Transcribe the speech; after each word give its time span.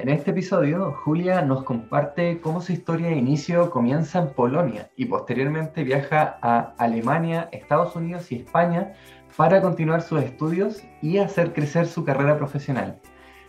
En 0.00 0.08
este 0.08 0.30
episodio, 0.30 0.94
Julia 1.04 1.42
nos 1.42 1.62
comparte 1.62 2.40
cómo 2.40 2.62
su 2.62 2.72
historia 2.72 3.08
de 3.08 3.16
inicio 3.16 3.70
comienza 3.70 4.18
en 4.18 4.32
Polonia 4.32 4.88
y 4.96 5.04
posteriormente 5.04 5.84
viaja 5.84 6.38
a 6.40 6.72
Alemania, 6.78 7.50
Estados 7.52 7.94
Unidos 7.94 8.32
y 8.32 8.36
España 8.36 8.94
para 9.36 9.60
continuar 9.60 10.00
sus 10.00 10.22
estudios 10.22 10.82
y 11.02 11.18
hacer 11.18 11.52
crecer 11.52 11.86
su 11.86 12.02
carrera 12.02 12.38
profesional. 12.38 12.98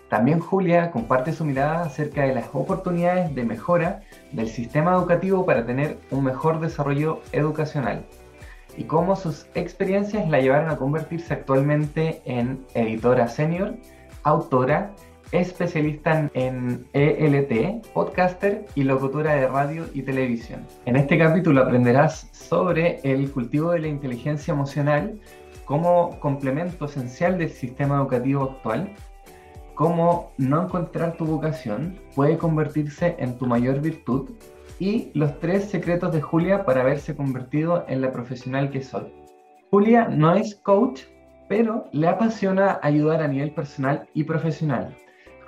También 0.10 0.42
Julia 0.42 0.92
comparte 0.92 1.32
su 1.32 1.46
mirada 1.46 1.84
acerca 1.84 2.24
de 2.24 2.36
las 2.36 2.50
oportunidades 2.52 3.34
de 3.34 3.46
mejora 3.46 4.02
del 4.34 4.50
sistema 4.50 4.92
educativo 4.92 5.46
para 5.46 5.66
tener 5.66 6.00
un 6.12 6.26
mejor 6.26 6.60
desarrollo 6.60 7.22
educacional 7.32 8.04
y 8.76 8.84
cómo 8.84 9.16
sus 9.16 9.48
experiencias 9.56 10.28
la 10.28 10.42
llevaron 10.42 10.70
a 10.70 10.76
convertirse 10.76 11.34
actualmente 11.34 12.22
en 12.26 12.66
editora 12.74 13.30
senior, 13.30 13.76
autora, 14.24 14.92
especialista 15.32 16.30
en 16.34 16.86
ELT, 16.94 17.86
podcaster 17.94 18.66
y 18.76 18.84
locutora 18.84 19.36
de 19.36 19.48
radio 19.48 19.86
y 19.94 20.02
televisión. 20.02 20.66
En 20.86 20.96
este 20.96 21.18
capítulo 21.18 21.62
aprenderás 21.62 22.30
sobre 22.32 23.00
el 23.04 23.32
cultivo 23.32 23.72
de 23.72 23.80
la 23.80 23.88
inteligencia 23.88 24.54
emocional 24.54 25.20
como 25.66 26.20
complemento 26.20 26.86
esencial 26.86 27.38
del 27.38 27.50
sistema 27.50 27.96
educativo 27.98 28.44
actual, 28.44 28.94
cómo 29.74 30.32
no 30.38 30.64
encontrar 30.64 31.16
tu 31.16 31.26
vocación 31.26 31.98
puede 32.14 32.38
convertirse 32.38 33.16
en 33.20 33.38
tu 33.38 33.46
mayor 33.46 33.80
virtud 33.80 34.30
y 34.80 35.12
los 35.14 35.40
tres 35.40 35.66
secretos 35.66 36.12
de 36.12 36.22
Julia 36.22 36.66
para 36.66 36.82
haberse 36.82 37.16
convertido 37.16 37.86
en 37.88 38.02
la 38.02 38.12
profesional 38.12 38.70
que 38.70 38.82
soy. 38.82 39.14
Julia 39.70 40.10
no 40.10 40.36
es 40.36 40.56
coach, 40.56 41.04
pero 41.48 41.86
le 41.94 42.08
apasiona 42.08 42.80
ayudar 42.82 43.22
a 43.22 43.28
nivel 43.28 43.52
personal 43.52 44.10
y 44.14 44.24
profesional. 44.24 44.96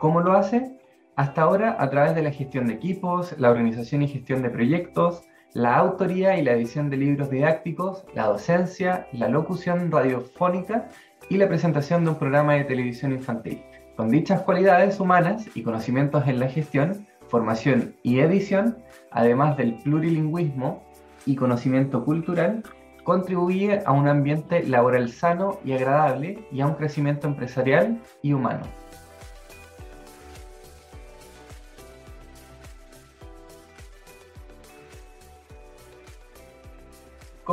¿Cómo 0.03 0.19
lo 0.19 0.33
hace? 0.33 0.77
Hasta 1.15 1.43
ahora 1.43 1.77
a 1.79 1.89
través 1.89 2.13
de 2.13 2.23
la 2.23 2.31
gestión 2.33 2.67
de 2.67 2.73
equipos, 2.73 3.33
la 3.39 3.49
organización 3.49 4.01
y 4.01 4.09
gestión 4.09 4.41
de 4.41 4.49
proyectos, 4.49 5.21
la 5.53 5.77
autoría 5.77 6.37
y 6.37 6.43
la 6.43 6.51
edición 6.51 6.89
de 6.89 6.97
libros 6.97 7.29
didácticos, 7.29 8.03
la 8.13 8.25
docencia, 8.25 9.07
la 9.13 9.29
locución 9.29 9.89
radiofónica 9.89 10.89
y 11.29 11.37
la 11.37 11.47
presentación 11.47 12.03
de 12.03 12.09
un 12.09 12.19
programa 12.19 12.55
de 12.55 12.65
televisión 12.65 13.13
infantil. 13.13 13.63
Con 13.95 14.09
dichas 14.09 14.41
cualidades 14.41 14.99
humanas 14.99 15.47
y 15.55 15.63
conocimientos 15.63 16.27
en 16.27 16.41
la 16.41 16.49
gestión, 16.49 17.07
formación 17.29 17.95
y 18.03 18.19
edición, 18.19 18.79
además 19.09 19.55
del 19.55 19.75
plurilingüismo 19.75 20.83
y 21.25 21.37
conocimiento 21.37 22.03
cultural, 22.03 22.61
contribuye 23.05 23.79
a 23.85 23.93
un 23.93 24.09
ambiente 24.09 24.63
laboral 24.63 25.09
sano 25.09 25.59
y 25.63 25.71
agradable 25.71 26.45
y 26.51 26.59
a 26.59 26.67
un 26.67 26.73
crecimiento 26.73 27.25
empresarial 27.25 28.01
y 28.21 28.33
humano. 28.33 28.82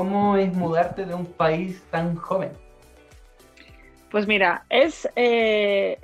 ¿Cómo 0.01 0.35
es 0.35 0.51
mudarte 0.55 1.05
de 1.05 1.13
un 1.13 1.27
país 1.27 1.85
tan 1.91 2.17
joven? 2.17 2.53
Pues 4.11 4.27
mira, 4.27 4.65
es 4.71 5.07
eh, 5.15 6.01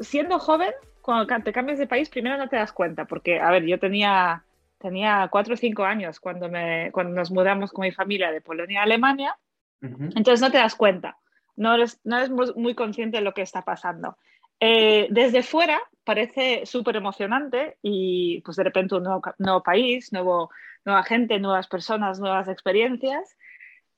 siendo 0.00 0.40
joven 0.40 0.72
cuando 1.00 1.44
te 1.44 1.52
cambias 1.52 1.78
de 1.78 1.86
país, 1.86 2.10
primero 2.10 2.36
no 2.36 2.48
te 2.48 2.56
das 2.56 2.72
cuenta, 2.72 3.04
porque, 3.04 3.38
a 3.38 3.52
ver, 3.52 3.66
yo 3.66 3.78
tenía, 3.78 4.42
tenía 4.78 5.28
cuatro 5.30 5.54
o 5.54 5.56
cinco 5.56 5.84
años 5.84 6.18
cuando, 6.18 6.48
me, 6.48 6.90
cuando 6.90 7.14
nos 7.14 7.30
mudamos 7.30 7.70
con 7.70 7.84
mi 7.84 7.92
familia 7.92 8.32
de 8.32 8.40
Polonia 8.40 8.80
a 8.80 8.82
Alemania, 8.82 9.38
entonces 9.80 10.40
no 10.40 10.50
te 10.50 10.58
das 10.58 10.74
cuenta, 10.74 11.16
no 11.54 11.72
eres, 11.72 12.00
no 12.02 12.16
eres 12.16 12.30
muy 12.30 12.74
consciente 12.74 13.18
de 13.18 13.22
lo 13.22 13.32
que 13.32 13.42
está 13.42 13.62
pasando. 13.62 14.16
Eh, 14.58 15.06
desde 15.10 15.44
fuera 15.44 15.80
parece 16.04 16.66
súper 16.66 16.96
emocionante 16.96 17.78
y 17.80 18.40
pues 18.40 18.56
de 18.56 18.64
repente 18.64 18.94
un 18.96 19.04
nuevo, 19.04 19.62
país, 19.62 20.12
nuevo, 20.12 20.50
nueva 20.84 21.02
gente, 21.02 21.38
nuevas 21.38 21.68
personas, 21.68 22.20
nuevas 22.20 22.48
experiencias, 22.48 23.36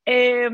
eh, 0.04 0.50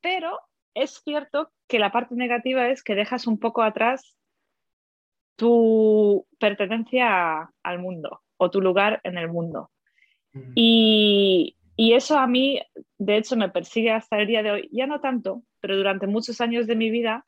pero 0.00 0.38
es 0.74 1.00
cierto 1.02 1.50
que 1.66 1.78
la 1.78 1.90
parte 1.90 2.14
negativa 2.14 2.68
es 2.68 2.82
que 2.82 2.94
dejas 2.94 3.26
un 3.26 3.38
poco 3.38 3.62
atrás 3.62 4.16
tu 5.36 6.26
pertenencia 6.38 7.50
al 7.62 7.78
mundo 7.78 8.22
o 8.36 8.50
tu 8.50 8.60
lugar 8.60 9.00
en 9.04 9.18
el 9.18 9.28
mundo. 9.28 9.70
Mm. 10.32 10.52
Y, 10.54 11.52
eso 11.78 12.18
a 12.18 12.26
mí, 12.26 12.60
de 12.98 13.18
hecho, 13.18 13.36
me 13.36 13.50
persigue 13.50 13.90
hasta 13.90 14.18
el 14.18 14.26
día 14.26 14.42
de 14.42 14.50
hoy. 14.50 14.68
Ya 14.72 14.86
no 14.86 15.00
tanto, 15.00 15.42
pero 15.60 15.76
durante 15.76 16.06
muchos 16.06 16.40
años 16.40 16.66
de 16.66 16.74
mi 16.74 16.90
vida 16.90 17.26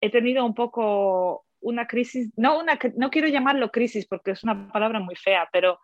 he 0.00 0.10
tenido 0.10 0.44
un 0.44 0.54
poco 0.54 1.44
una 1.60 1.86
crisis, 1.86 2.30
no, 2.36 2.58
una, 2.58 2.78
no 2.96 3.10
quiero 3.10 3.28
llamarlo 3.28 3.70
crisis 3.70 4.06
porque 4.06 4.32
es 4.32 4.42
una 4.44 4.72
palabra 4.72 4.98
muy 4.98 5.14
fea, 5.14 5.48
pero 5.52 5.78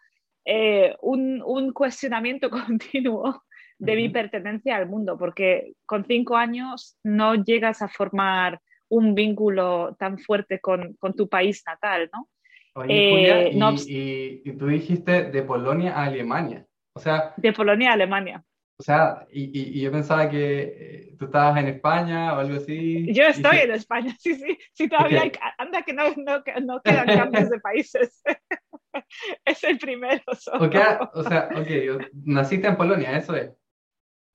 eh, 0.50 0.96
un, 1.02 1.72
cuestionamiento 1.74 2.48
continuo 2.50 3.44
de 3.78 3.94
mi 3.94 4.08
pertenencia 4.08 4.76
al 4.76 4.88
mundo, 4.88 5.18
porque 5.18 5.74
con 5.84 6.04
cinco 6.06 6.36
años 6.36 6.96
no 7.04 7.34
llegas 7.34 7.82
a 7.82 7.88
formar 7.88 8.58
un 8.88 9.14
vínculo 9.14 9.94
tan 9.98 10.18
fuerte 10.18 10.58
con, 10.58 10.96
tu 11.16 11.28
país 11.28 11.62
natal, 11.66 12.10
¿no? 12.12 12.28
Oye, 12.74 13.10
Julia, 13.10 13.42
eh, 13.42 14.40
y, 14.44 14.52
tú 14.52 14.68
dijiste 14.68 15.30
de 15.30 15.42
Polonia 15.42 15.92
a 15.94 16.04
Alemania, 16.04 16.66
o 16.94 16.98
sea... 16.98 17.34
De 17.36 17.52
Polonia 17.52 17.90
a 17.90 17.92
Alemania. 17.92 18.42
O 18.80 18.84
sea, 18.84 19.26
y, 19.32 19.80
yo 19.80 19.90
pensaba 19.90 20.30
que 20.30 20.60
eh, 20.62 21.16
tú 21.18 21.24
estabas 21.24 21.58
en 21.58 21.66
España 21.66 22.34
o 22.34 22.38
algo 22.38 22.58
así. 22.58 23.12
Yo 23.12 23.24
estoy 23.24 23.58
en 23.58 23.72
España, 23.72 24.14
sí, 24.20 24.36
sí, 24.36 24.56
sí, 24.72 24.88
todavía 24.88 25.22
hay, 25.22 25.32
anda 25.58 25.82
que 25.82 25.92
no, 25.92 26.04
no, 26.16 26.42
no 26.62 26.80
quedan 26.82 27.06
cambios 27.06 27.50
de 27.50 27.58
países. 27.58 28.22
es 29.44 29.64
el 29.64 29.78
primero. 29.78 30.22
Okay, 30.60 30.80
o 31.12 31.22
sea, 31.24 31.48
ok, 31.56 32.08
naciste 32.24 32.68
en 32.68 32.76
Polonia, 32.76 33.16
eso 33.16 33.34
es. 33.34 33.50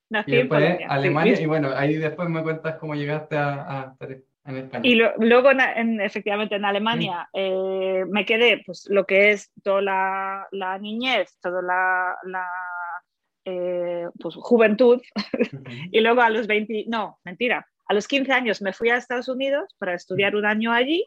Nací 0.09 0.35
en 0.35 0.49
Polonia. 0.49 0.87
Alemania, 0.89 1.39
y 1.39 1.45
bueno, 1.45 1.69
ahí 1.73 1.95
después 1.95 2.27
me 2.27 2.43
cuentas 2.43 2.75
cómo 2.75 2.95
llegaste 2.95 3.37
a, 3.37 3.79
a 3.79 3.95
y 4.83 4.95
luego, 4.95 5.51
en, 5.51 6.01
efectivamente, 6.01 6.55
en 6.55 6.65
Alemania 6.65 7.29
eh, 7.31 8.03
me 8.09 8.25
quedé, 8.25 8.61
pues, 8.65 8.87
lo 8.89 9.05
que 9.05 9.31
es 9.31 9.53
toda 9.63 9.81
la, 10.51 10.77
niñez, 10.79 11.37
toda 11.39 11.61
la, 11.61 12.47
eh, 13.45 14.07
pues, 14.19 14.35
juventud. 14.35 15.01
y 15.91 15.99
luego 15.99 16.21
a 16.21 16.29
los 16.29 16.47
20, 16.47 16.85
no, 16.87 17.19
mentira, 17.23 17.67
a 17.87 17.93
los 17.93 18.07
15 18.07 18.31
años 18.31 18.61
me 18.61 18.73
fui 18.73 18.89
a 18.89 18.97
Estados 18.97 19.27
Unidos 19.27 19.75
para 19.77 19.93
estudiar 19.93 20.35
un 20.35 20.45
año 20.45 20.71
allí. 20.71 21.05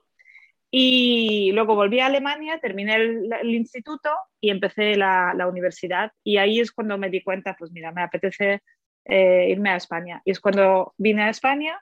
Y 0.71 1.53
luego 1.53 1.75
volví 1.77 2.01
a 2.01 2.07
Alemania, 2.07 2.59
terminé 2.61 2.97
el, 2.97 3.55
instituto 3.55 4.11
y 4.41 4.51
empecé 4.51 4.97
la, 4.97 5.33
la, 5.35 5.47
universidad. 5.47 6.11
Y 6.25 6.39
ahí 6.39 6.61
es 6.61 6.73
cuando 6.73 6.99
me 6.99 7.09
di 7.09 7.23
cuenta, 7.23 7.55
pues 7.57 7.71
mira, 7.71 7.93
me 7.93 8.03
apetece 8.03 8.63
eh, 9.05 9.49
irme 9.51 9.71
a 9.71 9.77
España. 9.77 10.21
Y 10.25 10.33
es 10.33 10.41
cuando 10.41 10.93
vine 10.99 11.23
a 11.23 11.31
España, 11.31 11.81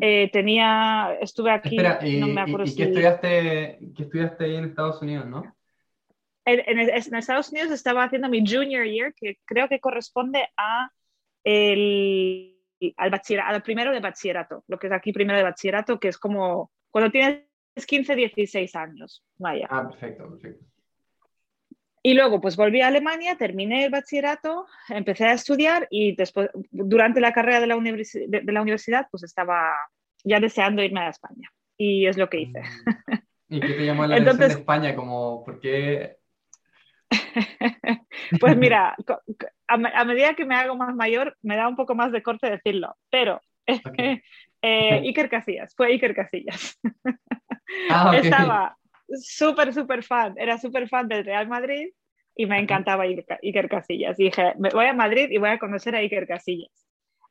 eh, 0.00 0.28
tenía, 0.32 1.16
estuve 1.20 1.50
aquí, 1.52 1.76
no 1.76 2.26
me 2.26 2.40
acuerdo 2.40 2.66
y, 2.66 2.74
qué, 2.74 2.84
estudiaste, 2.84 3.78
qué 3.96 4.02
estudiaste 4.02 4.44
ahí 4.44 4.56
en 4.56 4.64
Estados 4.64 5.00
Unidos, 5.00 5.26
no? 5.26 5.54
En, 6.44 6.78
en, 6.78 7.14
Estados 7.14 7.50
Unidos 7.50 7.70
estaba 7.70 8.04
haciendo 8.04 8.28
mi 8.28 8.40
junior 8.46 8.84
year, 8.86 9.14
que 9.14 9.38
creo 9.44 9.68
que 9.68 9.80
corresponde 9.80 10.48
a 10.56 10.90
el, 11.42 12.56
al, 12.96 13.20
al 13.44 13.62
primero 13.62 13.92
de 13.92 14.00
bachillerato, 14.00 14.64
lo 14.66 14.78
que 14.78 14.88
es 14.88 14.92
aquí 14.92 15.12
primero 15.12 15.38
de 15.38 15.44
bachillerato, 15.44 15.98
que 15.98 16.08
es 16.08 16.18
como 16.18 16.70
cuando 16.90 17.10
tienes 17.10 17.46
15, 17.86 18.14
16 18.14 18.76
años. 18.76 19.24
Vaya. 19.36 19.66
Ah, 19.70 19.88
perfecto, 19.88 20.28
perfecto. 20.28 20.64
Y 22.06 22.12
luego, 22.12 22.38
pues 22.38 22.54
volví 22.54 22.82
a 22.82 22.88
Alemania, 22.88 23.36
terminé 23.36 23.86
el 23.86 23.90
bachillerato, 23.90 24.66
empecé 24.90 25.24
a 25.24 25.32
estudiar 25.32 25.88
y 25.90 26.14
después, 26.14 26.50
durante 26.70 27.18
la 27.18 27.32
carrera 27.32 27.60
de 27.60 27.66
la, 27.66 27.76
de, 27.76 28.52
la 28.52 28.60
universidad, 28.60 29.08
pues 29.10 29.22
estaba 29.22 29.72
ya 30.22 30.38
deseando 30.38 30.82
irme 30.82 31.00
a 31.00 31.08
España. 31.08 31.50
Y 31.78 32.06
es 32.06 32.18
lo 32.18 32.28
que 32.28 32.40
hice. 32.40 32.60
Mm. 32.60 33.54
¿Y 33.54 33.60
qué 33.60 33.72
te 33.72 33.86
llamó 33.86 34.06
la 34.06 34.16
atención 34.16 34.38
de 34.38 34.46
España? 34.46 34.94
Como, 34.94 35.42
¿Por 35.44 35.60
qué? 35.60 36.18
pues 38.40 38.56
mira, 38.56 38.96
a, 39.68 40.04
medida 40.04 40.34
que 40.34 40.44
me 40.44 40.54
hago 40.54 40.76
más 40.76 40.94
mayor, 40.94 41.36
me 41.42 41.56
da 41.56 41.68
un 41.68 41.76
poco 41.76 41.94
más 41.94 42.12
de 42.12 42.22
corte 42.22 42.50
decirlo, 42.50 42.96
pero 43.10 43.40
eh, 43.66 44.20
Iker 44.62 45.28
Casillas, 45.28 45.74
fue 45.76 45.88
Iker 45.88 46.14
Casillas. 46.14 46.78
Ah, 47.90 48.12
Estaba 48.16 48.76
súper, 49.08 49.72
súper 49.72 50.02
fan, 50.02 50.34
era 50.38 50.58
súper 50.58 50.88
fan 50.88 51.08
del 51.08 51.24
Real 51.24 51.48
Madrid 51.48 51.88
y 52.36 52.46
me 52.46 52.58
encantaba 52.58 53.04
Iker, 53.04 53.68
Casillas. 53.68 54.18
Y 54.18 54.24
dije, 54.24 54.54
me 54.58 54.70
voy 54.70 54.86
a 54.86 54.92
Madrid 54.92 55.28
y 55.30 55.38
voy 55.38 55.50
a 55.50 55.58
conocer 55.58 55.94
a 55.94 55.98
Iker 55.98 56.26
Casillas. 56.26 56.86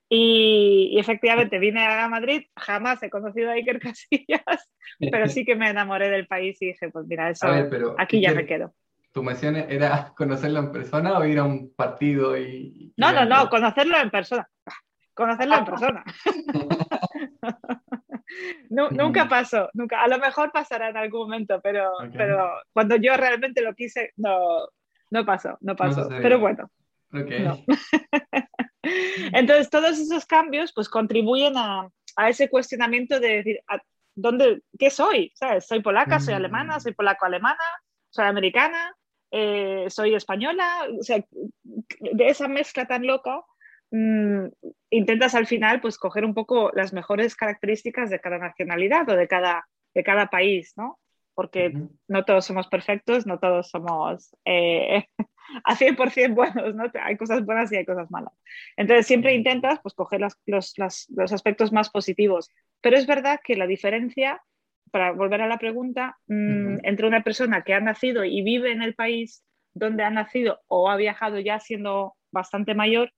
Y, 0.10 0.96
efectivamente 1.00 1.60
vine 1.60 1.86
a 1.86 2.08
Madrid, 2.08 2.44
jamás 2.56 3.02
he 3.02 3.10
conocido 3.10 3.50
a 3.50 3.54
Iker 3.54 3.80
Casillas, 3.80 4.70
pero 5.00 5.28
sí 5.28 5.44
que 5.46 5.56
me 5.56 5.70
enamoré 5.70 6.10
del 6.10 6.28
país 6.28 6.62
y 6.62 6.68
dije, 6.68 6.90
pues 6.90 7.06
mira, 7.08 7.30
eso, 7.30 7.48
aquí 7.98 8.22
ya 8.22 8.34
me 8.34 8.46
quedo. 8.46 8.74
¿Tu 9.14 9.24
misión 9.24 9.56
era 9.56 10.14
conocerlo 10.18 10.60
en 10.60 10.72
persona 10.72 11.18
o 11.18 11.24
ir 11.24 11.40
a 11.40 11.44
un 11.44 11.74
partido 11.74 12.38
y... 12.38 12.94
no, 12.98 13.14
no, 13.14 13.26
no, 13.26 13.50
conocerlo 13.50 13.98
en 13.98 14.10
persona. 14.10 14.48
Conocerlo 15.14 15.58
en 15.58 15.66
persona. 15.66 16.04
nunca 18.70 19.30
pasó, 19.30 19.70
nunca. 19.74 20.02
A 20.02 20.08
lo 20.08 20.18
mejor 20.18 20.52
pasará 20.52 20.90
en 20.90 20.98
algún 20.98 21.22
momento, 21.22 21.62
pero, 21.62 21.92
pero 22.14 22.52
cuando 22.74 22.96
yo 22.96 23.16
realmente 23.16 23.62
lo 23.62 23.76
quise, 23.76 24.12
no, 24.18 24.68
no 25.12 25.26
pasó, 25.26 25.58
no 25.62 25.76
pasó. 25.76 26.10
pero 26.10 26.40
bueno. 26.40 26.70
Entonces, 29.34 29.70
todos 29.70 30.00
esos 30.00 30.26
cambios 30.26 30.74
pues 30.74 30.90
contribuyen 30.90 31.56
a, 31.56 31.88
a 32.16 32.30
ese 32.30 32.50
cuestionamiento 32.50 33.20
de 33.20 33.28
decir, 33.28 33.60
¿dónde, 34.16 34.64
¿qué 34.80 34.90
soy? 34.90 35.32
¿Sabes? 35.36 35.68
¿Soy 35.68 35.82
polaca, 35.82 36.20
soy 36.20 36.34
alemana, 36.34 36.78
mm. 36.78 36.82
soy 36.82 36.94
polaco-alemana, 36.94 37.64
soy 38.10 38.26
americana, 38.26 38.96
eh, 39.36 39.86
soy 39.90 40.14
española? 40.14 40.88
O 41.00 41.02
sea, 41.02 41.26
de 42.00 42.28
esa 42.28 42.48
mezcla 42.48 42.86
tan 42.86 43.08
loca, 43.08 43.42
mm, 43.92 44.46
intentas 44.92 45.34
al 45.34 45.48
final 45.48 45.82
pues 45.82 45.98
coger 45.98 46.24
un 46.24 46.36
poco 46.36 46.72
las 46.76 46.94
mejores 46.94 47.36
características 47.36 48.12
de 48.12 48.20
cada 48.20 48.38
nacionalidad 48.38 49.10
o 49.10 49.16
de 49.16 49.28
cada, 49.28 49.68
de 49.96 50.04
cada 50.04 50.28
país, 50.28 50.74
¿no? 50.78 51.00
Porque 51.34 51.74
no 52.08 52.26
todos 52.26 52.46
somos 52.46 52.68
perfectos, 52.68 53.26
no 53.26 53.40
todos 53.40 53.70
somos 53.70 54.36
eh, 54.46 55.08
a 55.64 55.76
100% 55.76 56.36
buenos, 56.36 56.76
¿no? 56.76 56.86
Hay 57.02 57.18
cosas 57.18 57.44
buenas 57.44 57.72
y 57.72 57.78
hay 57.78 57.86
cosas 57.86 58.12
malas. 58.12 58.34
Entonces 58.78 59.08
siempre 59.08 59.34
intentas 59.34 59.80
pues 59.82 59.96
coger 59.96 60.22
los, 60.22 60.38
los, 60.46 61.34
aspectos 61.34 61.72
más 61.72 61.90
positivos, 61.90 62.52
pero 62.82 62.98
es 62.98 63.08
verdad 63.08 63.40
que 63.44 63.56
la 63.56 63.66
diferencia, 63.66 64.44
para 64.94 65.12
volver 65.12 65.42
a 65.42 65.48
la 65.48 65.58
pregunta, 65.58 66.20
mm, 66.28 66.86
entre 66.86 67.08
una 67.08 67.24
persona 67.24 67.64
que 67.64 67.74
ha 67.74 67.80
nacido 67.80 68.24
y 68.24 68.44
vive 68.44 68.72
en 68.72 68.84
el 68.84 68.94
país 68.94 69.44
donde 69.74 70.04
ha 70.04 70.12
nacido 70.12 70.62
o 70.68 70.88
ha 70.88 70.98
viajado 70.98 71.40
ya 71.40 71.60
siendo 71.60 72.14
bastante 72.32 72.76
mayor, 72.76 73.12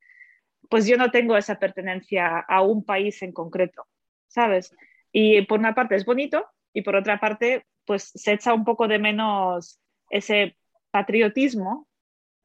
pues 0.70 0.88
yo 0.88 0.96
no 0.96 1.12
tengo 1.12 1.36
esa 1.36 1.60
pertenencia 1.60 2.40
a 2.40 2.62
un 2.62 2.86
país 2.86 3.22
en 3.24 3.34
concreto, 3.34 3.88
¿sabes? 4.28 4.74
Y 5.12 5.42
por 5.42 5.60
una 5.60 5.76
parte 5.76 5.96
es 5.96 6.06
bonito 6.06 6.46
y 6.72 6.82
por 6.82 6.96
otra 6.96 7.20
parte, 7.20 7.66
pues 7.84 8.10
se 8.16 8.32
echa 8.32 8.54
un 8.54 8.64
poco 8.64 8.88
de 8.88 9.00
menos 9.00 9.78
ese 10.10 10.56
patriotismo 10.92 11.90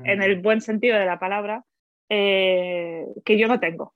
en 0.01 0.25
el 0.25 0.41
buen 0.41 0.61
sentido 0.61 0.99
de 0.99 1.07
la 1.07 1.21
palabra, 1.21 1.65
eh, 2.09 3.07
que 3.25 3.39
yo 3.39 3.47
no 3.47 3.61
tengo. 3.61 3.95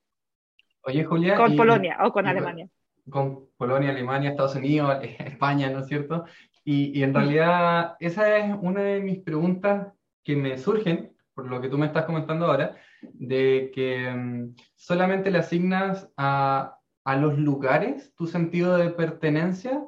Oye, 0.82 1.02
Julia. 1.02 1.34
Con 1.34 1.56
Polonia 1.56 1.98
o 2.04 2.12
con 2.12 2.24
Alemania. 2.28 2.68
Con 3.08 3.46
Polonia, 3.56 3.90
Alemania, 3.90 4.30
Estados 4.30 4.56
Unidos, 4.56 4.98
España, 5.02 5.70
¿no 5.70 5.80
es 5.80 5.86
cierto? 5.86 6.24
Y, 6.64 6.98
y, 6.98 7.02
en 7.02 7.12
realidad 7.12 7.96
esa 8.00 8.38
es 8.38 8.56
una 8.60 8.80
de 8.80 9.00
mis 9.00 9.18
preguntas 9.18 9.92
que 10.22 10.34
me 10.34 10.56
surgen, 10.56 11.12
por 11.34 11.46
lo 11.46 11.60
que 11.60 11.68
tú 11.68 11.76
me 11.76 11.86
estás 11.86 12.06
comentando 12.06 12.46
ahora, 12.46 12.76
de 13.02 13.70
que 13.74 14.10
mm, 14.10 14.54
solamente 14.74 15.30
le 15.30 15.38
asignas 15.38 16.10
a, 16.16 16.78
a 17.04 17.16
los 17.16 17.38
lugares 17.38 18.14
tu 18.14 18.26
sentido 18.26 18.76
de 18.76 18.90
pertenencia 18.90 19.82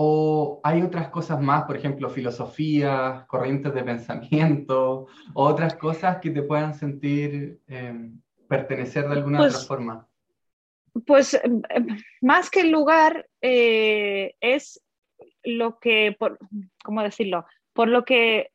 ¿O 0.00 0.60
hay 0.62 0.82
otras 0.82 1.08
cosas 1.08 1.42
más, 1.42 1.64
por 1.64 1.76
ejemplo, 1.76 2.08
filosofías, 2.08 3.26
corrientes 3.26 3.74
de 3.74 3.82
pensamiento, 3.82 5.08
o 5.34 5.44
otras 5.44 5.74
cosas 5.74 6.18
que 6.18 6.30
te 6.30 6.42
puedan 6.42 6.72
sentir 6.72 7.60
eh, 7.66 8.12
pertenecer 8.46 9.08
de 9.08 9.16
alguna 9.16 9.40
otra 9.40 9.50
pues 9.50 9.66
forma? 9.66 10.07
Pues 11.06 11.34
em, 11.34 11.62
em, 11.68 11.86
más 12.20 12.50
que 12.50 12.60
el 12.60 12.70
lugar 12.70 13.26
eh, 13.40 14.34
es 14.40 14.82
lo 15.44 15.78
que, 15.78 16.16
por, 16.18 16.38
¿cómo 16.84 17.02
decirlo? 17.02 17.46
Por 17.72 17.88
lo 17.88 18.04
que 18.04 18.50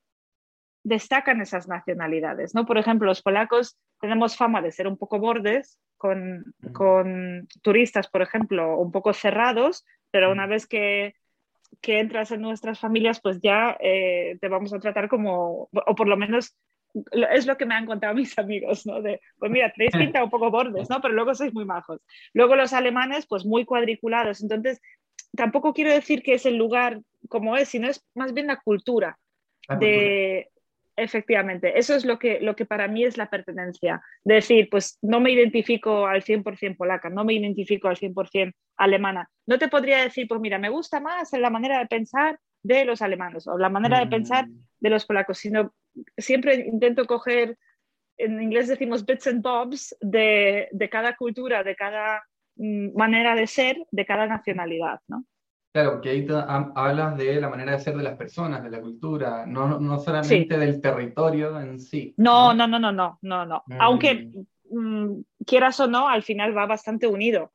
destacan 0.84 1.42
esas 1.42 1.68
nacionalidades, 1.68 2.54
¿no? 2.54 2.66
Por 2.66 2.78
ejemplo, 2.78 3.08
los 3.08 3.22
polacos 3.22 3.78
tenemos 4.02 4.36
fama 4.36 4.62
de 4.62 4.72
ser 4.72 4.88
un 4.88 4.98
poco 4.98 5.20
bordes 5.20 5.80
con, 5.98 6.54
con 6.74 7.48
turistas, 7.62 8.10
por 8.10 8.22
ejemplo, 8.22 8.78
un 8.78 8.92
poco 8.92 9.14
cerrados, 9.14 9.86
pero 10.12 10.32
una 10.32 10.46
vez 10.48 10.68
que 10.68 11.16
que 11.82 12.00
entras 12.00 12.32
en 12.32 12.42
nuestras 12.42 12.80
familias, 12.80 13.20
pues 13.22 13.40
ya 13.42 13.78
eh, 13.80 14.38
te 14.40 14.48
vamos 14.48 14.74
a 14.74 14.80
tratar 14.80 15.10
como, 15.10 15.70
o 15.72 15.96
por 15.96 16.08
lo 16.08 16.18
menos 16.18 16.56
es 17.30 17.46
lo 17.46 17.58
que 17.58 17.66
me 17.66 17.76
han 17.76 17.86
contado 17.86 18.14
mis 18.16 18.38
amigos, 18.38 18.86
¿no? 18.86 19.02
De, 19.02 19.22
pues 19.38 19.52
mira, 19.52 19.72
tenéis 19.72 19.96
pinta 19.96 20.24
un 20.24 20.30
poco 20.30 20.52
bordes, 20.52 20.90
¿no? 20.90 21.02
Pero 21.02 21.14
luego 21.14 21.34
sois 21.34 21.54
muy 21.54 21.66
majos. 21.66 22.02
Luego 22.34 22.56
los 22.56 22.74
alemanes, 22.74 23.26
pues 23.28 23.46
muy 23.46 23.66
cuadriculados. 23.66 24.42
Entonces, 24.42 24.82
tampoco 25.36 25.74
quiero 25.74 25.92
decir 25.92 26.24
que 26.24 26.34
es 26.36 26.46
el 26.46 26.58
lugar 26.58 27.02
como 27.30 27.58
es, 27.58 27.70
sino 27.70 27.88
es 27.88 28.06
más 28.16 28.34
bien 28.34 28.48
la 28.48 28.60
cultura. 28.62 29.18
de, 29.80 30.50
Efectivamente, 30.96 31.80
eso 31.80 31.96
es 31.96 32.06
lo 32.06 32.20
que, 32.20 32.40
lo 32.40 32.56
que 32.56 32.66
para 32.66 32.88
mí 32.88 33.04
es 33.04 33.18
la 33.18 33.30
pertenencia. 33.30 34.02
decir, 34.24 34.68
pues 34.70 35.00
no 35.02 35.20
me 35.20 35.32
identifico 35.32 36.06
al 36.06 36.24
100% 36.24 36.78
polaca, 36.78 37.10
no 37.10 37.26
me 37.26 37.34
identifico 37.34 37.88
al 37.88 37.98
100% 37.98 38.54
alemana. 38.78 39.28
No 39.48 39.58
te 39.58 39.70
podría 39.70 40.04
decir, 40.04 40.28
pues 40.28 40.40
mira, 40.40 40.60
me 40.60 40.70
gusta 40.70 41.00
más 41.00 41.32
la 41.34 41.50
manera 41.50 41.80
de 41.80 41.88
pensar 41.88 42.40
de 42.62 42.86
los 42.86 43.02
alemanes 43.02 43.48
o 43.48 43.58
la 43.58 43.70
manera 43.70 44.00
de 44.00 44.08
pensar 44.08 44.48
mm. 44.48 44.66
de 44.80 44.90
los 44.90 45.06
polacos, 45.06 45.40
sino 45.40 45.74
siempre 46.18 46.56
intento 46.56 47.06
coger, 47.06 47.58
en 48.18 48.42
inglés 48.42 48.68
decimos 48.68 49.06
bits 49.06 49.28
and 49.28 49.42
bobs, 49.42 49.96
de, 50.02 50.68
de 50.72 50.90
cada 50.90 51.16
cultura, 51.16 51.64
de 51.64 51.76
cada 51.76 52.24
mm, 52.56 52.96
manera 52.96 53.36
de 53.36 53.48
ser, 53.48 53.78
de 53.92 54.06
cada 54.06 54.28
nacionalidad, 54.28 55.00
¿no? 55.08 55.26
Claro, 55.74 56.02
que 56.02 56.10
ahí 56.12 56.28
hablas 56.76 57.18
de 57.18 57.42
la 57.42 57.50
manera 57.50 57.72
de 57.72 57.80
ser 57.80 57.98
de 57.98 58.04
las 58.04 58.16
personas, 58.16 58.64
de 58.64 58.70
la 58.70 58.80
cultura, 58.80 59.44
no, 59.48 59.80
no 59.80 59.98
solamente 59.98 60.56
del 60.56 60.80
territorio 60.80 61.60
en 61.60 61.80
sí. 61.80 62.14
No, 62.18 62.54
no, 62.54 62.68
no, 62.68 62.78
no, 62.78 62.92
no, 62.92 63.18
no, 63.24 63.46
no. 63.48 63.64
Aunque 63.80 64.30
mm. 64.70 64.78
Mm, 64.78 65.24
quieras 65.46 65.80
o 65.80 65.88
no, 65.88 66.08
al 66.08 66.22
final 66.22 66.56
va 66.56 66.68
bastante 66.68 67.08
unido. 67.08 67.52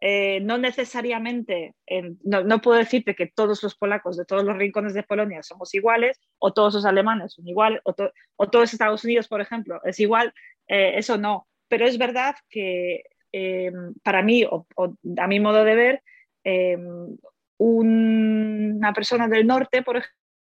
Eh, 0.00 0.38
no 0.42 0.58
necesariamente, 0.58 1.74
no, 2.22 2.60
puedo 2.60 2.78
decirte 2.78 3.16
que 3.16 3.26
todos 3.26 3.60
los 3.64 3.74
polacos 3.74 4.16
de 4.16 4.24
todos 4.24 4.44
los 4.44 4.56
rincones 4.56 4.94
de 4.94 5.02
Polonia 5.02 5.42
somos 5.42 5.74
iguales, 5.74 6.20
o 6.38 6.52
todos 6.52 6.74
los 6.74 6.84
alemanes 6.84 7.32
son 7.32 7.48
iguales, 7.48 7.80
o, 7.84 7.94
o 8.36 8.48
todos 8.48 8.72
Estados 8.72 9.02
Unidos, 9.04 9.26
por 9.26 9.40
ejemplo, 9.40 9.80
es 9.84 9.98
igual, 9.98 10.32
eh, 10.68 10.92
eso 10.96 11.18
no. 11.18 11.48
Pero 11.66 11.84
es 11.84 11.98
verdad 11.98 12.36
que 12.48 13.02
eh, 13.32 13.72
para 14.04 14.22
mí, 14.22 14.44
o, 14.48 14.66
a 15.18 15.26
mi 15.26 15.40
modo 15.40 15.64
de 15.64 15.74
ver, 15.74 16.02
una 17.58 18.92
persona 18.94 19.26
del 19.28 19.46
norte, 19.46 19.82
por 19.82 20.00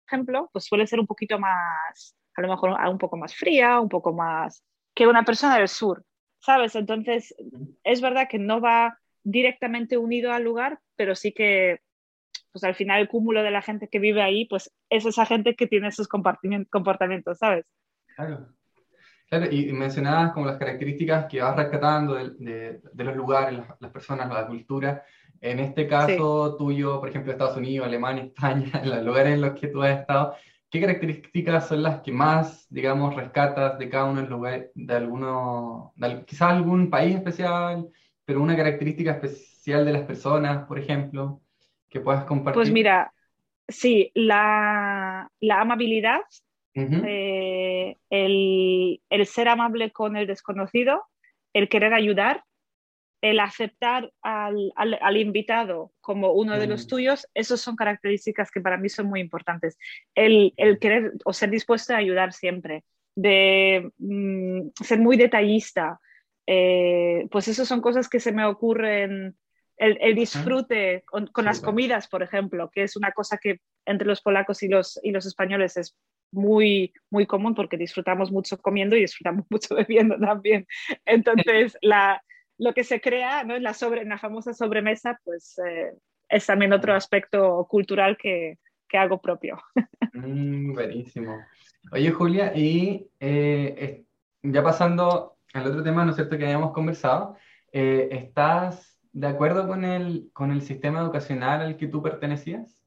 ejemplo, 0.07 0.49
pues 0.53 0.65
suele 0.65 0.87
ser 0.87 0.99
un 0.99 1.07
poquito 1.07 1.37
más, 1.37 2.15
a 2.35 2.41
lo 2.41 2.47
mejor 2.47 2.71
un 2.89 2.97
poco 2.97 3.17
más 3.17 3.35
fría, 3.35 3.81
un 3.81 3.89
poco 3.89 4.13
más 4.13 4.63
que 4.95 5.07
una 5.07 5.23
persona 5.23 5.57
del 5.57 5.67
sur, 5.67 6.03
¿sabes? 6.39 6.75
Entonces, 6.75 7.35
es 7.83 8.01
verdad 8.01 8.27
que 8.29 8.39
no 8.39 8.61
va 8.61 8.97
directamente 9.23 9.97
unido 9.97 10.31
al 10.31 10.43
lugar, 10.43 10.79
pero 10.95 11.15
sí 11.15 11.31
que, 11.31 11.81
pues 12.51 12.63
al 12.63 12.75
final 12.75 13.01
el 13.01 13.07
cúmulo 13.07 13.43
de 13.43 13.51
la 13.51 13.61
gente 13.61 13.87
que 13.87 13.99
vive 13.99 14.21
ahí, 14.21 14.45
pues 14.45 14.73
es 14.89 15.05
esa 15.05 15.25
gente 15.25 15.55
que 15.55 15.67
tiene 15.67 15.87
esos 15.87 16.07
comportamientos, 16.07 17.37
¿sabes? 17.37 17.65
Claro. 18.15 18.47
Claro, 19.31 19.49
y 19.49 19.71
mencionabas 19.71 20.33
como 20.33 20.45
las 20.45 20.57
características 20.57 21.27
que 21.27 21.41
vas 21.41 21.55
rescatando 21.55 22.15
de, 22.15 22.81
de, 22.91 23.03
los 23.05 23.15
lugares, 23.15 23.61
las, 23.79 23.91
personas, 23.91 24.27
la 24.27 24.45
cultura. 24.45 25.05
En 25.39 25.59
este 25.59 25.87
caso 25.87 26.57
tuyo, 26.57 26.99
por 26.99 27.07
ejemplo, 27.07 27.31
Estados 27.31 27.55
Unidos, 27.55 27.87
Alemania, 27.87 28.23
España, 28.35 28.81
en 28.83 28.89
los 28.89 29.01
lugares 29.03 29.35
en 29.35 29.39
los 29.39 29.57
que 29.57 29.67
tú 29.67 29.81
has 29.83 30.01
estado, 30.01 30.35
¿qué 30.69 30.81
características 30.81 31.65
son 31.65 31.81
las 31.81 32.01
que 32.01 32.11
más, 32.11 32.67
digamos, 32.69 33.15
rescatas 33.15 33.79
de 33.79 33.87
cada 33.87 34.03
uno 34.03 34.15
de 34.15 34.21
los 34.23 34.31
lugares, 34.31 34.71
de 34.75 34.93
alguno, 34.93 35.93
quizás 36.27 36.49
algún 36.51 36.89
país 36.89 37.15
especial, 37.15 37.87
pero 38.31 38.41
una 38.41 38.55
característica 38.55 39.11
especial 39.11 39.83
de 39.83 39.91
las 39.91 40.03
personas, 40.03 40.65
por 40.65 40.79
ejemplo, 40.79 41.41
que 41.89 41.99
puedas 41.99 42.23
compartir? 42.23 42.55
Pues 42.55 42.71
mira, 42.71 43.11
sí, 43.67 44.09
la, 44.15 45.29
amabilidad, 45.41 46.21
eh, 46.73 47.97
el, 48.09 49.01
el 49.09 49.25
ser 49.25 49.49
amable 49.49 49.91
con 49.91 50.15
el 50.15 50.27
desconocido, 50.27 51.03
el 51.51 51.67
querer 51.67 51.93
ayudar, 51.93 52.45
el 53.19 53.41
aceptar 53.41 54.13
al, 54.21 54.71
al, 54.77 55.17
invitado 55.17 55.91
como 55.99 56.31
uno 56.31 56.57
de 56.57 56.67
los 56.67 56.85
mm. 56.85 56.87
tuyos, 56.87 57.27
esas 57.33 57.59
son 57.59 57.75
características 57.75 58.49
que 58.49 58.61
para 58.61 58.77
mí 58.77 58.87
son 58.87 59.07
muy 59.07 59.19
importantes. 59.19 59.77
El, 60.15 60.53
el 60.55 60.79
querer 60.79 61.11
o 61.25 61.33
ser 61.33 61.49
dispuesto 61.49 61.93
a 61.93 61.97
ayudar 61.97 62.31
siempre, 62.31 62.85
de 63.13 63.91
mm, 63.97 64.69
ser 64.81 64.99
muy 64.99 65.17
detallista, 65.17 65.99
eh, 66.53 67.29
pues 67.31 67.47
esas 67.47 67.65
son 67.65 67.79
cosas 67.79 68.09
que 68.09 68.19
se 68.19 68.33
me 68.33 68.45
ocurren. 68.45 69.37
El, 69.77 69.97
el 70.01 70.15
disfrute 70.15 71.01
con, 71.07 71.27
con 71.27 71.45
las 71.45 71.61
comidas, 71.61 72.09
por 72.09 72.21
ejemplo, 72.21 72.69
que 72.71 72.83
es 72.83 72.97
una 72.97 73.13
cosa 73.13 73.37
que 73.41 73.61
entre 73.85 74.05
los 74.05 74.21
polacos 74.21 74.61
y 74.61 74.67
los, 74.67 74.99
y 75.01 75.11
los 75.11 75.25
españoles 75.25 75.77
es 75.77 75.95
muy, 76.29 76.93
muy 77.09 77.25
común 77.25 77.55
porque 77.55 77.77
disfrutamos 77.77 78.33
mucho 78.33 78.61
comiendo 78.61 78.97
y 78.97 79.01
disfrutamos 79.01 79.45
mucho 79.49 79.75
bebiendo 79.75 80.19
también. 80.19 80.67
Entonces, 81.05 81.77
la, 81.81 82.21
lo 82.57 82.73
que 82.73 82.83
se 82.83 82.99
crea 82.99 83.45
¿no? 83.45 83.55
en, 83.55 83.63
la 83.63 83.73
sobre, 83.73 84.03
la 84.03 84.19
famosa 84.19 84.53
sobremesa, 84.53 85.17
pues 85.23 85.57
eh, 85.65 85.93
es 86.27 86.45
también 86.45 86.73
otro 86.73 86.93
aspecto 86.93 87.65
cultural 87.69 88.17
que, 88.17 88.59
que 88.89 88.97
hago 88.97 89.21
propio. 89.21 89.57
Mm, 90.13 90.73
buenísimo. 90.73 91.37
Oye, 91.93 92.11
Julia, 92.11 92.51
y 92.53 93.09
eh, 93.17 94.03
ya 94.43 94.61
pasando 94.61 95.37
al 95.53 95.67
otro 95.67 95.83
tema, 95.83 96.03
¿no 96.03 96.11
es 96.11 96.15
cierto?, 96.15 96.37
que 96.37 96.45
habíamos 96.45 96.71
conversado, 96.71 97.35
eh, 97.71 98.09
estás 98.11 98.99
de 99.11 99.27
acuerdo 99.27 99.67
con 99.67 99.83
el, 99.83 100.29
con 100.33 100.51
el 100.51 100.61
sistema 100.61 101.01
educacional 101.01 101.61
al 101.61 101.77
que 101.77 101.87
tú 101.87 102.01
pertenecías? 102.01 102.81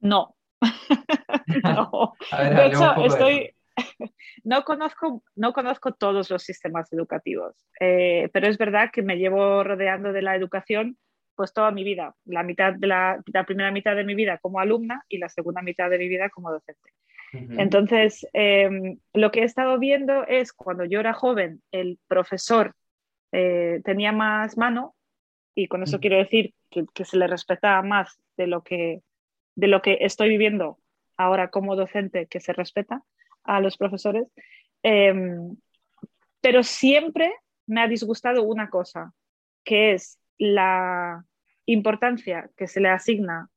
No. 0.00 0.36
no. 1.64 2.14
de 2.32 2.66
hecho, 2.66 2.94
estoy... 3.04 3.54
no, 4.44 4.64
conozco, 4.64 5.22
no 5.34 5.52
conozco 5.52 5.92
todos 5.92 6.30
los 6.30 6.42
sistemas 6.42 6.92
educativos, 6.92 7.56
eh, 7.80 8.28
pero 8.32 8.46
es 8.46 8.58
verdad 8.58 8.90
que 8.92 9.02
me 9.02 9.16
llevo 9.16 9.64
rodeando 9.64 10.12
de 10.12 10.22
la 10.22 10.36
educación 10.36 10.98
pues 11.40 11.54
toda 11.54 11.70
mi 11.70 11.84
vida, 11.84 12.14
la, 12.26 12.42
mitad 12.42 12.74
de 12.74 12.86
la, 12.86 13.22
primera 13.46 13.70
mitad 13.70 13.96
de 13.96 14.04
mi 14.04 14.14
vida 14.14 14.36
como 14.42 14.60
alumna 14.60 15.06
y 15.08 15.16
la 15.16 15.30
segunda 15.30 15.62
mitad 15.62 15.88
de 15.88 15.96
mi 15.96 16.06
vida 16.06 16.28
como 16.28 16.52
docente. 16.52 16.90
Entonces, 17.32 18.26
em, 18.32 18.98
lo 19.14 19.30
que 19.30 19.40
he 19.40 19.44
estado 19.44 19.78
viendo 19.78 20.26
es 20.26 20.52
cuando 20.52 20.84
yo 20.84 21.00
era 21.00 21.12
joven, 21.12 21.62
el 21.70 21.98
profesor 22.08 22.74
eh, 23.32 23.80
tenía 23.84 24.12
más 24.12 24.56
mano, 24.56 24.94
y 25.54 25.68
con 25.68 25.82
eso 25.82 26.00
quiero 26.00 26.16
decir 26.16 26.54
que, 26.70 27.04
se 27.04 27.16
le 27.16 27.26
respetaba 27.26 27.82
más 27.82 28.20
de 28.36 28.46
lo, 28.46 28.62
que, 28.62 29.02
de 29.54 29.68
lo 29.68 29.82
que 29.82 29.98
estoy 30.00 30.28
viviendo 30.28 30.78
ahora 31.16 31.50
como 31.50 31.76
docente, 31.76 32.26
que 32.26 32.40
se 32.40 32.52
respeta 32.52 33.02
a 33.44 33.60
los 33.60 33.76
profesores. 33.76 34.26
Em, 34.82 35.56
pero 36.40 36.62
siempre 36.62 37.32
me 37.66 37.82
ha 37.82 37.88
disgustado 37.88 38.42
una 38.42 38.70
cosa, 38.70 39.12
que 39.64 39.92
es 39.92 40.18
la 40.38 41.24
importancia 41.66 42.50
que 42.56 42.66
se 42.66 42.80
le 42.80 42.88
asigna 42.88 43.48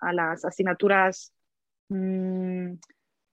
a 0.00 0.12
las 0.12 0.44
asignaturas 0.44 1.32
mm, 1.88 2.72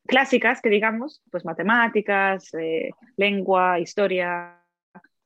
clásicas, 0.05 0.61
que 0.61 0.69
digamos, 0.69 1.21
pues 1.31 1.45
matemáticas, 1.45 2.53
eh, 2.53 2.91
lengua, 3.17 3.79
historia, 3.79 4.59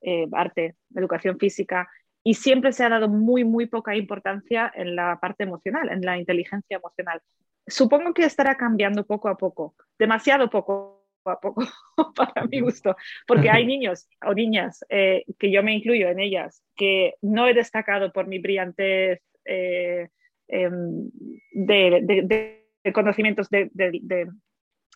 eh, 0.01 0.27
arte, 0.31 0.75
educación 0.95 1.37
física, 1.37 1.87
y 2.23 2.33
siempre 2.33 2.73
se 2.73 2.83
ha 2.83 2.89
dado 2.89 3.07
muy, 3.07 3.43
muy 3.43 3.67
poca 3.67 3.95
importancia 3.95 4.71
en 4.75 4.95
la 4.95 5.19
parte 5.19 5.43
emocional, 5.43 5.89
en 5.89 6.01
la 6.01 6.17
inteligencia 6.17 6.77
emocional. 6.77 7.21
Supongo 7.65 8.13
que 8.13 8.25
estará 8.25 8.55
cambiando 8.55 9.05
poco 9.05 9.29
a 9.29 9.37
poco, 9.37 9.75
demasiado 9.97 10.49
poco 10.49 11.05
a 11.25 11.39
poco 11.39 11.61
para 12.15 12.45
mi 12.47 12.61
gusto, 12.61 12.95
porque 13.25 13.49
hay 13.49 13.65
niños 13.65 14.07
o 14.25 14.33
niñas 14.33 14.85
eh, 14.89 15.23
que 15.39 15.51
yo 15.51 15.63
me 15.63 15.73
incluyo 15.73 16.07
en 16.09 16.19
ellas, 16.19 16.63
que 16.75 17.15
no 17.21 17.47
he 17.47 17.53
destacado 17.53 18.11
por 18.11 18.27
mi 18.27 18.39
brillantez 18.39 19.21
em, 19.45 21.09
de, 21.53 22.63
conocimientos 22.93 23.49
de, 23.49 23.69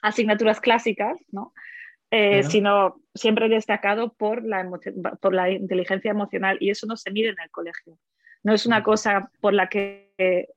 asignaturas 0.02 0.60
clásicas, 0.60 1.20
¿no? 1.32 1.54
Eh, 2.14 2.44
sino 2.44 3.02
siempre 3.16 3.48
destacado 3.48 4.12
por 4.14 4.44
la, 4.44 4.70
por 5.22 5.34
la 5.34 5.50
inteligencia 5.50 6.12
emocional 6.12 6.58
y 6.60 6.70
eso 6.70 6.86
no 6.86 6.98
se 6.98 7.10
mide 7.10 7.30
en 7.30 7.40
el 7.42 7.50
colegio. 7.50 7.98
No 8.44 8.54
es 8.54 8.66
una 8.66 8.84
cosa 8.84 9.32
por 9.40 9.54
la 9.54 9.70
que 9.70 10.50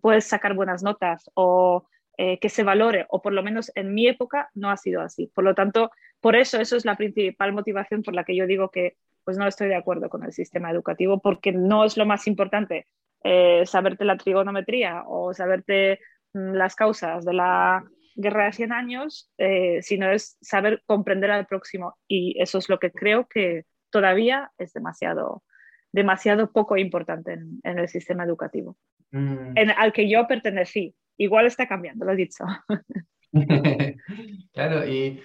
puedes 0.00 0.24
sacar 0.24 0.54
buenas 0.54 0.82
notas 0.82 1.30
o 1.34 1.86
eh, 2.22 2.38
que 2.38 2.48
se 2.48 2.64
valore, 2.64 3.06
o 3.08 3.22
por 3.22 3.32
lo 3.32 3.42
menos 3.42 3.72
en 3.74 3.94
mi 3.94 4.06
época 4.06 4.50
no 4.54 4.70
ha 4.70 4.76
sido 4.76 5.00
así. 5.00 5.30
Por 5.34 5.44
lo 5.44 5.54
tanto, 5.54 5.90
por 6.20 6.36
eso, 6.36 6.60
eso 6.60 6.76
es 6.76 6.84
la 6.84 6.96
principal 6.96 7.52
motivación 7.52 8.02
por 8.02 8.14
la 8.14 8.24
que 8.24 8.36
yo 8.36 8.46
digo 8.46 8.70
que 8.70 8.96
pues 9.24 9.38
no 9.38 9.46
estoy 9.46 9.68
de 9.68 9.76
acuerdo 9.76 10.10
con 10.10 10.24
el 10.24 10.32
sistema 10.32 10.70
educativo, 10.70 11.20
porque 11.20 11.52
no 11.52 11.84
es 11.84 11.96
lo 11.96 12.04
más 12.04 12.26
importante 12.26 12.86
eh, 13.22 13.64
saberte 13.64 14.04
la 14.04 14.16
trigonometría 14.16 15.04
o 15.06 15.32
saberte 15.32 16.00
mm, 16.34 16.52
las 16.52 16.74
causas 16.74 17.24
de 17.24 17.32
la 17.32 17.84
guerra 18.20 18.46
de 18.46 18.52
100 18.52 18.72
años, 18.72 19.30
eh, 19.38 19.80
sino 19.82 20.10
es 20.10 20.36
saber 20.40 20.82
comprender 20.86 21.30
al 21.30 21.46
próximo. 21.46 21.96
Y 22.06 22.40
eso 22.40 22.58
es 22.58 22.68
lo 22.68 22.78
que 22.78 22.90
creo 22.90 23.26
que 23.28 23.64
todavía 23.90 24.52
es 24.58 24.72
demasiado, 24.72 25.42
demasiado 25.92 26.52
poco 26.52 26.76
importante 26.76 27.32
en, 27.32 27.60
el 27.78 27.88
sistema 27.88 28.24
educativo, 28.24 28.76
mm. 29.10 29.56
en, 29.56 29.70
al 29.70 29.92
que 29.92 30.08
yo 30.08 30.26
pertenecí. 30.26 30.94
Igual 31.16 31.46
está 31.46 31.66
cambiando, 31.66 32.04
lo 32.04 32.12
he 32.12 32.16
dicho. 32.16 32.44
claro, 34.52 34.86
y 34.86 35.20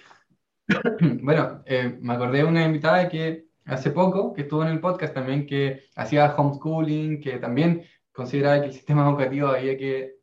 bueno, 1.22 1.64
eh, 1.66 1.98
me 2.02 2.14
acordé 2.14 2.40
de 2.40 2.44
una 2.46 2.66
invitada 2.66 3.08
que 3.08 3.46
hace 3.66 3.92
poco, 3.92 4.34
que 4.34 4.42
estuvo 4.42 4.64
en 4.64 4.70
el 4.70 4.80
podcast 4.80 5.14
también, 5.14 5.46
que 5.46 5.86
hacía 5.96 6.36
homeschooling, 6.36 7.22
que 7.22 7.38
también 7.38 7.86
consideraba 8.12 8.62
que 8.62 8.68
el 8.68 8.74
sistema 8.74 9.08
educativo 9.08 9.48
había 9.48 9.78
que 9.78 10.15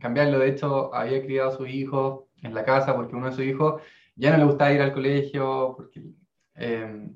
cambiarlo. 0.00 0.38
De 0.38 0.48
hecho, 0.48 0.94
había 0.94 1.22
criado 1.22 1.50
a 1.50 1.56
su 1.56 1.66
hijo 1.66 2.28
en 2.42 2.54
la 2.54 2.64
casa 2.64 2.96
porque 2.96 3.14
uno 3.14 3.26
de 3.26 3.32
sus 3.32 3.44
hijos 3.44 3.82
ya 4.16 4.32
no 4.32 4.38
le 4.38 4.44
gustaba 4.44 4.72
ir 4.72 4.82
al 4.82 4.92
colegio, 4.92 5.74
porque 5.76 6.02
eh, 6.56 7.08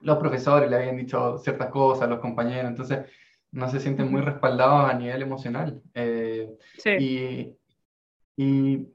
los 0.00 0.18
profesores 0.18 0.70
le 0.70 0.76
habían 0.76 0.96
dicho 0.96 1.38
ciertas 1.38 1.70
cosas, 1.70 2.08
los 2.08 2.20
compañeros. 2.20 2.70
Entonces, 2.70 3.06
no 3.50 3.68
se 3.68 3.80
sienten 3.80 4.10
muy 4.10 4.20
respaldados 4.20 4.90
a 4.90 4.94
nivel 4.94 5.22
emocional. 5.22 5.80
Eh, 5.94 6.50
sí. 6.78 7.56
Y, 8.36 8.88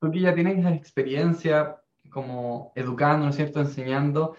tú 0.00 0.10
que 0.10 0.20
ya 0.20 0.34
tienes 0.34 0.64
experiencia 0.66 1.76
como 2.10 2.72
educando, 2.76 3.24
¿no 3.24 3.30
es 3.30 3.36
cierto?, 3.36 3.60
enseñando, 3.60 4.36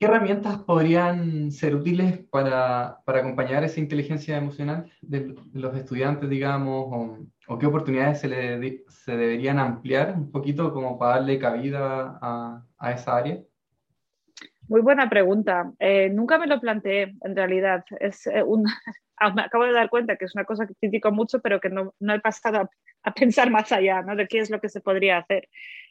¿qué 0.00 0.06
herramientas 0.06 0.56
podrían 0.62 1.52
ser 1.52 1.74
útiles 1.74 2.20
para, 2.30 3.00
para 3.04 3.18
acompañar 3.18 3.62
esa 3.64 3.80
inteligencia 3.80 4.38
emocional 4.38 4.90
de, 5.02 5.34
los 5.52 5.76
estudiantes, 5.76 6.30
digamos, 6.30 6.86
o, 6.90 7.18
o 7.48 7.58
qué 7.58 7.66
oportunidades 7.66 8.18
se, 8.20 8.28
le, 8.28 8.82
se 8.88 9.14
deberían 9.14 9.58
ampliar 9.58 10.14
un 10.16 10.32
poquito 10.32 10.72
como 10.72 10.98
para 10.98 11.16
darle 11.16 11.38
cabida 11.38 12.18
a, 12.22 12.64
a 12.78 12.92
esa 12.92 13.14
área? 13.18 13.40
Muy 14.68 14.80
buena 14.80 15.10
pregunta. 15.10 15.70
Eh, 15.78 16.08
nunca 16.08 16.38
me 16.38 16.46
lo 16.46 16.58
planteé, 16.60 17.14
en 17.22 17.36
realidad. 17.36 17.84
Es, 17.98 18.26
eh, 18.26 18.42
un, 18.42 18.64
ah, 19.18 19.34
me 19.34 19.42
acabo 19.42 19.64
de 19.64 19.72
dar 19.72 19.90
cuenta 19.90 20.16
que 20.16 20.24
es 20.24 20.34
una 20.34 20.44
cosa 20.44 20.66
que 20.66 20.74
critico 20.76 21.12
mucho, 21.12 21.40
pero 21.40 21.60
que 21.60 21.68
no, 21.68 21.92
no 22.00 22.14
he 22.14 22.20
pasado 22.20 22.70
a, 23.02 23.12
pensar 23.12 23.50
más 23.50 23.70
allá 23.70 24.00
¿no? 24.00 24.16
de 24.16 24.26
qué 24.26 24.38
es 24.38 24.48
lo 24.48 24.62
que 24.62 24.70
se 24.70 24.80
podría 24.80 25.18
hacer. 25.18 25.46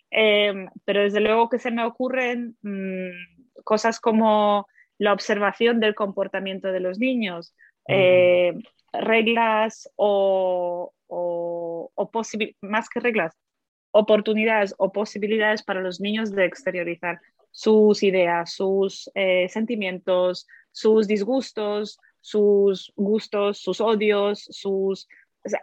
Em, 0.09 0.67
pero 0.83 1.01
desde 1.01 1.19
luego 1.19 1.47
que 1.47 1.59
se 1.59 1.69
me 1.69 1.83
ocurren 1.83 2.57
mm, 2.63 3.38
cosas 3.63 3.99
como 3.99 4.67
la 4.97 5.13
observación 5.13 5.79
del 5.79 5.95
comportamiento 5.95 6.71
de 6.71 6.79
los 6.79 6.99
niños, 6.99 7.53
eh, 7.87 8.53
reglas 8.91 9.89
o, 9.95 10.93
o, 11.07 11.91
o 11.95 12.11
más 12.61 12.89
que 12.89 12.99
reglas, 12.99 13.35
oportunidades 13.91 14.75
o 14.77 14.91
posibilidades 14.91 15.63
para 15.63 15.81
los 15.81 15.99
niños 15.99 16.31
de 16.31 16.45
exteriorizar 16.45 17.19
sus 17.51 18.03
ideas, 18.03 18.53
sus 18.53 19.09
eh, 19.15 19.47
sentimientos, 19.49 20.47
sus 20.71 21.07
disgustos, 21.07 21.99
sus 22.21 22.93
gustos, 22.95 23.59
sus 23.59 23.81
odios, 23.81 24.43
sus... 24.49 25.07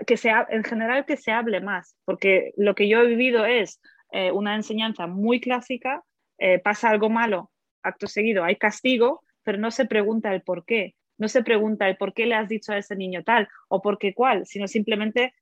que 0.06 0.16
sea, 0.16 0.46
en 0.50 0.64
general 0.64 1.04
que 1.04 1.16
se 1.16 1.30
hable 1.30 1.60
más, 1.60 1.96
porque 2.04 2.52
lo 2.56 2.74
que 2.74 2.88
yo 2.88 3.00
he 3.00 3.06
vivido 3.06 3.44
es 3.44 3.80
eh, 4.12 4.32
una 4.32 4.54
enseñanza 4.56 5.06
muy 5.06 5.40
clásica, 5.40 6.02
eh, 6.38 6.58
pasa 6.58 6.90
algo 6.90 7.08
malo, 7.08 7.50
acto 7.86 8.06
seguido 8.06 8.44
hay 8.44 8.56
castigo, 8.56 9.22
pero 9.42 9.58
no 9.58 9.70
se 9.70 9.86
pregunta 9.86 10.34
el 10.34 10.42
por 10.42 10.64
qué, 10.64 10.94
no 11.18 11.28
se 11.28 11.42
pregunta 11.42 11.88
el 11.88 11.96
por 11.96 12.12
qué 12.12 12.26
le 12.26 12.34
has 12.34 12.48
dicho 12.48 12.72
a 12.72 12.78
ese 12.78 12.96
niño 12.96 13.22
tal 13.24 13.48
o 13.68 13.80
por 13.80 13.98
qué 13.98 14.14
cuál, 14.14 14.46
sino 14.46 14.68
simplemente 14.68 15.34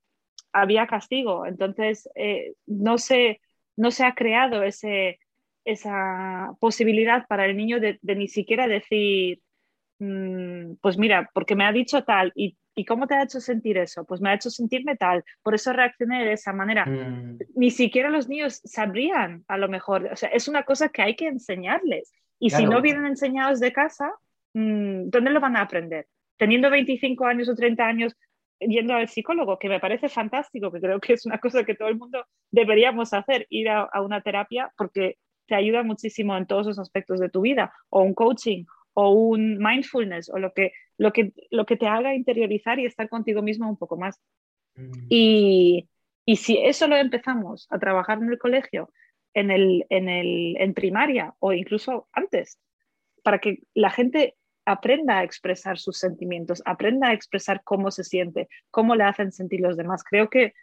había 0.53 0.87
castigo. 0.87 1.47
Entonces, 1.47 2.09
no, 2.67 2.99
se, 2.99 3.41
no 3.77 3.91
se 3.91 4.05
ha 4.05 4.15
creado 4.15 4.63
ese, 4.63 5.19
esa 5.65 6.55
posibilidad 6.61 7.27
para 7.27 7.47
el 7.47 7.57
niño 7.57 7.81
de, 7.81 7.99
ni 8.03 8.29
siquiera 8.29 8.67
decir, 8.69 9.41
mm, 9.99 10.75
pues 10.81 10.99
mira, 10.99 11.31
porque 11.33 11.57
me 11.57 11.65
ha 11.65 11.73
dicho 11.73 12.05
tal 12.05 12.33
y, 12.35 12.57
cómo 12.87 13.07
te 13.07 13.15
ha 13.15 13.23
hecho 13.23 13.41
sentir 13.41 13.79
eso? 13.79 14.05
Pues 14.05 14.21
me 14.21 14.31
ha 14.31 14.35
hecho 14.35 14.51
sentirme 14.51 14.97
tal, 14.97 15.25
por 15.43 15.55
eso 15.55 15.73
reaccioné 15.73 16.25
de 16.25 16.33
esa 16.33 16.53
manera. 16.53 16.85
Mm. 16.85 17.39
Ni 17.55 17.71
siquiera 17.71 18.11
los 18.11 18.29
niños 18.29 18.61
sabrían, 18.65 19.45
a 19.47 19.59
lo 19.59 19.69
mejor, 19.69 20.09
o 20.13 20.17
sea, 20.17 20.29
es 20.31 20.49
una 20.49 20.65
cosa 20.65 20.89
que 20.89 21.03
hay 21.03 21.15
que 21.15 21.29
enseñarles. 21.29 22.13
Y 22.45 22.51
si 22.51 22.67
no 22.67 22.83
vienen 22.83 23.07
enseñados 23.07 23.59
de 23.59 23.73
casa, 23.73 24.13
mm, 24.53 25.09
¿dónde 25.09 25.31
lo 25.31 25.41
van 25.41 25.57
a 25.57 25.63
aprender? 25.63 26.07
Teniendo 26.37 26.69
25 26.69 27.25
años 27.25 27.49
o 27.49 27.55
30 27.55 27.87
años, 27.87 28.15
yendo 28.61 28.93
al 28.93 29.09
psicólogo, 29.09 29.59
que 29.59 29.71
me 29.71 29.81
parece 29.81 30.11
fantástico, 30.11 30.71
que 30.71 30.81
creo 30.81 31.01
que 31.01 31.15
es 31.15 31.25
una 31.25 31.39
cosa 31.39 31.65
que 31.65 31.75
todo 31.75 31.89
el 31.89 31.97
mundo 31.97 32.23
deberíamos 32.51 33.15
hacer, 33.15 33.47
ir 33.49 33.71
a 33.71 34.03
una 34.03 34.21
terapia, 34.21 34.71
porque 34.77 35.17
te 35.47 35.55
ayuda 35.55 35.83
muchísimo 35.85 36.37
en 36.37 36.47
todos 36.47 36.67
los 36.67 36.79
aspectos 36.79 37.19
de 37.19 37.31
tu 37.31 37.41
vida, 37.41 37.73
o 37.89 38.03
un 38.03 38.13
coaching, 38.13 38.65
o 38.93 39.13
un 39.13 39.57
mindfulness, 39.57 40.29
o 40.29 40.39
lo 40.39 40.53
que, 40.53 40.73
lo 40.99 41.15
que, 41.15 41.33
lo 41.51 41.65
que 41.65 41.77
te 41.77 41.87
haga 41.87 42.15
interiorizar 42.15 42.79
y 42.79 42.85
estar 42.85 43.09
contigo 43.09 43.41
mismo 43.41 43.71
un 43.71 43.79
poco 43.79 43.97
más. 43.97 44.21
Mm. 44.75 45.07
Y, 45.09 45.89
y, 46.27 46.37
si 46.37 46.59
eso 46.59 46.89
lo 46.89 46.97
empezamos 46.97 47.67
a 47.71 47.79
trabajar 47.79 48.19
en 48.19 48.31
el 48.31 48.39
colegio, 48.39 48.91
en, 49.35 49.51
el, 49.51 49.87
en, 49.91 50.09
el, 50.09 50.57
en 50.59 50.75
primaria 50.75 51.35
o 51.41 51.53
incluso 51.53 52.09
antes, 52.13 52.59
para 53.23 53.39
que 53.39 53.61
la 53.75 53.91
gente 53.91 54.37
aprenda 54.65 55.19
a 55.19 55.25
expresar 55.25 55.79
sus 55.79 55.99
sentimientos, 55.99 56.63
aprenda 56.65 57.09
a 57.09 57.13
expresar 57.13 57.63
cómo 57.65 57.91
se 57.91 58.05
siente, 58.05 58.49
cómo 58.71 58.95
le 58.95 59.05
hacen 59.05 59.33
sentir 59.33 59.61
los 59.61 59.77
demás. 59.77 60.03
Creo 60.05 60.31
que, 60.31 60.55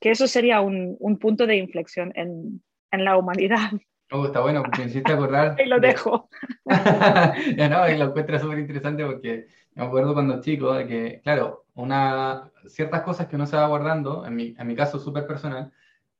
que 0.00 0.10
eso 0.10 0.26
sería 0.26 0.60
un, 0.60 0.96
un 0.98 1.18
punto 1.18 1.46
de 1.46 1.56
inflexión 1.56 2.12
en, 2.14 2.62
en 2.90 3.04
la 3.04 3.16
humanidad. 3.16 3.70
Oh, 4.10 4.26
está 4.26 4.40
bueno, 4.40 4.62
porque 4.62 4.82
me 4.82 4.88
hiciste 4.88 5.12
acordar. 5.12 5.56
y 5.64 5.66
lo 5.66 5.80
dejo. 5.80 6.28
ya 7.56 7.68
no, 7.68 7.88
y 7.88 7.96
lo 7.96 8.06
encuentro 8.06 8.38
súper 8.38 8.58
interesante 8.58 9.04
porque 9.04 9.46
me 9.74 9.84
acuerdo 9.84 10.14
cuando 10.14 10.40
chico 10.40 10.74
de 10.74 10.86
que, 10.86 11.20
claro, 11.22 11.66
una, 11.74 12.50
ciertas 12.66 13.02
cosas 13.02 13.26
que 13.26 13.36
uno 13.36 13.46
se 13.46 13.56
va 13.56 13.66
guardando, 13.66 14.24
en 14.26 14.36
mi, 14.36 14.54
en 14.58 14.66
mi 14.66 14.76
caso 14.76 14.98
súper 14.98 15.26
personal, 15.26 15.72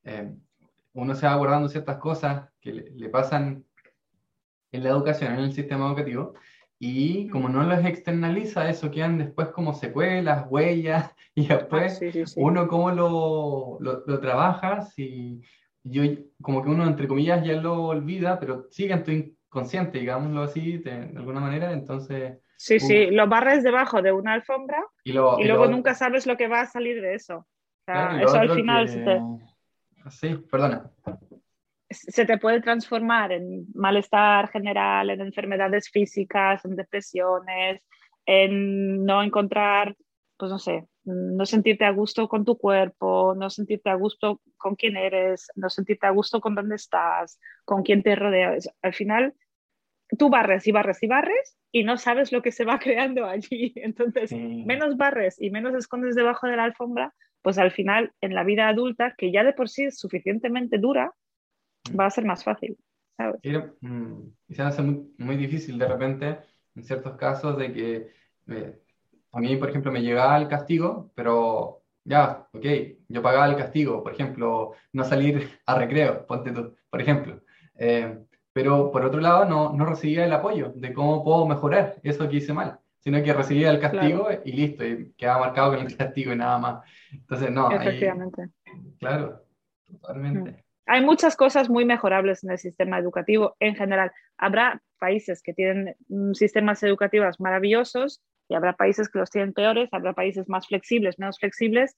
eh, 0.04 0.34
uno 0.96 1.14
se 1.14 1.26
va 1.26 1.36
guardando 1.36 1.68
ciertas 1.68 1.98
cosas 1.98 2.48
que 2.60 2.72
le, 2.72 3.08
pasan 3.08 3.64
en 4.72 4.82
la 4.82 4.90
educación, 4.90 5.34
en 5.34 5.40
el 5.40 5.52
sistema 5.52 5.86
educativo, 5.86 6.34
y 6.78 7.28
como 7.28 7.48
no 7.48 7.62
las 7.64 7.84
externaliza, 7.84 8.68
eso 8.68 8.90
quedan 8.90 9.18
después 9.18 9.48
como 9.48 9.74
secuelas, 9.74 10.46
huellas, 10.48 11.14
y 11.34 11.46
después 11.46 12.00
ah, 12.02 12.24
uno 12.36 12.66
cómo 12.66 12.90
lo, 12.90 13.78
lo, 13.80 14.04
lo 14.06 14.20
trabaja, 14.20 14.82
si 14.82 15.42
yo 15.82 16.02
como 16.42 16.62
que 16.62 16.70
uno 16.70 16.86
entre 16.86 17.08
comillas 17.08 17.44
ya 17.44 17.54
lo 17.54 17.84
olvida, 17.84 18.40
pero 18.40 18.66
sigue 18.70 18.94
en 18.94 19.04
tu 19.04 19.10
inconsciente, 19.10 19.98
digámoslo 19.98 20.42
así, 20.42 20.78
de, 20.78 21.12
alguna 21.16 21.40
manera, 21.40 21.72
entonces... 21.72 22.38
Sí, 22.56 22.80
sí, 22.80 23.10
lo 23.10 23.28
barres 23.28 23.62
debajo 23.62 24.00
de 24.00 24.12
una 24.12 24.32
alfombra 24.32 24.82
y, 25.04 25.12
luego 25.12 25.66
nunca 25.66 25.94
sabes 25.94 26.26
lo 26.26 26.38
que 26.38 26.48
va 26.48 26.62
a 26.62 26.66
salir 26.66 27.02
de 27.02 27.14
eso. 27.14 27.46
eso 27.86 28.38
al 28.38 28.50
final... 28.50 29.38
Sí, 30.10 30.36
perdona. 30.50 30.90
Se 31.88 32.26
te 32.26 32.38
puede 32.38 32.60
transformar 32.60 33.32
en 33.32 33.66
malestar 33.74 34.48
general, 34.50 35.10
en 35.10 35.20
enfermedades 35.20 35.88
físicas, 35.88 36.64
en 36.64 36.76
depresiones, 36.76 37.82
en 38.24 39.04
no 39.04 39.22
encontrar, 39.22 39.96
pues 40.36 40.50
no 40.50 40.58
sé, 40.58 40.86
no 41.04 41.46
sentirte 41.46 41.84
a 41.84 41.90
gusto 41.90 42.28
con 42.28 42.44
tu 42.44 42.58
cuerpo, 42.58 43.34
no 43.36 43.48
sentirte 43.48 43.88
a 43.88 43.94
gusto 43.94 44.40
con 44.56 44.74
quién 44.74 44.96
eres, 44.96 45.48
no 45.54 45.70
sentirte 45.70 46.06
a 46.06 46.10
gusto 46.10 46.40
con 46.40 46.54
dónde 46.54 46.74
estás, 46.74 47.38
con 47.64 47.82
quién 47.84 48.02
te 48.02 48.16
rodeas. 48.16 48.68
Al 48.82 48.92
final, 48.92 49.34
tú 50.18 50.28
barres 50.28 50.66
y 50.66 50.72
barres 50.72 51.02
y 51.02 51.06
barres 51.06 51.56
y 51.70 51.84
no 51.84 51.96
sabes 51.96 52.32
lo 52.32 52.42
que 52.42 52.52
se 52.52 52.64
va 52.64 52.78
creando 52.80 53.26
allí. 53.26 53.72
Entonces, 53.76 54.32
menos 54.32 54.96
barres 54.96 55.40
y 55.40 55.50
menos 55.50 55.74
escondes 55.74 56.16
debajo 56.16 56.48
de 56.48 56.56
la 56.56 56.64
alfombra, 56.64 57.14
pues 57.46 57.58
al 57.58 57.70
final 57.70 58.12
en 58.20 58.34
la 58.34 58.42
vida 58.42 58.66
adulta, 58.66 59.14
que 59.16 59.30
ya 59.30 59.44
de 59.44 59.52
por 59.52 59.68
sí 59.68 59.84
es 59.84 60.00
suficientemente 60.00 60.78
dura, 60.78 61.14
va 61.96 62.06
a 62.06 62.10
ser 62.10 62.24
más 62.24 62.42
fácil. 62.42 62.76
¿sabes? 63.16 63.40
Mm, 63.82 64.14
y, 64.48 64.54
se 64.56 64.62
hace 64.62 64.82
muy, 64.82 65.36
difícil 65.36 65.78
de 65.78 65.86
repente, 65.86 66.38
en 66.74 66.82
ciertos 66.82 67.16
casos, 67.16 67.56
de 67.56 67.72
que 67.72 68.10
eh, 68.48 68.80
a 69.30 69.38
mí, 69.38 69.56
por 69.58 69.68
ejemplo, 69.68 69.92
me 69.92 70.02
llegaba 70.02 70.36
el 70.38 70.48
castigo, 70.48 71.12
pero 71.14 71.84
ya, 72.02 72.48
ok, 72.52 72.66
yo 73.06 73.22
pagaba 73.22 73.46
el 73.46 73.54
castigo, 73.54 74.02
por 74.02 74.10
ejemplo, 74.10 74.72
no 74.92 75.04
salir 75.04 75.48
a 75.66 75.78
recreo, 75.78 76.26
ponte 76.26 76.50
tú, 76.50 76.74
por 76.90 77.00
ejemplo. 77.00 77.42
Eh, 77.76 78.18
pero 78.52 78.90
por 78.90 79.04
otro 79.04 79.20
lado, 79.20 79.44
no, 79.44 79.72
no 79.72 79.84
recibía 79.84 80.24
el 80.24 80.32
apoyo 80.32 80.72
de 80.74 80.92
cómo 80.92 81.22
puedo 81.22 81.46
mejorar 81.46 81.94
eso 82.02 82.28
que 82.28 82.38
hice 82.38 82.52
mal 82.52 82.80
sino 83.06 83.22
que 83.22 83.32
recibía 83.32 83.70
el 83.70 83.78
castigo 83.78 84.28
y 84.44 84.50
listo, 84.50 84.84
y 84.84 85.12
quedaba 85.12 85.46
marcado 85.46 85.76
con 85.76 85.86
el 85.86 85.96
castigo 85.96 86.32
y 86.32 86.36
nada 86.36 86.58
más. 86.58 86.90
Entonces, 87.12 87.52
no. 87.52 87.70
Efectivamente. 87.70 88.48
claro, 88.98 89.44
totalmente. 89.86 90.50
Mm. 90.50 90.56
Hay 90.86 91.04
muchas 91.04 91.36
cosas 91.36 91.70
muy 91.70 91.84
mejorables 91.84 92.42
en 92.42 92.50
el 92.50 92.58
sistema 92.58 92.98
educativo 92.98 93.54
en 93.60 93.76
general. 93.76 94.10
Habrá 94.38 94.82
países 94.98 95.40
que 95.40 95.54
tienen 95.54 95.94
mm, 96.08 96.32
sistemas 96.32 96.82
educativos 96.82 97.38
maravillosos 97.38 98.24
y 98.48 98.56
habrá 98.56 98.72
países 98.72 99.08
que 99.08 99.20
los 99.20 99.30
tienen 99.30 99.52
peores, 99.52 99.88
habrá 99.92 100.12
países 100.12 100.48
más 100.48 100.66
flexibles, 100.66 101.16
menos 101.20 101.38
flexibles, 101.38 101.96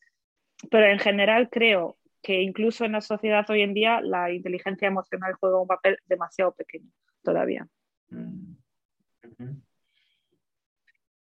pero 0.71 0.89
en 0.89 0.99
general 0.99 1.49
creo 1.51 1.97
que 2.21 2.43
incluso 2.43 2.85
en 2.85 2.93
la 2.93 3.01
sociedad 3.01 3.49
hoy 3.49 3.63
en 3.63 3.73
día 3.73 4.03
la 4.03 4.31
inteligencia 4.31 4.89
emocional 4.89 5.33
juega 5.41 5.59
un 5.59 5.69
papel 5.69 5.97
demasiado 6.05 6.53
pequeño 6.53 6.91
todavía. 7.23 7.67
Mm. 8.11 8.57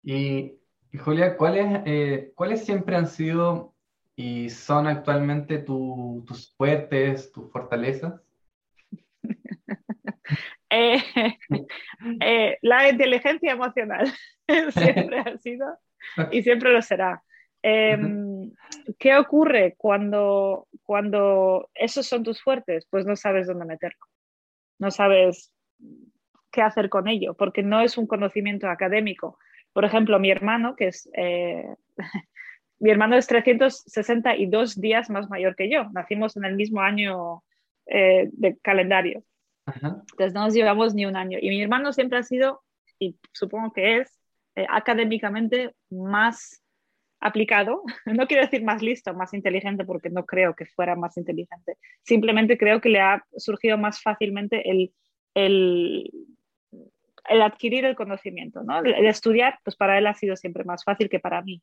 Y, 0.04 0.61
Julia, 1.02 1.37
¿cuáles, 1.37 1.82
eh, 1.87 2.32
¿cuáles 2.34 2.64
siempre 2.64 2.94
han 2.94 3.06
sido 3.06 3.75
y 4.14 4.50
son 4.50 4.87
actualmente 4.87 5.58
tus 5.58 6.55
fuertes, 6.57 7.33
tus 7.33 7.50
fortalezas? 7.50 8.20
Eh, 10.70 11.00
eh, 12.20 12.59
la 12.62 12.88
inteligencia 12.88 13.52
emocional 13.52 14.12
siempre 14.70 15.20
ha 15.20 15.38
sido 15.38 15.79
y 16.33 16.42
siempre 16.42 16.72
lo 16.72 16.83
será. 16.83 17.22
Em, 17.62 18.50
¿Qué 18.98 19.16
ocurre 19.16 19.74
cuando, 19.76 20.66
cuando 20.83 21.70
esos 21.74 22.07
son 22.07 22.24
tus 22.24 22.42
fuertes? 22.42 22.88
Pues 22.90 23.07
no 23.07 23.14
sabes 23.14 23.46
dónde 23.46 23.66
meterlo, 23.66 24.05
no 24.81 24.90
sabes 24.90 25.52
qué 26.50 26.62
hacer 26.62 26.88
con 26.88 27.07
ello, 27.07 27.35
porque 27.35 27.62
no 27.62 27.81
es 27.81 27.96
un 27.96 28.09
conocimiento 28.09 28.68
académico, 28.68 29.38
por 29.74 29.84
ejemplo, 29.84 30.18
mi 30.18 30.30
hermano, 30.30 30.76
que 30.76 30.87
es... 30.88 31.10
Eh, 31.14 31.74
mi 32.78 32.90
hermano 32.90 33.16
es 33.16 33.26
362 33.26 34.80
días 34.80 35.10
más 35.10 35.28
mayor 35.28 35.56
que 35.56 35.70
yo. 35.70 35.90
Nacimos 35.92 36.37
en 36.37 36.44
el 36.44 36.56
mismo 36.56 36.80
año 36.80 37.42
eh, 37.87 38.28
de 38.32 38.56
calendario. 38.58 39.22
Entonces 39.66 40.32
no 40.32 40.44
nos 40.44 40.54
llevamos 40.54 40.94
ni 40.94 41.06
un 41.06 41.16
año. 41.16 41.38
Y 41.40 41.48
mi 41.48 41.62
hermano 41.62 41.92
siempre 41.92 42.18
ha 42.18 42.22
sido, 42.22 42.62
y 42.98 43.16
supongo 43.32 43.72
que 43.72 43.98
es, 43.98 44.20
eh, 44.54 44.66
académicamente 44.68 45.74
más 45.90 46.62
aplicado. 47.20 47.82
No 48.06 48.26
quiero 48.26 48.44
decir 48.44 48.62
más 48.62 48.82
listo, 48.82 49.12
más 49.14 49.34
inteligente, 49.34 49.84
porque 49.84 50.10
no 50.10 50.24
creo 50.24 50.54
que 50.54 50.66
fuera 50.66 50.94
más 50.94 51.16
inteligente. 51.16 51.78
Simplemente 52.02 52.58
creo 52.58 52.80
que 52.80 52.90
le 52.90 53.00
ha 53.00 53.24
surgido 53.37 53.78
más 53.78 54.00
fácilmente 54.02 54.70
el, 54.70 54.92
el 55.34 56.10
el 57.28 57.42
adquirir 57.42 57.84
el 57.84 57.96
conocimiento, 57.96 58.62
¿no? 58.62 58.78
El, 58.78 59.06
estudiar, 59.06 59.58
pues 59.64 59.76
para 59.76 59.98
él 59.98 60.06
ha 60.06 60.14
sido 60.14 60.37
siempre 60.37 60.64
más 60.64 60.84
fácil 60.84 61.08
que 61.08 61.20
para 61.20 61.42
mí. 61.42 61.62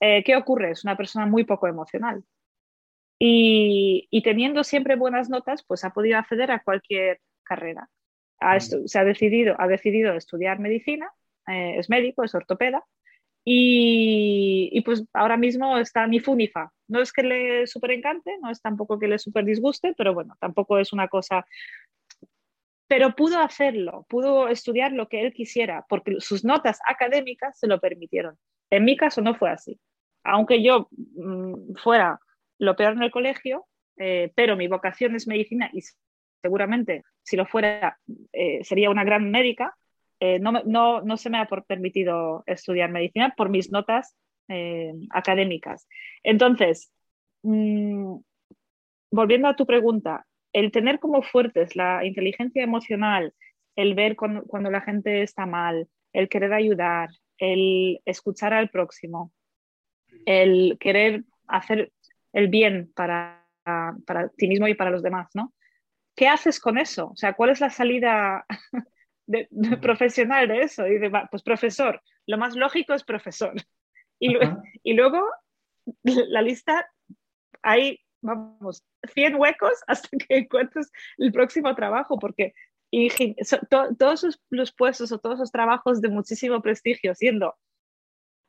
Eh, 0.00 0.22
¿Qué 0.24 0.36
ocurre? 0.36 0.70
Es 0.70 0.84
una 0.84 0.96
persona 0.96 1.26
muy 1.26 1.44
poco 1.44 1.68
emocional. 1.68 2.24
Y, 3.18 4.20
teniendo 4.22 4.64
siempre 4.64 4.96
buenas 4.96 5.30
notas, 5.30 5.64
pues 5.66 5.84
ha 5.84 5.90
podido 5.90 6.18
acceder 6.18 6.50
a 6.50 6.62
cualquier 6.62 7.20
carrera. 7.42 7.88
Mm. 8.40 8.86
se 8.86 8.98
ha 8.98 9.04
decidido, 9.04 9.54
ha 9.58 9.66
decidido 9.68 10.14
estudiar 10.14 10.58
medicina, 10.58 11.10
eh, 11.46 11.76
es 11.78 11.88
médico, 11.88 12.24
es 12.24 12.34
ortopeda, 12.34 12.84
y, 13.44 14.80
pues 14.82 15.04
ahora 15.12 15.36
mismo 15.36 15.76
está 15.76 16.06
ni 16.06 16.18
fu 16.18 16.34
ni 16.34 16.48
fa. 16.48 16.72
No 16.88 17.00
es 17.00 17.12
que 17.12 17.22
le 17.22 17.66
súper 17.66 17.90
encante, 17.92 18.36
no 18.40 18.50
es 18.50 18.60
tampoco 18.62 18.98
que 18.98 19.08
le 19.08 19.18
súper 19.18 19.44
disguste, 19.44 19.94
pero 19.96 20.14
bueno, 20.14 20.36
tampoco 20.40 20.78
es 20.78 20.92
una 20.92 21.08
cosa 21.08 21.46
pero 22.94 23.16
pudo 23.16 23.40
hacerlo, 23.40 24.06
pudo 24.08 24.46
estudiar 24.46 24.92
lo 24.92 25.08
que 25.08 25.20
él 25.20 25.32
quisiera, 25.32 25.84
porque 25.88 26.20
sus 26.20 26.44
notas 26.44 26.78
académicas 26.88 27.58
se 27.58 27.66
lo 27.66 27.80
permitieron. 27.80 28.38
En 28.70 28.84
mi 28.84 28.96
caso 28.96 29.20
no 29.20 29.34
fue 29.34 29.50
así. 29.50 29.80
Aunque 30.22 30.62
yo 30.62 30.86
mm, 31.16 31.74
fuera 31.74 32.20
lo 32.56 32.76
peor 32.76 32.92
en 32.92 33.02
el 33.02 33.10
colegio, 33.10 33.66
eh, 33.96 34.30
pero 34.36 34.56
mi 34.56 34.68
vocación 34.68 35.16
es 35.16 35.26
medicina 35.26 35.68
y 35.72 35.80
seguramente 36.40 37.02
si 37.24 37.36
lo 37.36 37.46
fuera 37.46 37.98
eh, 38.32 38.62
sería 38.62 38.90
una 38.90 39.02
gran 39.02 39.28
médica, 39.28 39.74
eh, 40.20 40.38
no, 40.38 40.52
no, 40.52 41.00
no, 41.00 41.16
se 41.16 41.30
me 41.30 41.38
ha 41.38 41.48
permitido 41.66 42.44
estudiar 42.46 42.92
medicina 42.92 43.34
por 43.36 43.48
mis 43.48 43.72
notas 43.72 44.14
académicas. 45.10 45.88
Entonces, 46.22 46.92
mm, 47.42 48.18
volviendo 49.10 49.48
a 49.48 49.56
tu 49.56 49.66
pregunta, 49.66 50.24
el 50.54 50.70
tener 50.70 51.00
como 51.00 51.20
fuertes 51.22 51.76
la 51.76 52.06
inteligencia 52.06 52.62
emocional, 52.62 53.34
el 53.76 53.94
ver 53.94 54.16
cuando, 54.16 54.70
la 54.70 54.80
gente 54.80 55.22
está 55.22 55.46
mal, 55.46 55.88
el 56.12 56.28
querer 56.28 56.54
ayudar, 56.54 57.10
el 57.38 58.00
escuchar 58.04 58.54
al 58.54 58.70
próximo, 58.70 59.32
el 60.26 60.78
querer 60.78 61.24
hacer 61.48 61.92
el 62.32 62.48
bien 62.48 62.92
para, 62.94 63.44
para 64.06 64.28
ti 64.30 64.46
mismo 64.46 64.68
y 64.68 64.74
para 64.74 64.90
los 64.90 65.02
demás, 65.02 65.28
¿no? 65.34 65.52
¿Qué 66.14 66.28
haces 66.28 66.60
con 66.60 66.78
eso? 66.78 67.08
O 67.08 67.16
sea, 67.16 67.32
¿cuál 67.32 67.50
es 67.50 67.60
la 67.60 67.70
salida 67.70 68.46
de, 69.26 69.48
profesional 69.82 70.46
de 70.46 70.60
eso? 70.60 70.86
Y 70.86 71.00
pues 71.30 71.42
profesor, 71.42 72.00
lo 72.26 72.38
más 72.38 72.54
lógico 72.54 72.94
es 72.94 73.02
profesor. 73.02 73.54
Y, 74.20 74.36
y 74.84 74.94
luego 74.94 75.28
la 76.04 76.42
lista 76.42 76.88
hay 77.60 78.03
vamos, 78.24 78.84
100 79.12 79.36
huecos 79.36 79.72
hasta 79.86 80.08
que 80.16 80.38
encuentres 80.38 80.90
el 81.18 81.32
próximo 81.32 81.74
trabajo, 81.74 82.18
porque 82.18 82.54
todos 83.98 84.40
los 84.50 84.72
puestos 84.72 85.12
o 85.12 85.18
todos 85.18 85.38
los 85.38 85.50
trabajos 85.50 86.00
de 86.00 86.08
muchísimo 86.08 86.62
prestigio, 86.62 87.14
siendo, 87.14 87.54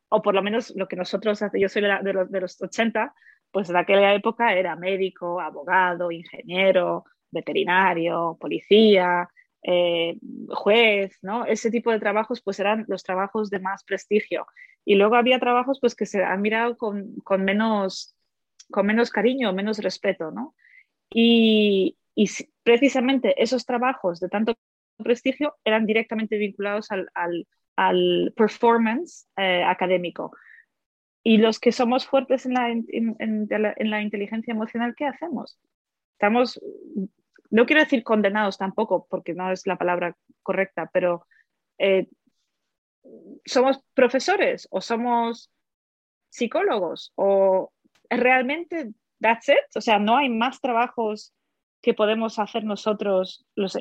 o 0.09 0.21
por 0.21 0.35
lo 0.35 0.41
menos 0.41 0.73
lo 0.75 0.88
que 0.88 0.95
nosotros, 0.95 1.39
yo 1.53 1.69
soy 1.69 1.81
de, 1.81 2.13
los, 2.13 2.31
de 2.31 2.41
los 2.41 2.61
80, 2.61 3.13
pues 3.51 3.69
en 3.69 3.77
aquella 3.77 4.13
época 4.13 4.53
era 4.53 4.75
médico, 4.75 5.39
abogado, 5.39 6.11
ingeniero, 6.11 7.05
veterinario, 7.31 8.38
policía, 8.39 9.29
eh, 9.63 10.17
juez, 10.49 11.17
¿no? 11.21 11.45
Ese 11.45 11.71
tipo 11.71 11.91
de 11.91 11.99
trabajos 11.99 12.41
pues 12.41 12.59
eran 12.59 12.85
los 12.88 13.03
trabajos 13.03 13.49
de 13.49 13.59
más 13.59 13.83
prestigio. 13.83 14.45
Y 14.85 14.95
luego 14.95 15.15
había 15.15 15.39
trabajos 15.39 15.79
pues 15.79 15.95
que 15.95 16.05
se 16.05 16.23
han 16.23 16.41
mirado 16.41 16.77
con, 16.77 17.15
con 17.23 17.43
menos 17.43 18.14
con 18.71 18.86
menos 18.86 19.10
cariño, 19.12 19.54
menos 19.54 19.80
respeto, 19.80 20.32
¿no? 20.32 20.56
Y, 21.10 21.97
y 22.15 22.30
precisamente 22.63 23.41
esos 23.41 23.65
trabajos 23.65 24.19
de 24.19 24.30
tanto 24.30 24.56
prestigio 25.04 25.56
eran 25.63 25.86
directamente 25.86 26.38
vinculados 26.38 26.89
al, 26.91 27.10
al, 27.75 28.34
performance 28.36 29.28
eh, 29.38 29.63
académico. 29.63 30.32
Y 31.23 31.38
los 31.38 31.60
que 31.60 31.71
somos 31.71 32.08
fuertes 32.08 32.45
en 32.45 32.54
la, 32.54 32.69
en, 32.69 34.04
inteligencia 34.04 34.54
emocional, 34.54 34.93
¿qué 34.95 35.06
hacemos? 35.06 35.60
Estamos, 36.13 36.62
no 37.49 37.65
quiero 37.65 37.82
decir 37.82 38.04
condenados 38.04 38.58
tampoco, 38.58 39.08
porque 39.10 39.34
no 39.34 39.51
es 39.51 39.67
la 39.67 39.75
palabra 39.75 40.15
correcta, 40.43 40.89
pero 40.93 41.28
eh, 41.80 42.08
somos 43.43 43.84
profesores 43.93 44.67
o 44.71 44.82
somos 44.82 45.51
psicólogos 46.30 47.12
o 47.15 47.71
realmente 48.09 48.91
that's 49.19 49.49
it, 49.49 49.65
o 49.75 49.81
sea, 49.81 49.99
no 49.99 50.17
hay 50.17 50.29
más 50.29 50.59
trabajos 50.61 51.33
que 51.81 51.93
podemos 51.93 52.39
hacer 52.39 52.63
nosotros 52.63 53.45
los, 53.55 53.77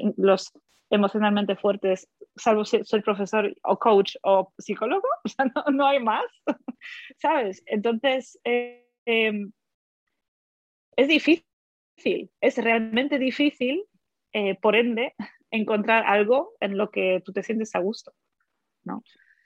emocionalmente 0.91 1.57
fuertes, 1.57 2.09
salvo 2.37 2.65
si 2.65 2.85
soy 2.85 3.01
profesor 3.01 3.53
o 3.63 3.79
coach 3.79 4.17
o 4.23 4.53
psicólogo, 4.59 5.09
o 5.25 5.29
sea, 5.29 5.47
no, 5.73 5.87
hay 5.87 6.01
más, 6.01 6.25
¿sabes? 7.19 7.63
Entonces, 7.67 8.39
eh, 8.45 8.87
em, 9.07 9.53
es 10.97 11.09
difícil, 11.09 12.31
es 12.41 12.59
realmente 12.59 13.19
difícil, 13.19 13.85
eh, 14.33 14.57
por 14.61 14.77
ende, 14.77 15.15
encontrar 15.51 16.05
algo 16.07 16.53
en 16.61 16.77
lo 16.77 16.91
que 16.91 17.23
tú 17.25 17.33
te 17.33 17.43
sientes 17.43 17.75
a 17.75 17.81
gusto, 17.81 18.13
¿no? 18.85 19.03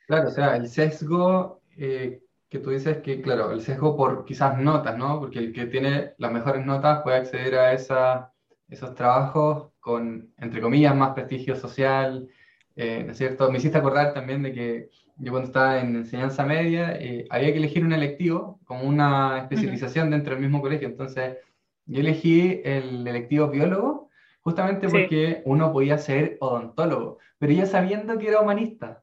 Claro, 0.06 0.28
o 0.28 0.30
sea, 0.30 0.56
el 0.56 0.68
sesgo 0.68 1.60
eh, 1.76 2.20
que 2.48 2.58
tú 2.58 2.70
dices 2.70 2.98
que, 2.98 3.20
claro, 3.20 3.52
el 3.52 3.60
sesgo 3.60 3.96
por 3.96 4.24
quizás 4.24 4.58
notas, 4.58 4.96
¿no? 4.96 5.20
Porque 5.20 5.38
el 5.38 5.52
que 5.52 5.66
tiene 5.66 6.14
las 6.18 6.32
mejores 6.32 6.64
notas 6.64 7.02
puede 7.02 7.18
acceder 7.18 7.56
a 7.56 7.72
esa, 7.72 8.32
esos 8.68 8.94
trabajos 8.94 9.70
con, 9.80 10.32
entre 10.38 10.60
comillas, 10.60 10.94
más 10.96 11.12
prestigio 11.14 11.56
social, 11.56 12.28
eh, 12.76 13.02
¿no 13.04 13.12
es 13.12 13.18
cierto? 13.18 13.50
Me 13.50 13.58
hiciste 13.58 13.78
acordar 13.78 14.14
también 14.14 14.42
de 14.42 14.52
que 14.52 14.90
yo 15.16 15.32
cuando 15.32 15.48
estaba 15.48 15.80
en 15.80 15.96
enseñanza 15.96 16.44
media 16.46 16.92
eh, 16.92 17.26
había 17.28 17.52
que 17.52 17.58
elegir 17.58 17.84
un 17.84 17.92
electivo 17.92 18.60
como 18.64 18.84
una 18.84 19.38
especialización 19.38 20.10
dentro 20.10 20.34
del 20.34 20.42
mismo 20.42 20.60
colegio, 20.60 20.86
entonces 20.88 21.38
yo 21.86 22.00
elegí 22.00 22.60
el 22.64 23.06
electivo 23.06 23.48
biólogo 23.48 24.10
justamente 24.42 24.88
porque 24.88 25.42
uno 25.44 25.72
podía 25.72 25.98
ser 25.98 26.36
odontólogo, 26.40 27.18
pero 27.38 27.52
ya 27.52 27.66
sabiendo 27.66 28.16
que 28.16 28.28
era 28.28 28.40
humanista 28.40 29.02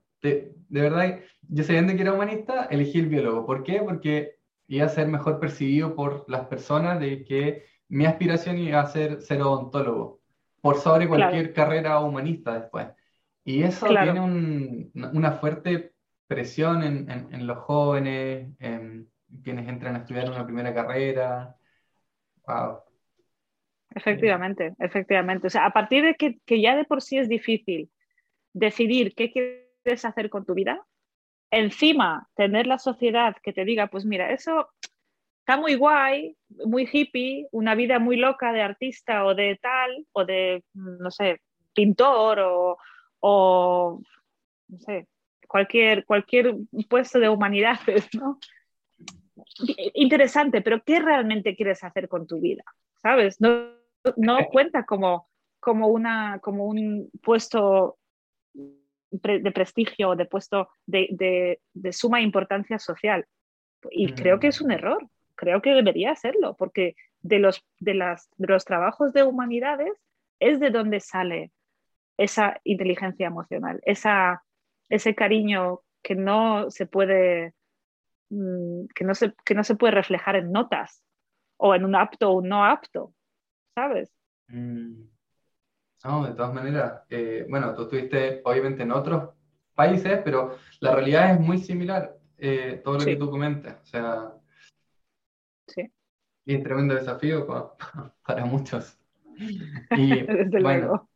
de, 0.69 0.82
verdad, 0.82 1.19
yo 1.41 1.63
sabiendo 1.63 1.95
que 1.95 2.01
era 2.01 2.13
humanista, 2.13 2.65
elegí 2.65 2.99
el 2.99 3.08
biólogo. 3.08 3.45
¿Por 3.45 3.63
qué? 3.63 3.82
Porque 3.82 4.36
iba 4.67 4.86
a 4.86 4.89
ser 4.89 5.08
mejor 5.08 5.39
percibido 5.39 5.95
por 5.95 6.25
las 6.28 6.47
personas 6.47 6.99
de 6.99 7.23
que 7.23 7.65
mi 7.88 8.06
aspiración 8.06 8.58
iba 8.58 8.82
a 8.82 8.88
ser 8.88 9.21
ser 9.21 9.41
odontólogo, 9.41 10.21
por 10.62 10.78
sobre 10.78 11.08
cualquier 11.08 11.54
carrera 11.54 11.99
humanista 11.99 12.60
después. 12.60 12.88
Y 13.43 13.63
eso 13.63 13.88
tiene 13.88 14.89
una 14.95 15.34
fuerte 15.34 15.93
presión 16.28 16.82
en, 16.84 17.10
en, 17.10 17.45
los 17.45 17.60
jóvenes, 17.60 18.49
en 18.60 19.08
quienes 19.43 19.67
entran 19.67 19.95
a 19.95 19.99
estudiar 19.99 20.32
una 20.32 20.45
primera 20.45 20.73
carrera. 20.73 21.56
Wow. 22.47 22.80
Efectivamente, 23.91 24.73
efectivamente. 24.80 25.47
O 25.47 25.49
sea, 25.49 25.65
a 25.67 25.71
partir 25.71 26.04
de 26.04 26.15
que, 26.15 26.39
que 26.45 26.60
ya 26.60 26.75
de 26.75 26.86
por 26.86 27.04
sí 27.04 27.19
es 27.19 27.30
difícil 27.30 27.91
decidir 28.54 29.13
qué 29.15 29.32
quieres 29.32 29.64
quieres 29.86 30.04
hacer 30.04 30.30
con 30.30 30.45
tu 30.45 30.56
vida. 30.56 30.84
Encima, 31.52 32.28
tener 32.36 32.65
la 32.65 32.80
sociedad 32.80 33.36
que 33.43 33.54
te 33.54 33.63
diga, 33.63 33.88
pues 33.88 34.04
mira, 34.04 34.32
eso 34.32 34.67
está 35.39 35.58
muy 35.58 35.76
guay, 35.76 36.36
muy 36.65 36.89
hippie, 36.91 37.48
una 37.52 37.76
vida 37.76 38.00
muy 38.00 38.17
loca 38.17 38.52
de 38.52 38.63
artista 38.63 39.26
o 39.26 39.36
de 39.36 39.60
tal, 39.62 40.08
o 40.12 40.26
de, 40.26 40.63
no 40.74 41.12
sé, 41.12 41.39
pintor 41.74 42.39
o, 43.19 44.02
no 44.67 44.80
sé, 44.80 45.08
cualquier, 45.48 46.04
cualquier 46.06 46.56
puesto 46.89 47.19
de 47.19 47.30
humanidades, 47.30 48.10
¿no? 48.15 48.39
Interesante, 49.93 50.62
pero 50.62 50.82
¿qué 50.84 51.00
realmente 51.00 51.56
quieres 51.56 51.84
hacer 51.84 52.10
con 52.10 52.26
tu 52.26 52.39
vida? 52.41 52.63
¿Sabes? 53.04 53.39
No, 53.39 53.69
no 54.17 54.39
cuenta 54.52 54.84
como, 54.84 55.30
como, 55.60 55.89
una, 55.89 56.39
como 56.39 56.65
un 56.65 57.12
puesto 57.21 58.00
de 59.21 59.51
prestigio, 59.51 60.15
de 60.15 60.25
puesto 60.25 60.69
de, 60.86 61.60
suma 61.91 62.21
importancia 62.21 62.80
social. 62.80 63.25
Y 63.91 64.13
creo 64.13 64.39
que 64.39 64.47
es 64.47 64.62
un 64.62 64.69
mm. 64.69 64.71
error, 64.71 65.10
creo 65.36 65.62
que 65.62 65.71
debería 65.71 66.15
serlo, 66.15 66.56
porque 66.56 66.95
de 67.21 67.39
los, 67.39 67.63
de, 67.80 67.93
las, 67.93 68.30
de 68.38 68.47
los 68.47 68.65
trabajos 68.65 69.13
de 69.13 69.23
humanidades 69.23 69.91
es 70.39 70.60
de 70.60 70.69
donde 70.69 70.99
sale 70.99 71.51
esa 72.17 72.60
inteligencia 72.63 73.28
emocional, 73.28 73.80
esa, 73.84 74.43
ese 74.89 75.15
cariño 75.15 75.82
que 76.01 76.15
no 76.15 76.69
se 76.69 76.86
puede 76.86 77.54
mm, 78.30 78.86
que 78.93 79.04
no 79.04 79.15
se, 79.15 79.34
que 79.43 79.56
no 79.56 79.63
se 79.63 79.75
puede 79.75 79.91
reflejar 79.91 80.36
en 80.36 80.51
notas 80.51 81.04
o 81.58 81.75
en 81.75 81.84
un 81.84 81.95
apto 81.95 82.30
o 82.30 82.38
un 82.39 82.49
no 82.49 82.65
apto, 82.65 83.13
¿sabes? 83.73 84.12
Mm. 84.47 85.14
No, 86.06 86.24
de 86.24 86.34
todas 86.34 86.54
maneras, 86.54 87.02
eh, 87.10 87.48
bueno, 87.50 87.74
tú 87.74 87.84
estuviste 87.84 88.41
obviamente 88.44 88.84
en 88.84 88.91
otros 88.91 89.32
países, 89.74 90.22
pero 90.24 90.56
la 90.80 90.94
realidad 90.94 91.34
es 91.34 91.39
muy 91.39 91.58
similar, 91.58 92.15
eh, 92.38 92.80
todo 92.84 93.00
lo 93.00 93.06
que 93.06 93.15
tú 93.15 93.32
comentas. 93.32 93.82
O 93.82 93.86
sea, 93.88 94.34
sí. 95.65 95.91
y 96.46 96.54
es 96.54 96.58
un 96.60 96.63
tremendo 96.63 96.94
desafío 96.94 97.48
para, 98.24 98.46
muchos. 98.46 99.00
Y 99.98 100.22
Desde 100.22 100.62
luego. 100.62 101.10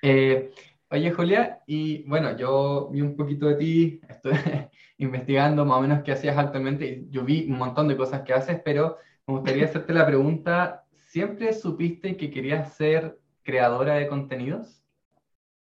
Eh, 0.00 0.52
oye, 0.90 1.10
Julia, 1.10 1.60
y 1.66 2.02
bueno, 2.04 2.34
yo 2.34 2.88
vi 2.90 3.02
un 3.02 3.14
poquito 3.14 3.46
de 3.46 3.56
ti, 3.56 4.00
estoy 4.08 4.32
investigando 4.96 5.66
más 5.66 5.78
o 5.78 5.82
menos 5.82 6.02
qué 6.02 6.12
hacías 6.12 6.38
actualmente, 6.38 6.86
y 6.86 7.10
yo 7.10 7.24
vi 7.24 7.44
un 7.50 7.58
montón 7.58 7.88
de 7.88 7.96
cosas 7.96 8.22
que 8.22 8.32
haces, 8.32 8.58
pero 8.64 8.96
me 9.26 9.34
gustaría 9.34 9.66
hacerte 9.66 9.92
la 9.92 10.06
pregunta, 10.06 10.86
¿siempre 10.94 11.52
supiste 11.52 12.16
que 12.16 12.30
querías 12.30 12.74
ser 12.74 13.18
creadora 13.48 13.94
de 13.94 14.08
contenidos? 14.08 14.84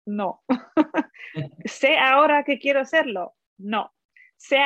No. 0.07 0.41
¿Sé 1.65 1.99
ahora 1.99 2.43
que 2.43 2.57
quiero 2.57 2.79
hacerlo? 2.79 3.35
No. 3.59 3.93
¿Sé 4.37 4.57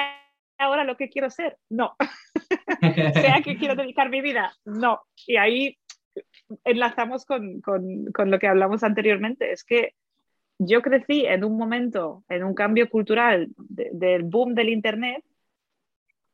ahora 0.58 0.86
lo 0.86 0.96
que 0.96 1.10
quiero 1.10 1.30
ser? 1.30 1.58
No. 1.68 1.98
¿Sé 3.14 3.28
a 3.28 3.42
qué 3.44 3.58
quiero 3.58 3.76
dedicar 3.76 4.10
mi 4.10 4.22
vida? 4.22 4.54
No. 4.64 5.02
Y 5.28 5.36
ahí 5.36 5.78
enlazamos 6.64 7.26
con, 7.26 7.62
lo 8.16 8.40
que 8.40 8.48
hablamos 8.48 8.86
anteriormente. 8.86 9.52
Es 9.52 9.66
que 9.66 9.96
yo 10.58 10.82
crecí 10.82 11.26
en 11.26 11.44
un 11.44 11.58
momento, 11.58 12.24
en 12.30 12.46
un 12.46 12.54
cambio 12.54 12.90
cultural 12.90 13.50
del 13.58 14.24
boom 14.24 14.56
del 14.56 14.70
Internet, 14.70 15.26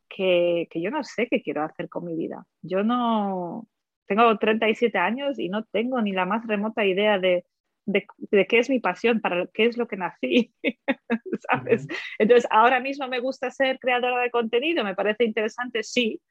que, 0.08 0.68
que, 0.70 0.82
yo 0.82 0.92
no 0.92 1.04
sé 1.04 1.28
qué 1.28 1.42
quiero 1.42 1.64
hacer 1.64 1.90
con 1.90 2.06
mi 2.06 2.16
vida. 2.16 2.46
Yo 2.62 2.84
no, 2.84 3.68
tengo 4.08 4.38
37 4.38 4.98
años 4.98 5.40
y 5.40 5.50
no 5.50 5.64
tengo 5.66 6.02
ni 6.02 6.12
la 6.12 6.26
más 6.26 6.46
remota 6.48 6.86
idea 6.86 7.20
de, 7.20 7.46
de, 7.86 8.48
qué 8.48 8.60
es 8.60 8.70
mi 8.70 8.80
pasión, 8.80 9.22
para 9.22 9.48
qué 9.48 9.66
es 9.66 9.78
lo 9.78 9.88
que 9.88 9.98
nací, 9.98 10.54
¿sabes? 11.50 11.88
Entonces, 12.18 12.48
ahora 12.52 12.80
mismo 12.80 13.08
me 13.08 13.20
gusta 13.20 13.52
ser 13.52 13.80
creadora 13.80 14.22
de 14.22 14.32
contenido, 14.32 14.84
me 14.84 14.96
parece 14.96 15.24
interesante, 15.24 15.84
sí. 15.84 16.22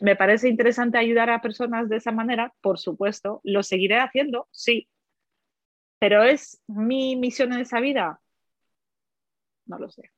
Me 0.00 0.16
parece 0.16 0.48
interesante 0.48 0.98
ayudar 0.98 1.30
a 1.30 1.40
personas 1.40 1.88
de 1.88 1.96
esa 1.96 2.10
manera, 2.10 2.52
por 2.60 2.78
supuesto. 2.78 3.40
Lo 3.44 3.62
seguiré 3.62 3.98
haciendo, 4.00 4.48
sí. 4.50 4.88
Pero 6.00 6.24
¿es 6.24 6.62
mi 6.66 7.16
misión 7.16 7.52
en 7.52 7.60
esa 7.60 7.80
vida? 7.80 8.20
No 9.66 9.78
lo 9.78 9.88
sé. 9.88 10.10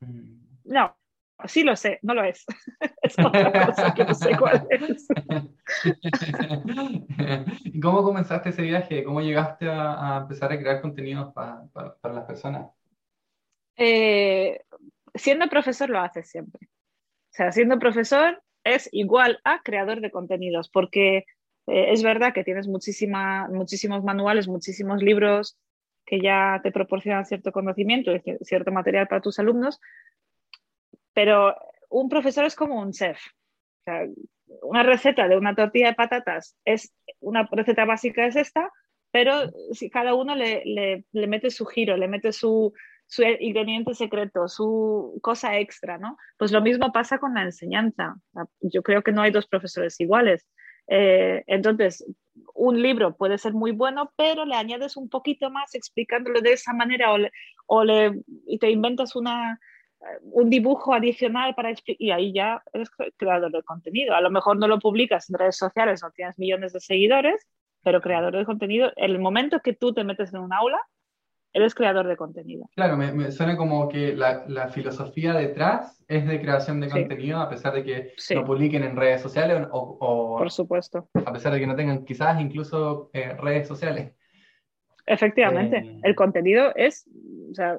Mm. 0.00 0.38
No, 0.64 0.96
Sí 1.46 1.62
lo 1.62 1.76
sé, 1.76 2.00
no 2.02 2.14
lo 2.14 2.24
es. 2.24 2.44
es 3.02 3.18
otra 3.18 3.66
cosa 3.66 3.94
que 3.94 4.04
no 4.04 4.14
sé 4.14 4.36
cuál 4.36 4.66
es. 4.70 5.06
¿Y 7.64 7.80
cómo 7.80 8.02
comenzaste 8.02 8.48
ese 8.48 8.62
viaje? 8.62 9.04
¿Cómo 9.04 9.20
llegaste 9.20 9.68
a, 9.70 10.18
empezar 10.22 10.52
a 10.52 10.58
crear 10.58 10.80
contenidos 10.80 11.32
para 11.32 11.64
las 12.02 12.24
personas? 12.24 12.70
Eh, 13.76 14.60
siendo 15.14 15.48
profesor 15.48 15.88
lo 15.88 16.00
haces 16.00 16.28
siempre. 16.28 16.66
O 16.66 17.32
sea, 17.32 17.52
siendo 17.52 17.78
profesor 17.78 18.42
es 18.64 18.88
igual 18.92 19.38
a 19.44 19.62
creador 19.62 20.00
de 20.00 20.10
contenidos, 20.10 20.68
porque 20.68 21.18
eh, 21.68 21.92
es 21.92 22.02
verdad 22.02 22.32
que 22.34 22.44
tienes 22.44 22.66
muchísima, 22.66 23.48
muchísimos 23.48 24.02
manuales, 24.02 24.48
muchísimos 24.48 25.02
libros 25.02 25.56
que 26.04 26.20
ya 26.20 26.60
te 26.62 26.72
proporcionan 26.72 27.26
cierto 27.26 27.52
conocimiento 27.52 28.10
cierto 28.40 28.72
material 28.72 29.06
para 29.08 29.20
tus 29.20 29.38
alumnos, 29.38 29.78
pero 31.18 31.52
un 31.90 32.08
profesor 32.08 32.44
es 32.44 32.54
como 32.54 32.80
un 32.80 32.92
chef. 32.92 33.18
una 34.62 34.84
receta 34.84 35.26
de 35.26 35.36
una 35.36 35.52
tortilla 35.52 35.88
de 35.88 35.94
patatas 35.94 36.56
es 36.64 36.94
una 37.18 37.42
receta 37.50 37.84
básica 37.84 38.24
es 38.24 38.36
esta, 38.36 38.70
pero 39.10 39.50
si 39.72 39.90
cada 39.90 40.14
uno 40.14 40.36
le, 40.36 40.62
le, 41.12 41.26
mete 41.26 41.50
su 41.50 41.66
giro, 41.66 41.96
le 41.96 42.06
mete 42.06 42.30
su, 42.30 42.72
su, 43.08 43.24
ingrediente 43.24 43.94
secreto, 43.94 44.46
su 44.46 45.18
cosa 45.20 45.58
extra, 45.58 45.98
¿no? 45.98 46.16
Pues 46.36 46.52
lo 46.52 46.60
mismo 46.60 46.92
pasa 46.92 47.18
con 47.18 47.34
la 47.34 47.42
enseñanza. 47.42 48.14
Yo 48.60 48.84
creo 48.84 49.02
que 49.02 49.10
no 49.10 49.22
hay 49.22 49.32
dos 49.32 49.48
profesores 49.48 49.98
iguales. 49.98 50.46
Eh, 50.86 51.42
entonces, 51.48 52.06
un 52.54 52.80
libro 52.80 53.16
puede 53.16 53.38
ser 53.38 53.54
muy 53.54 53.72
bueno, 53.72 54.12
pero 54.16 54.44
le 54.44 54.54
añades 54.54 54.96
un 54.96 55.08
poquito 55.08 55.50
más 55.50 55.74
explicándolo 55.74 56.40
de 56.42 56.52
esa 56.52 56.72
manera 56.74 57.08
o, 57.66 57.84
le, 57.84 58.22
y 58.46 58.58
te 58.60 58.70
inventas 58.70 59.16
una, 59.16 59.58
un 60.22 60.50
dibujo 60.50 60.94
adicional 60.94 61.54
para 61.54 61.72
y 61.86 62.10
ahí 62.10 62.32
ya 62.32 62.62
eres 62.72 62.90
creador 63.16 63.50
de 63.50 63.62
contenido. 63.62 64.14
A 64.14 64.20
lo 64.20 64.30
mejor 64.30 64.56
no 64.56 64.68
lo 64.68 64.78
publicas 64.78 65.28
en 65.28 65.38
redes 65.38 65.56
sociales, 65.56 66.02
no 66.02 66.10
tienes 66.10 66.38
millones 66.38 66.72
de 66.72 66.80
seguidores, 66.80 67.46
pero 67.82 68.00
creador 68.00 68.36
de 68.36 68.44
contenido, 68.44 68.92
en 68.96 69.10
el 69.10 69.18
momento 69.18 69.60
que 69.60 69.72
tú 69.72 69.92
te 69.92 70.04
metes 70.04 70.32
en 70.32 70.40
un 70.40 70.52
aula, 70.52 70.80
eres 71.52 71.74
creador 71.74 72.06
de 72.06 72.16
contenido. 72.16 72.68
Claro, 72.74 72.96
me, 72.96 73.30
suena 73.32 73.56
como 73.56 73.88
que 73.88 74.14
la, 74.14 74.68
filosofía 74.68 75.32
detrás 75.32 76.04
es 76.06 76.26
de 76.26 76.40
creación 76.40 76.80
de 76.80 76.90
contenido, 76.90 77.38
a 77.38 77.48
pesar 77.48 77.74
de 77.74 77.84
que 77.84 78.12
no 78.34 78.44
publiquen 78.44 78.84
en 78.84 78.96
redes 78.96 79.22
sociales 79.22 79.66
o, 79.70 80.36
Por 80.38 80.50
supuesto. 80.50 81.08
A 81.14 81.32
pesar 81.32 81.52
de 81.52 81.60
que 81.60 81.66
no 81.66 81.76
tengan 81.76 82.04
quizás 82.04 82.40
incluso 82.40 83.10
eh, 83.12 83.34
redes 83.34 83.66
sociales. 83.66 84.12
Efectivamente, 85.06 85.78
eh, 85.78 86.00
el 86.02 86.14
contenido 86.14 86.72
es, 86.76 87.08
o 87.50 87.54
sea, 87.54 87.78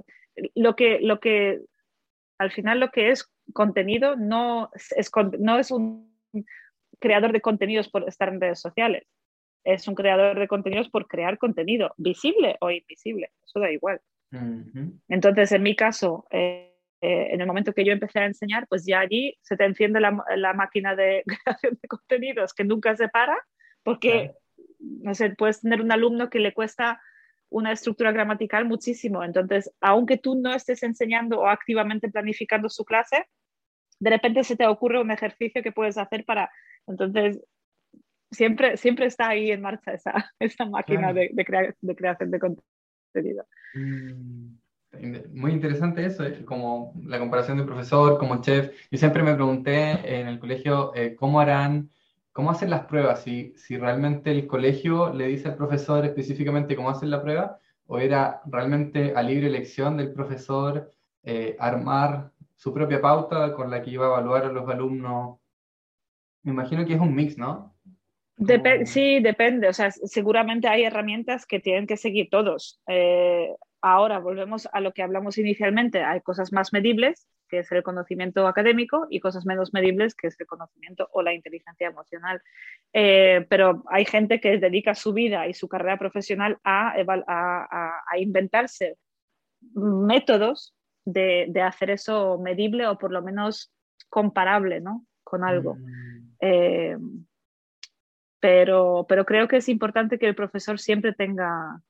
lo 0.55 0.75
que, 0.75 0.99
lo 1.01 1.19
que, 1.19 1.61
al 2.39 2.51
final 2.51 2.79
lo 2.79 2.89
que 2.89 3.11
es 3.11 3.29
contenido 3.53 4.15
no 4.15 4.71
es, 4.73 5.11
no 5.39 5.59
es 5.59 5.71
un 5.71 6.09
creador 6.99 7.31
de 7.31 7.41
contenidos 7.41 7.89
por 7.89 8.07
estar 8.07 8.29
en 8.29 8.41
redes 8.41 8.59
sociales. 8.59 9.03
Es 9.63 9.87
un 9.87 9.95
creador 9.95 10.39
de 10.39 10.47
contenidos 10.47 10.89
por 10.89 11.07
crear 11.07 11.37
contenido, 11.37 11.93
visible 11.97 12.57
o 12.61 12.71
invisible, 12.71 13.31
eso 13.43 13.59
da 13.59 13.71
igual. 13.71 14.01
Entonces, 15.07 15.51
en 15.51 15.63
mi 15.63 15.75
caso, 15.75 16.25
eh, 16.31 16.75
eh, 17.01 17.29
en 17.31 17.41
el 17.41 17.47
momento 17.47 17.73
que 17.73 17.83
yo 17.83 17.91
empecé 17.91 18.19
a 18.19 18.25
enseñar, 18.25 18.67
pues 18.67 18.85
ya 18.85 18.99
allí 18.99 19.35
se 19.41 19.57
te 19.57 19.65
enciende 19.65 19.99
la, 19.99 20.53
máquina 20.53 20.95
de 20.95 21.23
creación 21.45 21.77
de 21.81 21.87
contenidos 21.87 22.53
que 22.53 22.63
nunca 22.63 22.95
se 22.95 23.09
para, 23.09 23.37
porque, 23.83 24.33
no 24.79 25.13
sé, 25.13 25.31
puedes 25.31 25.61
tener 25.61 25.81
un 25.81 25.91
alumno 25.91 26.29
que 26.29 26.39
le 26.39 26.53
cuesta 26.53 27.01
una 27.49 27.71
estructura 27.71 28.11
gramatical 28.11 28.65
muchísimo. 28.65 29.23
Entonces, 29.23 29.71
aunque 29.81 30.17
tú 30.17 30.35
no 30.35 30.53
estés 30.53 30.83
enseñando 30.83 31.39
o 31.39 31.47
activamente 31.47 32.09
planificando 32.09 32.69
su 32.69 32.85
clase, 32.85 33.25
de 33.99 34.09
repente 34.09 34.43
se 34.43 34.55
te 34.55 34.67
ocurre 34.67 35.01
un 35.01 35.11
ejercicio 35.11 35.61
que 35.61 35.71
puedes 35.71 35.97
hacer 35.97 36.25
para, 36.25 36.49
entonces, 36.87 37.39
siempre, 38.31 38.77
siempre 38.77 39.05
está 39.05 39.29
ahí 39.29 39.51
en 39.51 39.61
marcha 39.61 39.93
esa, 39.93 40.13
esa 40.39 40.65
máquina 40.65 41.13
de, 41.13 41.29
de, 41.31 41.95
creación 41.95 42.31
de 42.31 42.39
contenido. 42.39 43.45
Mm, 43.73 44.55
muy 45.33 45.51
interesante 45.51 46.05
eso, 46.05 46.25
eh, 46.25 46.43
como 46.45 46.93
la 47.03 47.19
comparación 47.19 47.57
de 47.57 47.63
profesor, 47.63 48.17
como 48.17 48.41
chef. 48.41 48.71
Yo 48.89 48.97
siempre 48.97 49.23
me 49.23 49.35
pregunté 49.35 50.19
en 50.19 50.27
el 50.27 50.39
colegio 50.39 50.93
eh, 50.95 51.15
cómo 51.15 51.39
harán, 51.39 51.89
cómo 52.39 52.51
hacen 52.51 52.69
las 52.69 52.85
pruebas, 52.85 53.23
si, 53.23 53.51
si 53.57 53.75
realmente 53.75 54.31
el 54.31 54.47
colegio 54.47 55.11
le 55.11 55.27
dice 55.27 55.49
al 55.49 55.57
profesor 55.57 56.05
específicamente 56.05 56.73
cómo 56.73 56.89
hacen 56.89 57.09
la 57.09 57.21
prueba, 57.21 57.59
o 57.85 57.99
era 57.99 58.41
realmente 58.45 59.11
a 59.13 59.21
libre 59.21 59.47
elección 59.47 59.97
del 59.97 60.13
profesor 60.13 60.89
eh, 61.21 61.57
armar 61.59 62.31
su 62.55 62.73
propia 62.73 63.01
pauta 63.01 63.53
con 63.53 63.69
la 63.69 63.81
que 63.81 63.89
iba 63.89 64.05
a 64.05 64.09
evaluar 64.11 64.45
a 64.45 64.53
los 64.53 64.69
alumnos. 64.69 65.37
Me 66.43 66.53
imagino 66.53 66.85
que 66.85 66.93
es 66.93 67.01
un 67.01 67.13
mix, 67.13 67.37
¿no? 67.37 67.75
sí, 68.85 69.19
depende. 69.19 69.67
O 69.67 69.73
sea, 69.73 69.91
seguramente 69.91 70.69
hay 70.69 70.83
herramientas 70.83 71.45
que 71.45 71.59
tienen 71.59 71.87
que 71.87 71.97
seguir 71.97 72.29
todos. 72.29 72.79
Eh, 72.87 73.53
ahora 73.81 74.19
volvemos 74.19 74.69
a 74.71 74.79
lo 74.79 74.93
que 74.93 75.03
hablamos 75.03 75.37
inicialmente. 75.37 76.03
Hay 76.03 76.21
cosas 76.21 76.53
más 76.53 76.71
medibles, 76.71 77.27
que 77.49 77.59
es 77.59 77.71
el 77.71 77.83
conocimiento 77.83 78.47
académico, 78.47 79.07
y 79.09 79.19
cosas 79.19 79.45
menos 79.45 79.73
medibles, 79.73 80.15
que 80.15 80.27
es 80.27 80.39
el 80.39 80.47
conocimiento 80.47 81.09
o 81.11 81.21
la 81.21 81.33
inteligencia 81.33 81.87
emocional. 81.87 82.41
Eh, 82.93 83.45
pero 83.49 83.83
hay 83.89 84.05
gente 84.05 84.39
que 84.39 84.57
dedica 84.57 84.95
su 84.95 85.13
vida 85.13 85.47
y 85.47 85.53
su 85.53 85.67
carrera 85.67 85.97
profesional 85.97 86.59
a, 86.63 86.93
a, 86.95 88.17
inventarse 88.17 88.97
métodos 89.73 90.75
de, 91.05 91.51
hacer 91.61 91.89
eso 91.89 92.37
medible 92.39 92.87
o 92.87 92.97
por 92.97 93.11
lo 93.11 93.21
menos 93.21 93.73
comparable 94.09 94.79
¿no? 94.79 95.05
con 95.23 95.43
algo. 95.43 95.75
Mm. 95.75 96.35
Eh, 96.41 96.97
pero, 98.39 99.05
pero 99.07 99.25
creo 99.25 99.47
que 99.47 99.57
es 99.57 99.69
importante 99.69 100.17
que 100.17 100.27
el 100.27 100.35
profesor 100.35 100.79
siempre 100.79 101.13
tenga, 101.13 101.81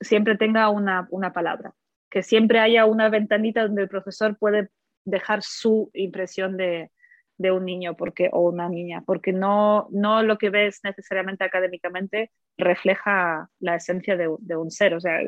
siempre 0.00 0.36
tenga 0.36 0.68
una, 0.70 1.06
una 1.10 1.32
palabra, 1.32 1.72
que 2.10 2.22
siempre 2.22 2.58
haya 2.58 2.84
una 2.84 3.08
ventanita 3.08 3.62
donde 3.62 3.82
el 3.82 3.88
profesor 3.88 4.36
puede 4.36 4.70
dejar 5.08 5.42
su 5.42 5.90
impresión 5.94 6.56
de, 6.56 6.90
un 7.38 7.64
niño 7.64 7.96
porque, 7.96 8.30
o 8.32 8.48
una 8.48 8.68
niña, 8.68 9.02
porque 9.06 9.32
no, 9.32 9.88
no 9.90 10.22
lo 10.22 10.38
que 10.38 10.50
ves 10.50 10.80
necesariamente 10.82 11.44
académicamente 11.44 12.30
refleja 12.56 13.48
la 13.60 13.76
esencia 13.76 14.16
de, 14.16 14.56
un 14.56 14.70
ser. 14.70 14.94
O 14.94 15.00
sea, 15.00 15.20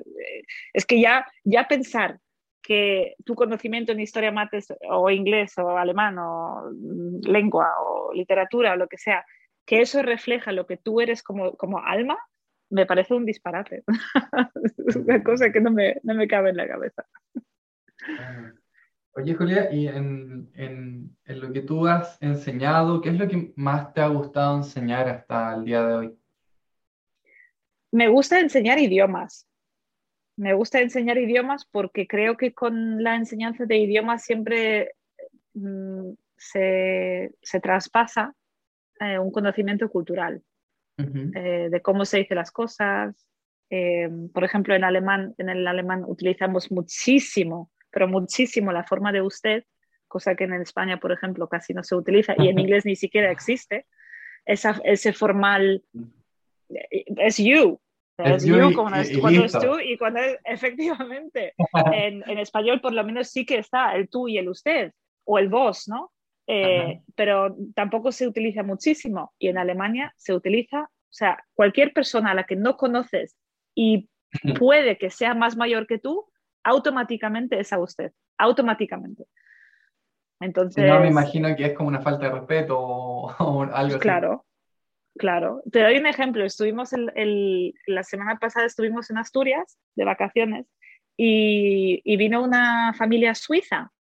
es 0.72 0.86
que 0.86 1.00
ya, 1.00 1.24
ya 1.44 1.68
pensar 1.68 2.18
que 2.62 3.14
tu 3.24 3.34
conocimiento 3.34 3.92
en 3.92 4.00
historia, 4.00 4.32
mates 4.32 4.68
o 4.88 5.10
inglés 5.10 5.56
o 5.58 5.78
alemán 5.78 6.18
o 6.18 6.70
lengua 7.22 7.68
o 7.80 8.12
literatura 8.12 8.72
o 8.72 8.76
lo 8.76 8.88
que 8.88 8.98
sea 8.98 9.24
que 9.70 9.82
eso 9.82 10.02
refleja 10.02 10.50
lo 10.50 10.66
que 10.66 10.76
tú 10.76 11.00
eres 11.00 11.22
como, 11.22 11.56
como 11.56 11.78
alma, 11.78 12.18
me 12.70 12.86
parece 12.86 13.14
un 13.14 13.24
disparate. 13.24 13.84
es 14.88 14.96
una 14.96 15.22
cosa 15.22 15.52
que 15.52 15.60
no 15.60 15.70
me, 15.70 16.00
no 16.02 16.14
me, 16.14 16.26
cabe 16.26 16.50
en 16.50 16.56
la 16.56 16.66
cabeza. 16.66 17.06
Oye, 19.12 19.34
Julia, 19.34 19.72
y 19.72 19.88
en, 19.88 20.50
en, 20.54 21.16
en, 21.24 21.40
lo 21.40 21.52
que 21.52 21.62
tú 21.62 21.86
has 21.86 22.20
enseñado, 22.22 23.00
¿qué 23.00 23.08
es 23.08 23.18
lo 23.18 23.26
que 23.26 23.52
más 23.56 23.92
te 23.92 24.00
ha 24.00 24.06
gustado 24.06 24.56
enseñar 24.58 25.08
hasta 25.08 25.54
el 25.56 25.64
día 25.64 25.84
de 25.84 25.94
hoy? 25.94 26.18
Me 27.90 28.08
gusta 28.08 28.38
enseñar 28.38 28.78
idiomas. 28.78 29.48
Me 30.36 30.54
gusta 30.54 30.80
enseñar 30.80 31.18
idiomas 31.18 31.66
porque 31.66 32.06
creo 32.06 32.36
que 32.36 32.54
con 32.54 33.02
la 33.02 33.16
enseñanza 33.16 33.66
de 33.66 33.78
idiomas 33.78 34.24
siempre 34.24 34.92
mm, 35.54 36.12
se, 36.36 37.34
se, 37.42 37.60
traspasa 37.60 38.34
eh, 39.00 39.18
un 39.18 39.32
conocimiento 39.32 39.90
cultural 39.90 40.42
eh, 40.96 41.68
de 41.70 41.82
cómo 41.82 42.04
se 42.04 42.18
dicen 42.18 42.36
las 42.36 42.50
cosas. 42.52 43.28
Eh, 43.70 44.08
por 44.32 44.44
ejemplo, 44.44 44.74
en 44.74 44.84
alemán, 44.84 45.34
en 45.36 45.48
el 45.48 45.66
alemán 45.66 46.04
utilizamos 46.06 46.70
muchísimo, 46.70 47.70
pero 47.90 48.08
muchísimo 48.08 48.72
la 48.72 48.84
forma 48.84 49.12
de 49.12 49.22
usted, 49.22 49.64
cosa 50.08 50.34
que 50.34 50.44
en 50.44 50.54
España, 50.54 50.98
por 50.98 51.12
ejemplo, 51.12 51.48
casi 51.48 51.74
no 51.74 51.82
se 51.82 51.94
utiliza 51.94 52.34
y 52.38 52.48
en 52.48 52.58
inglés 52.58 52.84
ni 52.84 52.96
siquiera 52.96 53.30
existe. 53.30 53.86
Esa, 54.44 54.80
ese 54.84 55.12
formal 55.12 55.82
es 56.68 57.36
you, 57.36 57.78
es 58.18 58.44
you, 58.44 58.72
cuando 58.74 59.44
es 59.44 59.52
tú 59.52 59.78
y 59.78 59.96
cuando 59.98 60.20
es, 60.20 60.38
efectivamente 60.44 61.54
en, 61.92 62.22
en, 62.28 62.38
español 62.38 62.80
por 62.80 62.92
lo 62.92 63.04
menos 63.04 63.28
sí 63.28 63.44
que 63.44 63.58
está 63.58 63.94
el 63.94 64.08
tú 64.08 64.28
y 64.28 64.38
el 64.38 64.48
usted 64.48 64.92
o 65.24 65.38
el 65.38 65.48
vos, 65.48 65.88
¿no? 65.88 66.10
Eh, 66.52 67.02
pero 67.14 67.54
tampoco 67.76 68.10
se 68.10 68.26
utiliza 68.26 68.64
muchísimo 68.64 69.32
y 69.38 69.48
en 69.48 69.58
Alemania 69.58 70.12
se 70.16 70.34
utiliza, 70.34 70.82
o 70.82 71.12
sea, 71.12 71.44
cualquier 71.54 71.92
persona 71.92 72.32
a 72.32 72.34
la 72.34 72.42
que 72.44 72.56
no 72.56 72.76
conoces 72.76 73.36
y 73.72 74.08
puede 74.58 74.98
que 74.98 75.10
sea 75.10 75.34
más 75.34 75.56
mayor 75.56 75.86
que 75.86 75.98
tú, 75.98 76.26
automáticamente 76.64 77.58
es 77.58 77.72
a 77.72 77.78
usted, 77.78 78.12
automáticamente. 78.38 79.24
Entonces, 80.40 80.86
no, 80.86 81.00
me 81.00 81.08
imagino 81.08 81.54
que 81.54 81.66
es 81.66 81.74
como 81.74 81.88
una 81.88 82.00
falta 82.00 82.26
de 82.26 82.32
respeto 82.32 82.78
o, 82.78 83.62
algo 83.62 83.96
así. 83.96 83.98
Claro, 83.98 84.46
claro. 85.18 85.62
Te 85.70 85.82
doy 85.82 85.98
un 85.98 86.06
ejemplo. 86.06 86.44
Estuvimos 86.44 86.92
el, 86.92 87.74
la 87.86 88.02
semana 88.02 88.38
pasada 88.38 88.66
estuvimos 88.66 89.10
en 89.10 89.18
Asturias 89.18 89.78
de 89.96 90.04
vacaciones 90.04 90.66
y, 91.16 92.00
y 92.04 92.16
vino 92.16 92.42
una 92.42 92.94
familia 92.94 93.34
suiza 93.34 93.92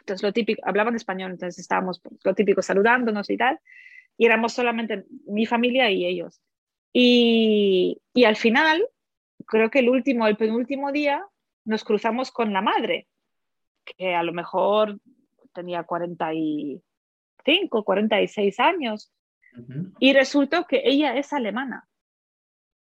entonces, 0.00 0.22
lo 0.22 0.32
típico, 0.32 0.62
hablaban 0.64 0.96
español, 0.96 1.32
entonces 1.32 1.60
estábamos 1.60 2.00
pues, 2.00 2.18
lo 2.24 2.34
típico 2.34 2.62
saludándonos 2.62 3.30
y 3.30 3.36
tal, 3.36 3.60
y 4.16 4.26
éramos 4.26 4.52
solamente 4.52 5.04
mi 5.26 5.46
familia 5.46 5.90
y 5.90 6.06
ellos. 6.06 6.40
Y, 6.92 8.00
y 8.12 8.24
al 8.24 8.36
final, 8.36 8.84
creo 9.46 9.70
que 9.70 9.78
el 9.78 9.88
último, 9.88 10.26
el 10.26 10.36
penúltimo 10.36 10.90
día, 10.90 11.24
nos 11.70 11.84
cruzamos 11.84 12.30
con 12.30 12.52
la 12.52 12.60
madre, 12.60 13.08
que 13.84 14.14
a 14.14 14.22
lo 14.22 14.32
mejor 14.32 14.98
tenía 15.54 15.84
45, 15.84 17.84
46 17.84 18.60
años, 18.60 19.12
y 19.98 20.12
resultó 20.12 20.66
que 20.66 20.82
ella 20.84 21.16
es 21.16 21.32
alemana. 21.32 21.88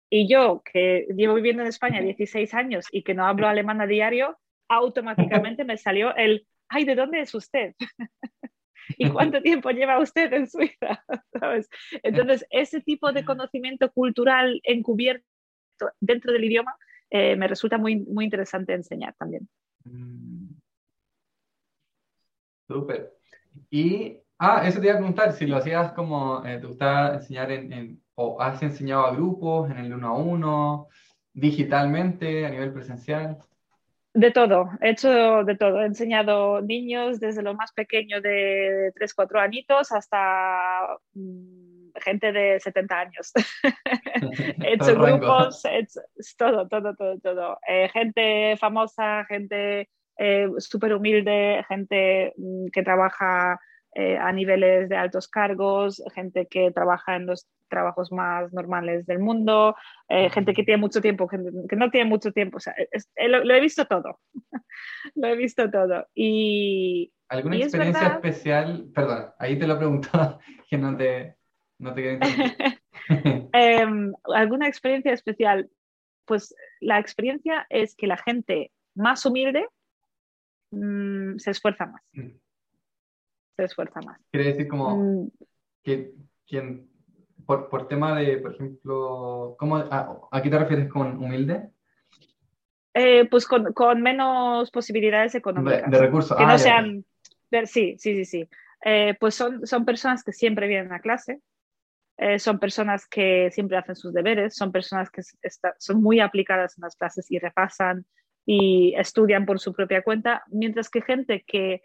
Y 0.10 0.28
yo, 0.28 0.62
que 0.64 1.08
llevo 1.16 1.36
viviendo 1.36 1.64
en 1.64 1.70
España 1.70 2.02
16 2.02 2.54
años 2.54 2.86
y 2.92 3.04
que 3.04 3.14
no 3.14 3.26
hablo 3.26 3.48
alemán 3.48 3.82
a 3.82 3.88
diario, 3.88 4.38
automáticamente 4.68 5.64
me 5.64 5.78
salió 5.78 6.16
el 6.16 6.46
ay, 6.70 6.86
¿de 6.86 6.96
dónde 6.96 7.22
es 7.22 7.34
usted? 7.34 7.76
¿Y 8.98 9.10
cuánto 9.10 9.42
tiempo 9.42 9.70
lleva 9.72 10.00
usted 10.00 10.32
en 10.34 10.48
Suiza? 10.48 11.04
Entonces, 12.04 12.46
ese 12.50 12.82
tipo 12.82 13.12
de 13.12 13.26
conocimiento 13.26 13.92
cultural 13.92 14.62
encubierto 14.64 15.26
dentro 16.00 16.32
del 16.32 16.46
idioma 16.46 16.76
eh, 17.10 17.36
me 17.36 17.48
resulta 17.48 17.78
muy, 17.78 17.98
muy 17.98 18.26
interesante 18.26 18.74
enseñar 18.74 19.16
también. 19.18 19.48
Mm. 19.84 20.50
Súper. 22.68 23.14
Y, 23.70 24.18
ah, 24.38 24.64
eso 24.66 24.80
te 24.80 24.88
iba 24.88 24.96
a 24.96 24.98
preguntar, 24.98 25.34
si 25.34 25.48
lo 25.48 25.58
hacías 25.58 25.92
como, 25.94 26.46
eh, 26.46 26.60
te 26.60 26.68
gustaba 26.68 27.16
enseñar 27.16 27.52
en, 27.52 28.02
o 28.16 28.40
has 28.42 28.62
enseñado 28.62 29.06
a 29.06 29.16
grupos 29.16 29.72
en 29.72 29.78
el 29.78 29.94
uno 29.94 30.08
a 30.08 30.18
uno, 30.18 30.88
digitalmente, 31.34 32.46
a 32.46 32.50
nivel 32.50 32.74
presencial? 32.74 33.38
De 34.14 34.32
todo, 34.32 34.70
he 34.82 34.90
hecho 34.90 35.44
de 35.44 35.56
todo. 35.56 35.82
He 35.82 35.86
enseñado 35.86 36.62
niños 36.62 37.20
desde 37.20 37.44
lo 37.44 37.54
más 37.54 37.72
pequeño 37.74 38.22
de 38.22 38.92
3, 38.96 39.14
4 39.14 39.40
añitos 39.40 39.92
hasta 39.92 40.98
mm, 41.14 41.69
gente 42.00 42.32
de 42.32 42.60
70 42.60 43.00
años. 43.00 43.32
he 44.64 44.74
hecho 44.74 44.96
grupos, 44.96 45.64
he 45.66 45.80
hecho, 45.80 46.02
todo, 46.38 46.68
todo, 46.68 46.96
todo, 46.96 47.20
todo. 47.20 47.60
Eh, 47.68 47.90
gente 47.90 48.58
famosa, 48.58 49.26
gente 49.26 49.90
eh, 50.18 50.48
súper 50.58 50.94
humilde, 50.94 51.64
gente 51.68 52.34
mm, 52.38 52.68
que 52.74 52.84
trabaja 52.84 53.60
eh, 53.96 54.18
a 54.18 54.32
niveles 54.32 54.88
de 54.88 54.96
altos 54.96 55.28
cargos, 55.28 56.04
gente 56.14 56.48
que 56.48 56.72
trabaja 56.72 57.16
en 57.16 57.26
los 57.26 57.48
trabajos 57.70 58.12
más 58.12 58.54
normales 58.54 59.06
del 59.06 59.20
mundo, 59.20 59.76
eh, 60.10 60.30
gente 60.30 60.54
que 60.54 60.64
tiene 60.64 60.80
mucho 60.80 61.02
tiempo, 61.02 61.28
gente 61.28 61.52
que 61.68 61.76
no 61.76 61.90
tiene 61.90 62.08
mucho 62.08 62.32
tiempo. 62.32 62.58
O 62.58 62.60
sea, 62.60 62.76
eh, 62.78 63.28
lo, 63.28 63.54
he 63.54 63.60
visto 63.60 63.86
todo. 63.86 64.20
lo 65.16 65.28
he 65.28 65.36
visto 65.36 65.72
todo. 65.72 66.08
Y, 66.14 67.12
¿Alguna 67.30 67.58
experiencia 67.58 68.08
especial? 68.08 68.90
Perdón, 68.94 69.32
ahí 69.40 69.58
te 69.58 69.68
lo 69.68 69.78
pregunto, 69.78 70.10
que 70.70 70.78
no 70.78 70.96
te, 70.96 71.38
no 71.80 71.94
te 71.94 72.20
em, 73.54 74.14
¿Alguna 74.34 74.68
experiencia 74.68 75.14
especial? 75.14 75.70
Pues 76.26 76.56
la 76.80 77.00
experiencia 77.00 77.66
es 77.70 77.96
que 77.96 78.08
la 78.08 78.18
gente 78.18 78.72
más 78.96 79.26
humilde 79.26 79.68
mm, 80.72 81.38
se 81.38 81.52
esfuerza 81.52 81.88
más. 81.88 82.04
Mm 82.14 82.38
se 83.60 83.66
esfuerza 83.66 84.00
más. 84.02 84.20
Quiere 84.32 84.52
decir 84.52 84.68
como 84.68 84.96
mm. 84.96 85.32
que 85.84 86.14
quien, 86.48 86.90
por, 87.46 87.70
por, 87.70 87.88
tema 87.88 88.18
de, 88.18 88.38
por 88.38 88.54
ejemplo, 88.54 89.56
¿cómo, 89.60 89.78
a, 89.78 90.42
qué 90.42 90.50
te 90.50 90.60
refieres 90.60 90.90
con 90.90 91.18
humilde? 91.18 91.70
Eh, 92.94 93.28
pues 93.30 93.46
con, 93.46 93.74
con, 93.74 94.02
menos 94.02 94.72
posibilidades 94.72 95.36
económicas. 95.36 95.92
De, 95.92 95.98
recursos. 95.98 96.38
Que 96.38 96.46
no 96.46 96.54
ah, 96.54 96.58
sean... 96.58 97.06
sí, 97.66 97.96
sí, 97.98 98.16
sí, 98.16 98.26
sí. 98.26 98.50
Eh, 98.86 99.16
pues 99.20 99.36
son, 99.36 99.68
son 99.68 99.86
personas 99.86 100.24
que 100.24 100.32
siempre 100.32 100.68
vienen 100.68 100.94
a 100.94 101.02
clase, 101.02 101.42
eh, 102.20 102.40
son 102.40 102.60
personas 102.60 103.08
que 103.08 103.50
siempre 103.52 103.78
hacen 103.78 103.96
sus 103.96 104.14
deberes, 104.14 104.56
son 104.56 104.72
personas 104.72 105.10
que 105.10 105.22
son 105.78 106.02
muy 106.02 106.20
aplicadas 106.20 106.78
en 106.78 106.84
las 106.84 106.96
clases 106.96 107.30
y 107.32 107.40
repasan 107.40 108.06
y 108.46 108.94
estudian 108.98 109.46
por 109.46 109.60
su 109.60 109.74
propia 109.74 110.02
cuenta, 110.02 110.44
mientras 110.48 110.90
que 110.90 111.02
gente 111.02 111.44
que, 111.48 111.82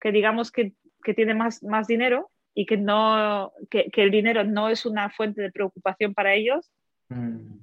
que 0.00 0.12
digamos 0.12 0.50
que 0.50 0.74
que 1.04 1.14
tiene 1.14 1.34
más, 1.34 1.62
más 1.62 1.86
dinero 1.86 2.32
y 2.54 2.66
que, 2.66 2.76
no, 2.76 3.52
que, 3.70 3.90
el 3.94 4.10
dinero 4.10 4.42
no 4.42 4.68
es 4.68 4.86
una 4.86 5.10
fuente 5.10 5.42
de 5.42 5.52
preocupación 5.52 6.14
para 6.14 6.34
ellos, 6.34 6.72
mm. 7.10 7.58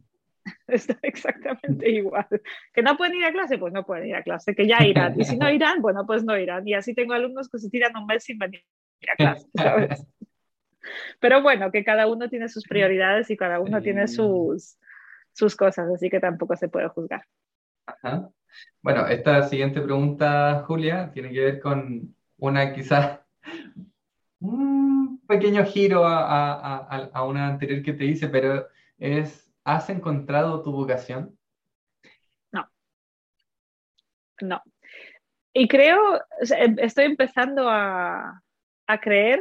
está 0.68 0.98
exactamente 1.02 1.90
igual. 1.90 2.28
Que 2.74 2.82
no 2.82 2.96
pueden 2.96 3.16
ir 3.16 3.26
a 3.26 3.32
clase, 3.34 3.58
pues 3.58 3.74
no 3.74 3.86
pueden 3.86 4.08
ir 4.08 4.16
a 4.16 4.24
clase, 4.24 4.56
que 4.56 4.68
ya 4.68 4.78
irán. 4.86 5.20
Y 5.20 5.26
si 5.26 5.38
no 5.38 5.52
irán, 5.52 5.82
bueno, 5.82 6.06
pues 6.06 6.24
no 6.24 6.38
irán. 6.38 6.66
Y 6.68 6.74
así 6.74 6.94
tengo 6.94 7.14
alumnos 7.14 7.50
que 7.50 7.60
se 7.60 7.70
tiran 7.70 7.98
un 7.98 8.06
mes 8.06 8.24
sin 8.24 8.38
venir 8.38 8.64
a 9.12 9.16
clase, 9.16 9.48
¿sabes? 9.56 10.08
Pero 11.20 11.42
bueno, 11.42 11.72
que 11.72 11.84
cada 11.84 12.08
uno 12.08 12.30
tiene 12.30 12.50
sus 12.50 12.66
prioridades 12.66 13.30
y 13.30 13.38
cada 13.38 13.60
uno 13.60 13.82
tiene 13.82 14.08
sus, 14.08 14.78
sus 15.34 15.56
cosas, 15.56 15.90
así 15.94 16.10
que 16.10 16.20
tampoco 16.20 16.56
se 16.56 16.70
puede 16.70 16.88
juzgar. 16.90 17.26
Bueno, 18.82 19.08
esta 19.08 19.44
siguiente 19.44 19.82
pregunta, 19.82 20.64
Julia, 20.68 21.12
tiene 21.12 21.32
que 21.32 21.40
ver 21.40 21.60
con 21.60 22.16
una 22.38 22.74
quizás 22.74 23.20
un 24.40 25.22
pequeño 25.28 25.64
giro 25.66 26.04
a, 26.06 27.24
una 27.26 27.48
anterior 27.48 27.82
que 27.84 27.94
te 27.94 28.06
hice, 28.06 28.28
pero 28.28 28.68
es, 28.98 29.52
¿has 29.64 29.90
encontrado 29.90 30.62
tu 30.64 30.72
vocación? 30.72 31.38
No. 32.52 32.68
No. 34.42 34.62
Y 35.54 35.68
creo, 35.68 36.22
em, 36.58 36.78
estoy 36.80 37.06
empezando 37.06 37.70
a, 37.70 38.42
creer 39.02 39.40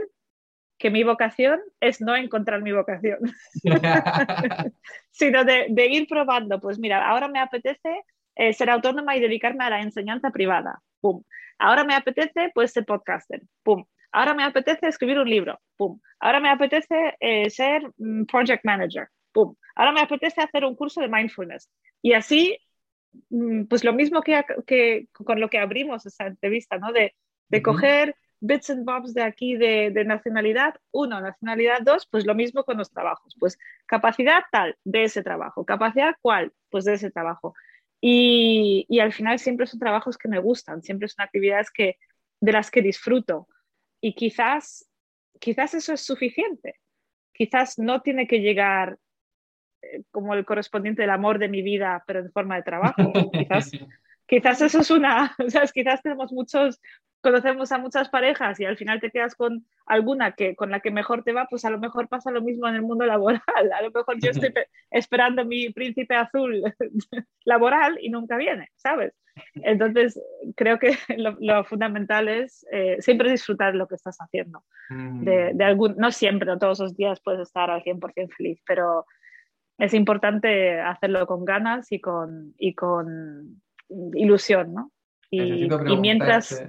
que 0.80 0.90
mi 0.90 1.04
vocación 1.04 1.60
es 1.78 2.00
no 2.00 2.16
encontrar 2.16 2.62
mi 2.62 2.72
vocación, 2.72 3.18
sino 5.10 5.44
de, 5.44 5.86
ir 5.86 6.08
probando. 6.08 6.58
Pues 6.58 6.78
mira, 6.78 7.06
ahora 7.06 7.28
me 7.28 7.38
apetece 7.38 8.02
eh, 8.34 8.54
ser 8.54 8.70
autónoma 8.70 9.14
y 9.14 9.20
dedicarme 9.20 9.64
a 9.64 9.70
la 9.70 9.82
enseñanza 9.82 10.30
privada. 10.30 10.80
¡Pum! 11.00 11.22
Ahora 11.58 11.84
me 11.84 11.94
apetece 11.94 12.50
pues 12.54 12.72
ser 12.72 12.86
podcaster. 12.86 13.42
¡Pum! 13.62 13.84
Ahora 14.10 14.32
me 14.32 14.42
apetece 14.42 14.88
escribir 14.88 15.18
un 15.18 15.28
libro, 15.28 15.60
pum. 15.76 16.00
Ahora 16.18 16.40
me 16.40 16.48
apetece 16.48 17.14
eh, 17.20 17.48
ser 17.50 17.82
mm, 17.98 18.24
project 18.24 18.64
manager, 18.64 19.08
pum. 19.32 19.54
Ahora 19.76 19.92
me 19.92 20.00
apetece 20.00 20.40
hacer 20.40 20.64
un 20.64 20.74
curso 20.74 21.02
de 21.02 21.08
mindfulness. 21.08 21.70
Y 22.02 22.14
así, 22.14 22.58
mm, 23.28 23.64
pues 23.64 23.84
lo 23.84 23.92
mismo 23.92 24.22
que, 24.22 24.42
que 24.66 25.08
con 25.12 25.40
lo 25.40 25.50
que 25.50 25.58
abrimos 25.58 26.06
esa 26.06 26.26
entrevista, 26.26 26.78
¿no? 26.78 26.90
De, 26.90 27.14
de 27.50 27.62
coger 27.62 28.16
bits 28.40 28.70
and 28.70 28.84
bobs 28.84 29.14
de 29.14 29.22
aquí 29.22 29.56
de, 29.56 29.90
de, 29.90 30.04
nacionalidad, 30.04 30.74
uno, 30.90 31.20
nacionalidad 31.20 31.80
dos, 31.82 32.06
pues 32.10 32.26
lo 32.26 32.34
mismo 32.34 32.64
con 32.64 32.78
los 32.78 32.90
trabajos. 32.90 33.36
Pues 33.38 33.58
capacidad 33.86 34.42
tal 34.50 34.76
de 34.84 35.04
ese 35.04 35.22
trabajo, 35.22 35.64
capacidad 35.64 36.16
cuál, 36.20 36.52
pues 36.70 36.84
de 36.84 36.94
ese 36.94 37.10
trabajo. 37.10 37.54
Y, 38.00 38.86
y 38.88 39.00
al 39.00 39.12
final 39.12 39.38
siempre 39.38 39.66
son 39.66 39.78
trabajos 39.78 40.16
que 40.16 40.28
me 40.28 40.38
gustan, 40.38 40.82
siempre 40.82 41.08
son 41.08 41.24
actividades 41.24 41.70
que, 41.70 41.98
de 42.40 42.52
las 42.52 42.70
que 42.70 42.80
disfruto 42.80 43.46
y 44.00 44.14
quizás, 44.14 44.88
quizás 45.38 45.74
eso 45.74 45.92
es 45.92 46.00
suficiente. 46.00 46.80
Quizás 47.32 47.78
no 47.78 48.00
tiene 48.00 48.26
que 48.26 48.40
llegar 48.40 48.98
eh, 49.82 50.02
como 50.10 50.34
el 50.34 50.44
correspondiente 50.44 51.02
del 51.02 51.10
amor 51.10 51.38
de 51.38 51.48
mi 51.48 51.62
vida, 51.62 52.02
pero 52.06 52.20
en 52.20 52.32
forma 52.32 52.56
de 52.56 52.62
trabajo. 52.62 53.12
quizás, 53.32 53.70
quizás 54.26 54.60
eso 54.62 54.80
es 54.80 54.90
una, 54.90 55.34
o 55.44 55.50
sea, 55.50 55.66
quizás 55.66 56.02
tenemos 56.02 56.32
muchos, 56.32 56.80
conocemos 57.20 57.70
a 57.72 57.78
muchas 57.78 58.08
parejas 58.08 58.58
y 58.60 58.64
al 58.64 58.76
final 58.76 59.00
te 59.00 59.10
quedas 59.10 59.34
con 59.34 59.66
alguna 59.86 60.32
que 60.32 60.54
con 60.54 60.70
la 60.70 60.80
que 60.80 60.90
mejor 60.90 61.22
te 61.22 61.32
va, 61.32 61.46
pues 61.48 61.64
a 61.64 61.70
lo 61.70 61.78
mejor 61.78 62.08
pasa 62.08 62.30
lo 62.30 62.42
mismo 62.42 62.68
en 62.68 62.76
el 62.76 62.82
mundo 62.82 63.04
laboral. 63.06 63.42
A 63.76 63.82
lo 63.82 63.90
mejor 63.90 64.16
yo 64.20 64.30
estoy 64.30 64.52
esperando 64.90 65.44
mi 65.44 65.70
príncipe 65.70 66.14
azul 66.14 66.62
laboral 67.44 67.98
y 68.00 68.10
nunca 68.10 68.36
viene, 68.36 68.68
¿sabes? 68.76 69.14
Entonces, 69.54 70.20
creo 70.56 70.78
que 70.78 70.96
lo, 71.16 71.64
fundamental 71.64 72.28
es 72.28 72.66
eh, 72.72 72.96
siempre 73.00 73.30
disfrutar 73.30 73.74
lo 73.74 73.86
que 73.86 73.94
estás 73.94 74.18
haciendo. 74.18 74.64
Mm. 74.88 75.24
De, 75.24 75.64
algún, 75.64 75.96
no 75.96 76.10
siempre, 76.10 76.46
no 76.46 76.58
todos 76.58 76.80
los 76.80 76.96
días 76.96 77.20
puedes 77.20 77.40
estar 77.40 77.70
al 77.70 77.82
100% 77.82 78.30
feliz, 78.36 78.60
pero 78.66 79.06
es 79.78 79.94
importante 79.94 80.80
hacerlo 80.80 81.26
con 81.26 81.44
ganas 81.44 81.90
y 81.90 82.00
con, 82.00 82.54
y 82.58 82.74
con 82.74 83.62
ilusión, 84.14 84.74
¿no? 84.74 84.92
Y, 85.30 85.68
mientras... 85.98 86.62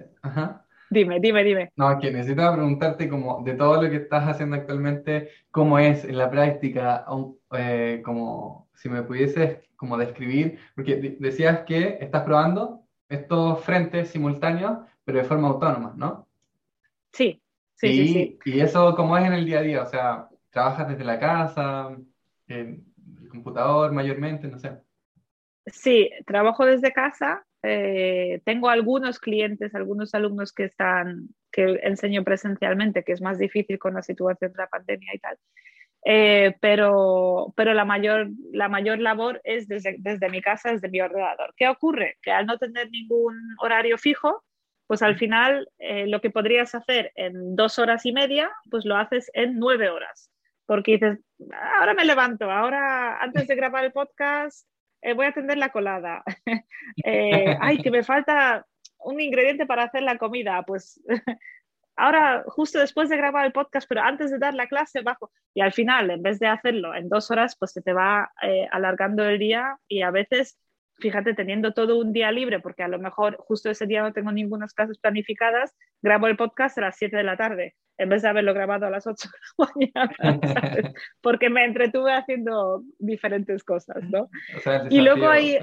Dime, 0.90 1.22
dime, 1.22 1.44
dime. 1.46 1.72
No, 1.78 1.98
que 2.00 2.12
necesito 2.12 2.54
preguntarte 2.54 3.08
como 3.08 3.42
de 3.44 3.54
todo 3.54 3.82
lo 3.82 3.90
que 3.90 3.96
estás 3.96 4.28
haciendo 4.28 4.58
actualmente, 4.58 5.30
¿cómo 5.50 5.80
es 5.80 6.04
en 6.04 6.18
la 6.18 6.30
práctica? 6.30 7.06
Eh, 7.54 8.02
como 8.04 8.68
si 8.76 8.90
me 8.90 9.02
pudieses 9.04 9.60
como 9.78 9.98
describir, 9.98 10.60
porque 10.76 11.16
decías 11.18 11.62
que 11.62 11.98
estás 12.02 12.24
probando 12.24 12.82
estos 13.08 13.64
frentes 13.64 14.10
simultáneos, 14.10 14.80
pero 15.06 15.20
de 15.20 15.24
forma 15.24 15.48
autónoma, 15.48 15.94
¿no? 15.96 16.28
Sí, 17.14 17.42
sí, 17.76 17.88
y, 17.88 18.08
sí, 18.08 18.40
Y 18.46 18.60
eso, 18.60 18.94
¿cómo 18.96 19.18
es 19.18 19.26
en 19.26 19.34
el 19.34 19.46
día 19.46 19.60
a 19.60 19.64
día? 19.64 19.84
O 19.84 19.86
sea, 19.86 20.28
¿trabajas 20.50 20.90
desde 20.90 21.06
la 21.06 21.20
casa, 21.20 21.96
en 22.48 22.86
el 23.22 23.30
computador 23.30 23.94
mayormente? 23.94 24.50
No 24.50 24.60
sé. 24.60 24.78
Sí, 25.68 26.10
trabajo 26.26 26.66
desde 26.66 26.92
casa. 26.92 27.46
Eh, 27.64 28.42
tengo 28.44 28.70
algunos 28.70 29.20
clientes, 29.20 29.76
algunos 29.76 30.14
alumnos 30.16 30.52
que 30.52 30.66
están, 30.66 31.30
que 31.52 31.80
enseño 31.84 32.24
presencialmente, 32.24 33.04
que 33.04 33.12
es 33.12 33.22
más 33.22 33.38
difícil 33.38 33.78
con 33.78 33.94
la 33.94 34.02
situación 34.02 34.52
de 34.52 34.58
la 34.58 34.68
pandemia 34.68 35.14
y 35.14 35.20
tal. 35.20 35.38
Eh, 36.04 36.56
pero, 36.60 37.54
pero 37.56 37.74
la, 37.74 37.86
mayor, 37.86 38.30
la 38.52 38.70
mayor 38.70 39.00
labor 39.00 39.40
es 39.44 39.68
desde, 39.68 39.98
desde 40.00 40.30
mi 40.30 40.42
casa, 40.42 40.72
desde 40.72 40.90
mi 40.90 41.02
ordenador. 41.02 41.54
¿Qué 41.56 41.68
ocurre? 41.68 42.18
Que 42.22 42.32
al 42.32 42.48
no 42.48 42.58
tener 42.58 42.90
ningún 42.90 43.38
horario 43.60 43.98
fijo, 43.98 44.44
pues 44.88 45.04
al 45.04 45.18
final 45.18 45.70
eh, 45.78 46.08
lo 46.08 46.20
que 46.20 46.32
podrías 46.32 46.74
hacer 46.74 47.12
en 47.16 47.56
dos 47.56 47.78
horas 47.80 48.06
y 48.06 48.12
media, 48.12 48.52
pues 48.70 48.86
lo 48.86 48.98
haces 48.98 49.30
en 49.34 49.60
nueve 49.60 49.90
horas. 49.90 50.32
Porque 50.66 50.94
dices, 50.94 51.20
ahora 51.80 51.94
me 51.94 52.06
levanto, 52.06 52.50
ahora 52.50 53.22
antes 53.22 53.48
de 53.48 53.56
grabar 53.56 53.86
el 53.86 53.92
podcast 53.92 54.68
eh, 55.02 55.14
voy 55.14 55.26
a 55.26 55.30
atender 55.30 55.58
la 55.58 55.70
colada. 55.70 56.24
ay, 57.06 57.78
que 57.82 57.92
me 57.92 58.04
falta 58.04 58.66
un 59.00 59.20
ingrediente 59.20 59.66
para 59.66 59.84
hacer 59.84 60.04
la 60.04 60.18
comida, 60.18 60.64
pues 60.64 61.02
ahora 61.96 62.44
justo 62.48 62.80
después 62.80 63.10
de 63.10 63.18
grabar 63.18 63.46
el 63.46 63.52
podcast, 63.52 63.88
pero 63.88 64.02
antes 64.02 64.32
de 64.32 64.40
dar 64.40 64.54
la 64.54 64.68
clase 64.68 65.02
bajo. 65.02 65.32
Y 65.54 65.62
al 65.62 65.74
final, 65.74 66.10
en 66.10 66.22
vez 66.22 66.40
de 66.40 66.48
hacerlo 66.48 66.96
en 66.96 67.10
dos 67.10 67.32
horas, 67.32 67.56
pues 67.58 67.72
se 67.72 67.82
te 67.82 67.94
va 67.94 68.32
eh, 68.42 68.68
alargando 68.72 69.24
el 69.24 69.40
día 69.40 69.78
y 69.88 70.02
a 70.02 70.12
veces, 70.12 70.58
fíjate, 71.02 71.34
teniendo 71.34 71.74
todo 71.74 71.98
un 71.98 72.14
día 72.14 72.32
libre, 72.32 72.60
porque 72.60 72.84
a 72.84 72.88
lo 72.88 73.00
mejor 73.00 73.36
justo 73.38 73.70
ese 73.70 73.88
día 73.88 74.02
no 74.02 74.14
tengo 74.14 74.32
ninguna 74.32 74.68
clases 74.68 75.00
planificadas, 75.00 75.76
grabo 76.02 76.28
el 76.28 76.38
podcast 76.38 76.78
a 76.78 76.82
las 76.82 76.98
7 76.98 77.18
de 77.18 77.24
la 77.24 77.38
tarde. 77.38 77.76
en 77.98 78.10
vez 78.10 78.22
de 78.24 78.30
haberlo 78.30 78.54
grabado 78.54 78.86
a 78.88 78.90
las 78.90 79.06
8 79.06 79.30
de 79.30 79.38
la 79.58 80.08
mañana, 80.16 80.82
porque 81.22 81.50
me 81.50 81.66
entretuve 81.66 82.14
haciendo 82.14 82.84
diferentes 82.98 83.64
cosas, 83.64 84.04
¿no? 84.10 84.30
y 84.90 85.02
luego 85.02 85.28
hay... 85.28 85.58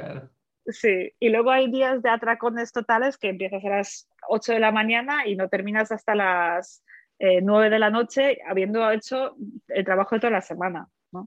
Sí, 0.71 1.13
y 1.19 1.31
luego 1.31 1.51
hay 1.51 1.71
días 1.71 2.03
de 2.03 2.11
atracones 2.11 2.73
totales 2.73 3.17
que 3.17 3.31
empiezas 3.31 3.65
a 3.65 3.71
las 3.71 4.09
8 4.29 4.53
de 4.53 4.61
la 4.61 4.71
mañana 4.71 5.27
y 5.27 5.35
no 5.35 5.49
terminas 5.49 5.91
hasta 5.91 6.15
las 6.15 6.85
9 7.19 7.67
eh, 7.67 7.71
de 7.71 7.79
la 7.79 7.89
noche, 7.89 8.39
habiendo 8.47 8.91
hecho 8.91 9.35
el 9.69 9.85
trabajo 9.87 10.15
de 10.15 10.21
toda 10.21 10.31
la 10.31 10.43
semana. 10.43 10.87
¿no? 11.11 11.27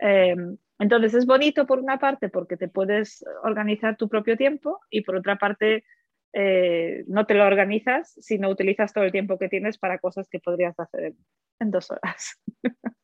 Eh, 0.00 0.34
entonces 0.80 1.14
es 1.14 1.26
bonito 1.26 1.66
por 1.66 1.78
una 1.78 1.98
parte 1.98 2.28
porque 2.28 2.56
te 2.56 2.68
puedes 2.68 3.24
organizar 3.44 3.96
tu 3.96 4.08
propio 4.08 4.36
tiempo 4.36 4.80
y 4.90 5.02
por 5.02 5.14
otra 5.14 5.36
parte 5.36 5.84
eh, 6.32 7.04
no 7.06 7.26
te 7.26 7.34
lo 7.34 7.44
organizas, 7.44 8.16
sino 8.20 8.48
utilizas 8.48 8.92
todo 8.92 9.04
el 9.04 9.12
tiempo 9.12 9.38
que 9.38 9.48
tienes 9.48 9.78
para 9.78 9.98
cosas 9.98 10.28
que 10.28 10.40
podrías 10.40 10.78
hacer 10.80 11.14
en 11.60 11.70
dos 11.70 11.90
horas. 11.90 12.40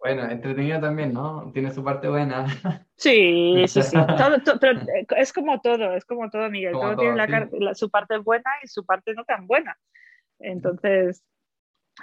Bueno, 0.00 0.30
entretenido 0.30 0.80
también, 0.80 1.12
¿no? 1.12 1.50
Tiene 1.52 1.70
su 1.72 1.84
parte 1.84 2.08
buena. 2.08 2.46
Sí, 2.96 3.64
sí, 3.66 3.82
sí. 3.82 3.96
pero 4.60 4.80
eh, 4.80 5.06
es 5.16 5.32
como 5.32 5.58
todo, 5.62 5.94
es 5.94 6.04
como 6.04 6.28
todo, 6.28 6.50
Miguel. 6.50 6.72
todo, 6.72 6.96
tiene 6.96 7.74
su 7.74 7.90
parte 7.90 8.18
buena 8.18 8.50
y 8.62 8.66
su 8.66 8.84
parte 8.84 9.14
no 9.14 9.24
tan 9.24 9.46
buena. 9.46 9.74
Entonces, 10.38 11.24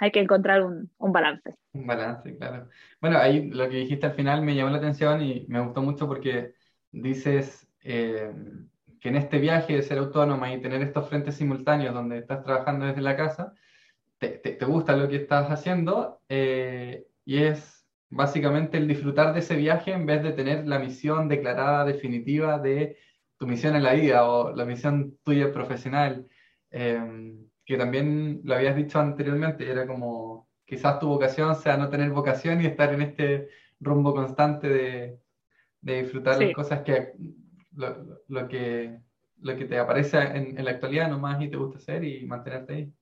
hay 0.00 0.10
que 0.10 0.20
encontrar 0.20 0.62
un, 0.64 0.90
balance. 0.98 1.54
Un 1.72 1.86
balance, 1.86 2.36
claro. 2.36 2.68
Bueno, 3.00 3.18
ahí 3.18 3.48
lo 3.50 3.68
que 3.68 3.76
dijiste 3.76 4.06
al 4.06 4.14
final 4.14 4.42
me 4.42 4.54
llamó 4.54 4.70
la 4.70 4.78
atención 4.78 5.22
y 5.22 5.46
me 5.48 5.60
gustó 5.60 5.82
mucho 5.82 6.06
porque 6.06 6.54
dices 6.92 7.68
eh, 7.82 8.32
que 9.00 9.08
en 9.08 9.16
este 9.16 9.38
viaje 9.38 9.74
de 9.74 9.82
ser 9.82 9.98
autónoma 9.98 10.52
y 10.52 10.60
tener 10.60 10.82
estos 10.82 11.08
frentes 11.08 11.36
simultáneos 11.36 11.94
donde 11.94 12.18
estás 12.18 12.42
trabajando 12.42 12.86
desde 12.86 13.02
la 13.02 13.16
casa, 13.16 13.54
te, 14.18 14.58
gusta 14.66 14.96
lo 14.96 15.08
que 15.08 15.16
estás 15.16 15.50
haciendo 15.50 16.20
eh, 16.28 17.06
y 17.24 17.38
es 17.38 17.86
básicamente 18.10 18.78
el 18.78 18.88
disfrutar 18.88 19.32
de 19.32 19.40
ese 19.40 19.56
viaje 19.56 19.92
en 19.92 20.06
vez 20.06 20.22
de 20.22 20.32
tener 20.32 20.66
la 20.66 20.78
misión 20.78 21.28
declarada 21.28 21.84
definitiva 21.84 22.58
de 22.58 22.96
tu 23.36 23.46
misión 23.46 23.76
en 23.76 23.84
la 23.84 23.92
vida 23.94 24.28
o 24.28 24.54
la 24.54 24.64
misión 24.64 25.18
tuya 25.22 25.52
profesional. 25.52 26.26
Eh, 26.70 27.38
que 27.68 27.76
también 27.76 28.40
lo 28.44 28.54
habías 28.54 28.74
dicho 28.74 28.98
anteriormente, 28.98 29.70
era 29.70 29.86
como 29.86 30.48
quizás 30.64 30.98
tu 30.98 31.06
vocación 31.06 31.54
sea 31.54 31.76
no 31.76 31.90
tener 31.90 32.08
vocación 32.08 32.62
y 32.62 32.66
estar 32.66 32.94
en 32.94 33.02
este 33.02 33.50
rumbo 33.78 34.14
constante 34.14 34.68
de, 34.68 35.18
disfrutar 35.82 36.40
las 36.42 36.54
cosas 36.54 36.80
que 36.80 37.12
lo, 37.74 38.48
que 38.48 38.98
lo 39.42 39.54
que 39.54 39.66
te 39.66 39.78
aparece 39.78 40.18
en, 40.18 40.64
la 40.64 40.70
actualidad 40.70 41.10
nomás 41.10 41.42
y 41.42 41.50
te 41.50 41.58
gusta 41.58 41.76
hacer 41.76 42.04
y 42.04 42.24
mantenerte 42.24 42.72
ahí. 42.72 42.92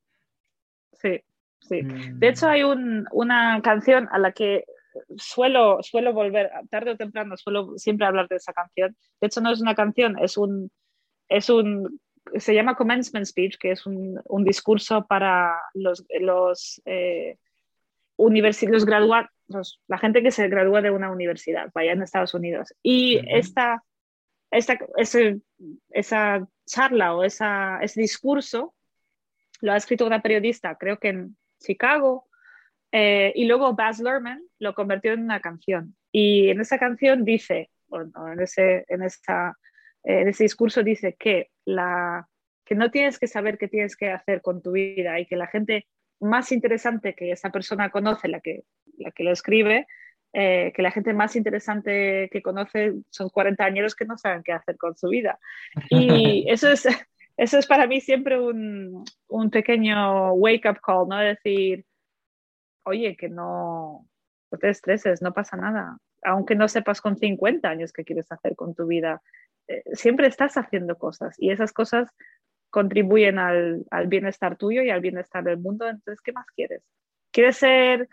Sí, 0.94 1.20
sí. 1.60 1.82
Mm. 1.84 2.18
De 2.18 2.28
hecho 2.28 2.48
hay 2.48 2.64
una 2.64 3.60
canción 3.62 4.08
a 4.10 4.18
la 4.18 4.32
que 4.32 4.64
suelo, 5.16 5.80
suelo 5.80 6.12
volver, 6.12 6.50
tarde 6.70 6.90
o 6.90 6.96
temprano, 6.96 7.36
suelo 7.36 7.78
siempre 7.78 8.04
hablar 8.04 8.26
de 8.26 8.36
esa 8.36 8.52
canción. 8.52 8.96
De 9.20 9.28
hecho 9.28 9.40
no 9.40 9.52
es 9.52 9.60
una 9.60 9.76
canción, 9.76 10.18
es 10.18 10.36
un, 10.36 10.72
es 11.28 11.50
un 11.50 12.00
se 12.38 12.54
llama 12.54 12.74
Commencement 12.74 13.26
Speech, 13.26 13.58
que 13.58 13.72
es 13.72 13.86
un, 13.86 14.20
un 14.24 14.44
discurso 14.44 15.06
para 15.06 15.60
los, 15.74 16.04
los, 16.20 16.82
eh, 16.84 17.38
los 18.18 18.84
graduados, 18.84 19.82
la 19.86 19.98
gente 19.98 20.22
que 20.22 20.30
se 20.30 20.48
gradúa 20.48 20.82
de 20.82 20.90
una 20.90 21.10
universidad, 21.10 21.70
vaya 21.74 21.92
en 21.92 22.02
Estados 22.02 22.34
Unidos. 22.34 22.74
Y 22.82 23.20
esta, 23.28 23.82
esta, 24.50 24.78
ese, 24.96 25.40
esa 25.90 26.46
charla 26.66 27.14
o 27.14 27.24
esa, 27.24 27.78
ese 27.82 28.00
discurso 28.00 28.74
lo 29.60 29.72
ha 29.72 29.76
escrito 29.76 30.06
una 30.06 30.20
periodista, 30.20 30.76
creo 30.76 30.98
que 30.98 31.08
en 31.08 31.36
Chicago, 31.60 32.28
eh, 32.92 33.32
y 33.34 33.46
luego 33.46 33.74
Baz 33.74 34.00
Luhrmann 34.00 34.42
lo 34.58 34.74
convirtió 34.74 35.12
en 35.12 35.22
una 35.22 35.40
canción. 35.40 35.96
Y 36.12 36.48
en 36.48 36.60
esa 36.60 36.78
canción 36.78 37.24
dice, 37.24 37.70
bueno, 37.88 38.10
en, 38.32 38.40
ese, 38.40 38.84
en 38.88 39.02
esta 39.02 39.50
eh, 39.50 39.54
en 40.06 40.28
ese 40.28 40.44
discurso 40.44 40.82
dice 40.82 41.16
que, 41.18 41.50
la, 41.64 42.28
que 42.64 42.74
no 42.74 42.90
tienes 42.90 43.18
que 43.18 43.26
saber 43.26 43.58
qué 43.58 43.68
tienes 43.68 43.96
que 43.96 44.10
hacer 44.10 44.40
con 44.40 44.62
tu 44.62 44.72
vida 44.72 45.18
y 45.20 45.26
que 45.26 45.36
la 45.36 45.48
gente 45.48 45.86
más 46.20 46.52
interesante 46.52 47.14
que 47.14 47.32
esa 47.32 47.50
persona 47.50 47.90
conoce, 47.90 48.28
la 48.28 48.40
que, 48.40 48.62
la 48.98 49.10
que 49.10 49.24
lo 49.24 49.32
escribe, 49.32 49.86
eh, 50.32 50.72
que 50.74 50.82
la 50.82 50.90
gente 50.90 51.12
más 51.12 51.34
interesante 51.34 52.28
que 52.30 52.42
conoce 52.42 52.94
son 53.10 53.30
40 53.30 53.64
años 53.64 53.94
que 53.94 54.04
no 54.04 54.16
saben 54.16 54.42
qué 54.42 54.52
hacer 54.52 54.76
con 54.76 54.96
su 54.96 55.08
vida. 55.08 55.38
Y 55.90 56.44
eso 56.50 56.70
es, 56.70 56.86
eso 57.36 57.58
es 57.58 57.66
para 57.66 57.86
mí 57.86 58.00
siempre 58.00 58.40
un, 58.40 59.04
un 59.28 59.50
pequeño 59.50 60.32
wake-up 60.34 60.80
call, 60.80 61.08
¿no? 61.08 61.18
Decir, 61.18 61.84
oye, 62.84 63.16
que 63.16 63.28
no, 63.28 64.06
no 64.50 64.58
te 64.58 64.68
estreses, 64.68 65.20
no 65.20 65.32
pasa 65.32 65.56
nada. 65.56 65.98
Aunque 66.22 66.54
no 66.54 66.68
sepas 66.68 67.00
con 67.00 67.16
50 67.16 67.68
años 67.68 67.92
qué 67.92 68.04
quieres 68.04 68.30
hacer 68.30 68.56
con 68.56 68.74
tu 68.74 68.86
vida, 68.86 69.22
eh, 69.22 69.45
siempre 69.92 70.26
estás 70.26 70.56
haciendo 70.56 70.96
cosas 70.96 71.34
y 71.38 71.50
esas 71.50 71.72
cosas 71.72 72.08
contribuyen 72.70 73.38
al, 73.38 73.86
bienestar 74.06 74.56
tuyo 74.56 74.82
y 74.82 74.90
al 74.90 75.00
bienestar 75.00 75.44
del 75.44 75.58
mundo. 75.58 75.88
Entonces, 75.88 76.20
¿qué 76.20 76.32
más 76.32 76.46
quieres? 76.54 76.82
¿Quieres 77.30 77.56
ser 77.56 78.08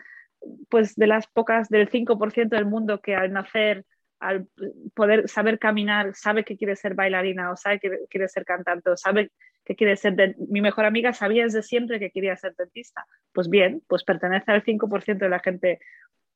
pues 0.69 0.95
de 0.95 1.07
las 1.07 1.27
pocas 1.27 1.69
del 1.69 1.89
5% 1.89 2.49
del 2.49 2.65
mundo 2.65 3.01
que 3.01 3.15
al 3.15 3.31
nacer, 3.31 3.85
al 4.19 4.47
poder 4.93 5.29
saber 5.29 5.57
caminar, 5.59 6.13
sabe 6.15 6.43
que 6.43 6.57
quiere 6.57 6.75
ser 6.75 6.95
bailarina 6.95 7.51
o 7.51 7.55
sabe 7.55 7.79
que 7.79 7.91
quiere 8.09 8.27
ser 8.27 8.43
cantante 8.45 8.89
o 8.89 8.97
sabe 8.97 9.31
que 9.65 9.75
quiere 9.75 9.95
ser... 9.95 10.35
Mi 10.49 10.61
mejor 10.61 10.85
amiga 10.85 11.13
sabía 11.13 11.43
desde 11.43 11.61
siempre 11.61 11.99
que 11.99 12.11
quería 12.11 12.35
ser 12.35 12.55
dentista. 12.55 13.05
Pues 13.31 13.49
bien, 13.49 13.81
pues 13.87 14.03
pertenece 14.03 14.51
al 14.51 14.63
5% 14.63 15.17
de 15.17 15.29
la 15.29 15.39
gente 15.39 15.79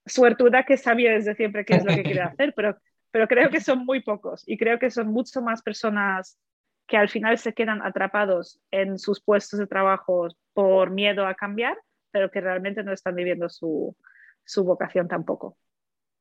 suertuda 0.05 0.63
que 0.63 0.77
sabía 0.77 1.11
desde 1.11 1.35
siempre 1.35 1.65
qué 1.65 1.75
es 1.75 1.85
lo 1.85 1.93
que 1.93 2.03
quiere 2.03 2.21
hacer, 2.23 2.53
pero 2.55 2.77
pero 3.17 3.27
creo 3.27 3.49
que 3.49 3.61
son 3.61 3.83
muy 3.83 4.01
pocos 4.01 4.43
y 4.45 4.57
creo 4.57 4.77
que 4.77 4.91
son 4.91 5.07
mucho 5.07 5.41
más 5.41 5.63
personas 5.63 6.37
que 6.85 6.97
al 6.97 7.09
final 7.09 7.39
se 7.39 7.51
quedan 7.51 7.81
atrapados 7.81 8.61
en 8.69 8.99
sus 8.99 9.23
puestos 9.23 9.59
de 9.59 9.65
trabajo 9.65 10.27
por 10.53 10.91
miedo 10.91 11.25
a 11.25 11.33
cambiar, 11.33 11.75
pero 12.11 12.29
que 12.29 12.41
realmente 12.41 12.83
no 12.83 12.93
están 12.93 13.15
viviendo 13.15 13.49
su, 13.49 13.97
su 14.45 14.63
vocación 14.63 15.07
tampoco. 15.07 15.57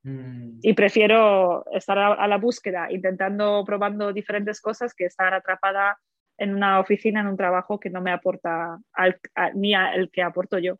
Mm. 0.04 0.60
Y 0.62 0.72
prefiero 0.72 1.66
estar 1.70 1.98
a, 1.98 2.26
la 2.26 2.38
búsqueda, 2.38 2.90
intentando, 2.90 3.62
probando 3.66 4.14
diferentes 4.14 4.62
cosas, 4.62 4.94
que 4.94 5.04
estar 5.04 5.34
atrapada 5.34 5.98
en 6.38 6.54
una 6.54 6.80
oficina, 6.80 7.20
en 7.20 7.26
un 7.26 7.36
trabajo 7.36 7.78
que 7.78 7.90
no 7.90 8.00
me 8.00 8.10
aporta 8.10 8.78
al, 8.94 9.20
ni 9.54 9.74
al 9.74 10.10
que 10.10 10.22
aporto 10.22 10.58
yo. 10.58 10.78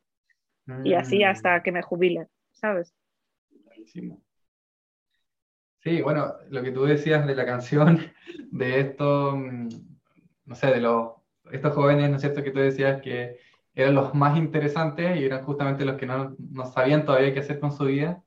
Y 0.83 0.95
así 0.95 1.19
mm. 1.19 1.29
hasta 1.29 1.63
que 1.63 1.73
me 1.73 1.83
jubile, 1.83 2.29
¿sabes? 2.53 2.95
Sí, 5.87 6.03
bueno, 6.03 6.35
lo 6.51 6.65
que 6.65 6.73
tú 6.73 6.85
decías 6.85 7.25
de 7.29 7.37
la 7.37 7.47
canción, 7.47 8.13
de 8.51 8.81
esto, 8.81 9.37
mm, 9.37 9.69
no 10.47 10.55
sé, 10.57 10.67
de 10.67 10.81
los, 10.81 11.13
estos 11.53 11.75
jóvenes, 11.75 12.11
¿no 12.11 12.17
es 12.17 12.23
cierto?, 12.23 12.43
que 12.43 12.51
tú 12.51 12.59
decías 12.59 13.01
que 13.01 13.39
eran 13.73 13.95
los 13.95 14.13
más 14.13 14.37
interesantes 14.37 15.17
y 15.17 15.25
eran 15.25 15.45
justamente 15.45 15.85
los 15.85 15.97
que 15.97 16.07
no, 16.07 16.35
no 16.41 16.67
sabían 16.67 17.05
todavía 17.05 17.33
qué 17.33 17.39
hacer 17.39 17.61
con 17.61 17.71
su 17.71 17.85
vida, 17.85 18.21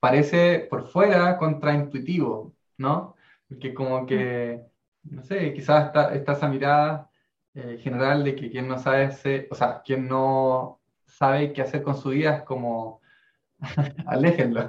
parece 0.00 0.66
por 0.70 0.88
fuera 0.88 1.38
contraintuitivo, 1.38 2.54
¿no? 2.78 3.14
Porque 3.48 3.72
como 3.72 4.04
que, 4.04 4.60
no 5.04 5.22
sé, 5.22 5.54
quizás 5.54 5.86
está, 5.86 6.14
está 6.16 6.32
esa 6.32 6.48
mirada 6.48 7.10
eh, 7.54 7.78
general 7.80 8.24
de 8.24 8.34
que 8.34 8.50
quien 8.50 8.66
no 8.66 8.78
sabe, 8.78 9.10
o 9.50 9.54
sea, 9.54 9.82
quien 9.84 10.08
no 10.08 10.80
sabe 11.06 11.52
qué 11.52 11.62
hacer 11.62 11.82
con 11.84 11.96
su 11.96 12.10
vida 12.10 12.38
es 12.38 12.42
como 12.42 13.02
Aléjenlo. 14.06 14.68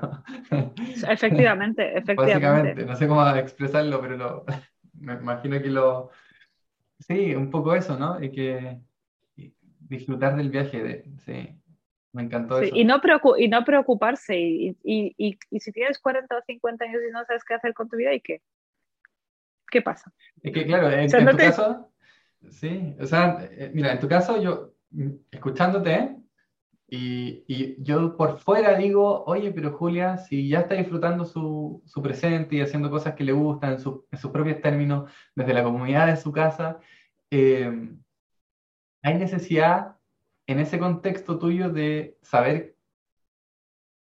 Efectivamente, 1.10 1.98
efectivamente. 1.98 2.16
Básicamente, 2.16 2.86
no 2.86 2.96
sé 2.96 3.08
cómo 3.08 3.28
expresarlo, 3.36 4.02
pero 4.02 4.46
me 4.94 5.14
imagino 5.14 5.62
que 5.62 5.70
lo... 5.70 6.10
Sí, 7.00 7.36
un 7.36 7.52
poco 7.52 7.76
eso, 7.76 7.98
¿no? 7.98 8.22
Y 8.22 8.32
que 8.32 8.80
disfrutar 9.88 10.36
del 10.36 10.50
viaje, 10.50 10.84
de, 10.84 11.04
sí, 11.26 11.56
me 12.14 12.24
encantó 12.24 12.60
eso. 12.60 12.76
Y 12.76 12.84
no, 12.86 13.00
y 13.38 13.48
no 13.48 13.64
preocuparse, 13.64 14.38
y, 14.38 14.78
y, 14.84 15.38
y, 15.50 15.60
si 15.60 15.72
tienes 15.72 16.00
40 16.00 16.38
o 16.38 16.42
50 16.42 16.86
años 16.86 17.02
y 17.08 17.12
no 17.12 17.24
sabes 17.26 17.44
qué 17.44 17.54
hacer 17.54 17.74
con 17.74 17.88
tu 17.88 17.98
vida, 17.98 18.14
¿y 18.14 18.22
qué? 18.22 18.42
¿Qué 19.70 19.82
pasa? 19.82 20.12
Es 20.42 20.54
que 20.54 20.66
claro, 20.66 20.90
en, 20.90 21.10
tu 21.10 21.38
caso, 21.38 21.92
sí, 22.50 22.96
o 23.00 23.06
sea, 23.06 23.38
eh, 23.52 23.72
mira, 23.74 23.92
en 23.92 24.00
tu 24.00 24.08
caso 24.08 24.42
yo, 24.42 24.74
escuchándote, 25.32 26.16
y, 26.90 27.84
yo 27.84 28.16
por 28.16 28.40
fuera 28.40 28.78
digo, 28.78 29.26
oye, 29.26 29.52
pero 29.52 29.74
Julia, 29.74 30.18
si 30.18 30.48
ya 30.48 30.62
está 30.62 30.76
disfrutando 30.76 31.26
su, 31.26 31.84
su 31.86 32.02
presente 32.02 32.56
y 32.56 32.62
haciendo 32.62 32.90
cosas 32.90 33.14
que 33.14 33.26
le 33.26 33.34
gustan 33.34 33.74
en, 33.74 33.80
sus 33.80 34.32
propios 34.32 34.62
términos, 34.62 35.12
desde 35.36 35.54
la 35.54 35.64
comunidad 35.64 36.08
de 36.08 36.18
su 36.18 36.32
casa, 36.32 36.80
eh, 37.30 37.90
hay 39.04 39.18
necesidad 39.18 39.98
en 40.48 40.60
ese 40.60 40.80
contexto 40.80 41.38
tuyo 41.38 41.70
de 41.70 42.18
saber 42.22 42.78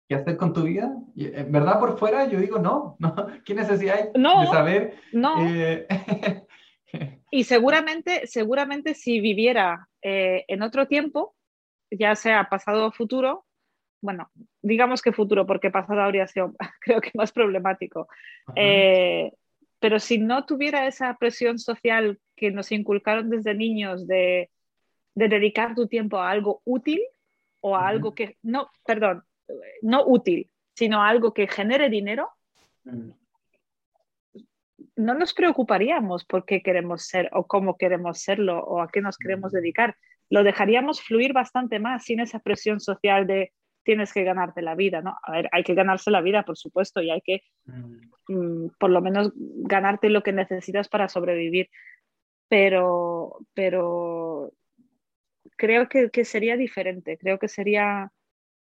qué 0.08 0.16
hacer 0.16 0.38
con 0.38 0.54
tu 0.54 0.64
vida. 0.64 0.96
En 1.16 1.52
verdad, 1.52 1.80
por 1.80 1.98
fuera 1.98 2.28
yo 2.28 2.40
digo, 2.40 2.60
no, 2.60 2.98
no. 3.00 3.16
¿qué 3.44 3.56
necesidad 3.56 3.96
hay 3.98 4.12
de 4.14 4.48
saber? 4.48 4.96
No. 5.12 5.44
Eh, 5.44 5.88
y 7.32 7.46
seguramente, 7.46 8.28
seguramente 8.28 8.94
si 8.94 9.20
viviera 9.20 9.90
eh, 10.04 10.46
en 10.48 10.62
otro 10.62 10.88
tiempo, 10.88 11.36
ya 11.92 12.16
sea 12.16 12.50
pasado 12.50 12.88
o 12.88 12.92
futuro, 12.92 13.46
bueno, 14.02 14.30
digamos 14.62 15.02
que 15.02 15.12
futuro, 15.12 15.46
porque 15.48 15.72
pasado 15.72 16.02
habría 16.02 16.28
sido, 16.28 16.54
creo 16.82 17.02
que 17.02 17.12
más 17.16 17.32
problemático. 17.32 18.08
Eh, 18.56 19.32
pero 19.80 20.00
si 20.00 20.20
no 20.20 20.46
tuviera 20.46 20.88
esa 20.88 21.16
presión 21.18 21.60
social 21.60 22.20
que 22.36 22.52
nos 22.52 22.72
inculcaron 22.72 23.30
desde 23.30 23.54
niños 23.56 24.08
de, 24.08 24.50
dedicar 25.16 25.76
tu 25.76 25.88
tiempo 25.88 26.18
a 26.18 26.30
algo 26.30 26.62
útil 26.66 27.02
o 27.62 27.76
a 27.76 27.88
algo 27.88 28.14
que, 28.14 28.38
no, 28.44 28.70
perdón, 28.86 29.24
no 29.82 30.04
útil, 30.06 30.50
sino 30.76 31.02
a 31.02 31.08
algo 31.08 31.34
que 31.34 31.48
genere 31.48 31.90
dinero. 31.90 32.30
No 34.96 35.14
nos 35.14 35.34
preocuparíamos 35.34 36.26
por 36.26 36.46
qué 36.46 36.62
queremos 36.62 37.04
ser 37.04 37.30
o 37.34 37.46
cómo 37.46 37.78
queremos 37.78 38.20
serlo 38.20 38.64
o 38.64 38.82
a 38.82 38.88
qué 38.90 39.02
nos 39.02 39.18
queremos 39.18 39.52
mm. 39.52 39.56
dedicar. 39.56 39.96
Lo 40.30 40.44
dejaríamos 40.44 41.02
fluir 41.02 41.34
bastante 41.34 41.80
más 41.80 42.06
sin 42.06 42.20
esa 42.20 42.40
presión 42.40 42.80
social 42.80 43.28
de 43.28 43.52
tienes 43.84 44.14
que 44.14 44.24
ganarte 44.24 44.64
la 44.64 44.74
vida, 44.74 45.02
¿no? 45.02 45.16
A 45.22 45.32
ver, 45.32 45.50
hay 45.52 45.64
que 45.64 45.76
ganarse 45.76 46.10
la 46.10 46.22
vida, 46.22 46.44
por 46.44 46.58
supuesto, 46.58 47.02
y 47.02 47.12
hay 47.12 47.22
que 47.22 47.44
mm. 47.66 48.00
Mm, 48.28 48.70
por 48.80 48.90
lo 48.90 49.02
menos 49.02 49.32
ganarte 49.36 50.10
lo 50.10 50.24
que 50.24 50.32
necesitas 50.32 50.88
para 50.90 51.10
sobrevivir. 51.10 51.70
Pero, 52.48 53.40
pero 53.54 54.54
creo 55.58 55.88
que, 55.90 56.26
sería 56.26 56.58
diferente, 56.58 57.18
creo 57.18 57.40
que 57.40 57.48
sería 57.48 58.12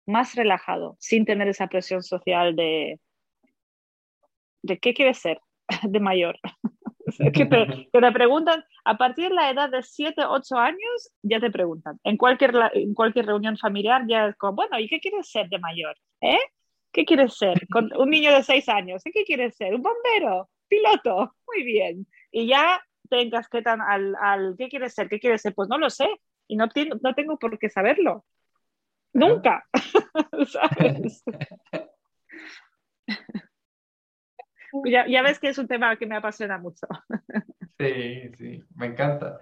más 0.07 0.35
relajado, 0.35 0.97
sin 1.01 1.24
tener 1.24 1.49
esa 1.49 1.66
presión 1.68 2.03
social 2.03 2.57
de, 2.57 3.01
de 4.62 4.78
qué 4.78 4.95
quieres 4.95 5.18
ser 5.18 5.41
de 5.83 6.01
mayor. 6.01 6.39
que, 7.35 7.47
te, 7.47 7.89
te, 7.93 8.12
preguntan, 8.12 8.64
a 8.85 8.97
partir 8.97 9.28
de 9.28 9.35
la 9.35 9.51
edad 9.51 9.70
de 9.70 9.83
7, 9.83 10.22
8 10.26 10.57
años, 10.57 11.12
ya 11.22 11.41
te 11.41 11.51
preguntan. 11.51 11.99
En 12.05 12.16
cualquier, 12.16 12.55
en 12.74 12.95
cualquier 12.95 13.26
reunión 13.26 13.57
familiar 13.57 14.05
ya 14.09 14.28
es 14.28 14.37
como, 14.37 14.55
bueno, 14.55 14.78
¿y 14.78 14.89
qué 14.89 15.01
quieres 15.01 15.31
ser 15.31 15.49
de 15.49 15.59
mayor? 15.59 15.97
¿Eh? 16.20 16.39
¿Qué 16.93 17.05
quieres 17.05 17.37
ser? 17.37 17.66
Con 17.68 17.91
un 17.97 18.11
niño 18.11 18.33
de 18.33 18.43
6 18.43 18.68
años, 18.68 19.03
¿qué 19.05 19.24
quieres 19.24 19.57
ser? 19.57 19.74
¿Un 19.74 19.83
bombero? 19.83 20.51
¿Piloto? 20.68 21.35
Muy 21.47 21.64
bien. 21.64 22.07
Y 22.31 22.47
ya 22.47 22.83
te 23.09 23.20
encasquetan 23.20 23.81
al, 23.81 24.14
al 24.20 24.55
¿qué 24.57 24.68
quieres 24.68 24.95
ser? 24.95 25.09
¿Qué 25.09 25.18
quieres 25.18 25.43
ser? 25.43 25.55
Pues 25.55 25.68
no 25.68 25.78
lo 25.78 25.91
sé. 25.91 26.09
Y 26.47 26.57
no, 26.57 26.66
no 27.03 27.14
tengo 27.14 27.39
por 27.39 27.59
qué 27.59 27.68
saberlo. 27.70 28.24
Nunca. 29.12 29.64
¿Sabes? 30.47 31.24
Ya, 34.85 35.07
ya, 35.07 35.23
ves 35.23 35.39
que 35.39 35.49
es 35.49 35.59
un 35.59 35.68
tema 35.68 35.97
que 35.97 36.07
me 36.07 36.16
apasiona 36.16 36.59
mucho. 36.59 36.87
Sí, 37.79 38.31
sí, 38.37 38.62
me 38.75 38.89
encanta. 38.89 39.41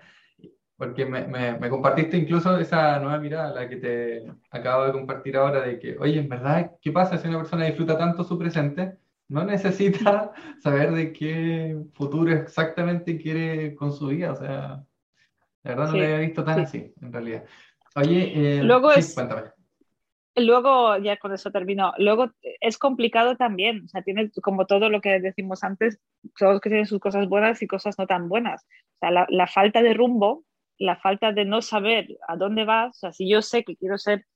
Porque 0.77 1.05
me, 1.05 1.27
me, 1.27 1.69
compartiste 1.69 2.17
incluso 2.17 2.57
esa 2.57 3.01
nueva 3.01 3.19
mirada, 3.19 3.53
la 3.53 3.69
que 3.69 3.79
te 3.79 4.33
acabo 4.53 4.87
de 4.87 4.93
compartir 4.93 5.37
ahora, 5.37 5.63
de 5.63 5.77
que, 5.81 5.99
oye, 5.99 6.21
en 6.21 6.29
verdad, 6.29 6.71
¿qué 6.81 6.93
pasa 6.93 7.19
si 7.19 7.27
una 7.27 7.39
persona 7.39 7.65
disfruta 7.65 7.99
tanto 7.99 8.23
su 8.23 8.39
presente? 8.39 8.99
No 9.27 9.45
necesita 9.45 10.31
saber 10.63 10.93
de 10.93 11.13
qué 11.13 11.77
futuro 11.95 12.33
exactamente 12.33 13.19
quiere 13.19 13.75
con 13.75 13.91
su 13.91 14.07
vida. 14.07 14.31
O 14.31 14.37
sea, 14.37 14.85
la 15.65 15.71
verdad 15.75 15.87
no 15.87 15.97
lo 15.97 16.05
había 16.05 16.19
visto 16.19 16.45
tan 16.45 16.61
así, 16.61 16.95
en 17.03 17.13
realidad. 17.13 17.45
Oye, 17.97 18.59
eh, 18.59 18.63
Luego 18.63 18.93
es... 18.93 19.15
cuéntame 19.17 19.58
luego, 20.41 20.97
ya 20.99 21.17
con 21.17 21.33
eso 21.33 21.51
termino, 21.51 21.93
luego 21.99 22.31
es 22.61 22.79
complicado 22.79 23.37
también, 23.37 23.85
o 23.85 23.89
sea, 23.89 24.03
tiene 24.03 24.31
como 24.43 24.67
todo 24.67 24.89
lo 24.91 25.01
que 25.01 25.21
decimos 25.21 25.65
antes, 25.65 26.01
todos 26.39 26.61
que 26.61 26.69
tienen 26.69 26.87
sus 26.87 27.01
cosas 27.01 27.29
buenas 27.29 27.63
y 27.63 27.67
cosas 27.67 27.99
no 27.99 28.07
tan 28.07 28.29
buenas. 28.29 28.67
O 28.97 28.99
sea, 29.01 29.27
la, 29.29 29.47
falta 29.47 29.83
de 29.83 29.95
rumbo, 29.95 30.45
la 30.79 30.97
falta 30.97 31.33
de 31.33 31.45
no 31.45 31.63
saber 31.63 32.19
a 32.27 32.37
dónde 32.37 32.65
vas, 32.65 32.97
o 32.97 32.99
sea, 33.01 33.13
si 33.13 33.29
yo 33.29 33.43
sé 33.43 33.65
que 33.65 33.77
quiero 33.77 33.99
ser 33.99 34.27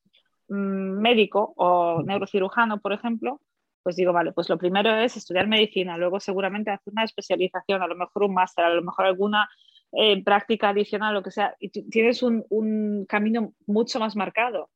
mm, 0.48 1.00
médico 1.00 1.53
o 1.57 2.03
neurocirujano, 2.03 2.80
por 2.80 2.92
ejemplo, 2.92 3.40
pues 3.82 3.96
digo, 3.96 4.12
vale, 4.12 4.32
pues 4.32 4.48
lo 4.48 4.59
primero 4.59 4.94
es 4.96 5.16
estudiar 5.16 5.48
medicina, 5.48 5.96
luego 5.96 6.20
seguramente 6.20 6.70
hacer 6.70 6.92
una 6.92 7.05
especialización, 7.05 7.82
a 7.82 7.86
lo 7.86 7.96
mejor 7.96 8.24
un 8.24 8.34
máster, 8.34 8.64
a 8.64 8.74
lo 8.74 8.82
mejor 8.82 9.07
alguna 9.07 9.48
eh, 9.92 10.22
práctica 10.22 10.70
adicional, 10.70 11.14
lo 11.14 11.22
que 11.22 11.30
sea, 11.32 11.57
y 11.59 11.68
tienes 11.68 12.22
un, 12.22 12.44
un 12.50 13.05
camino 13.07 13.53
mucho 13.66 13.98
más 13.98 14.16
marcado. 14.16 14.70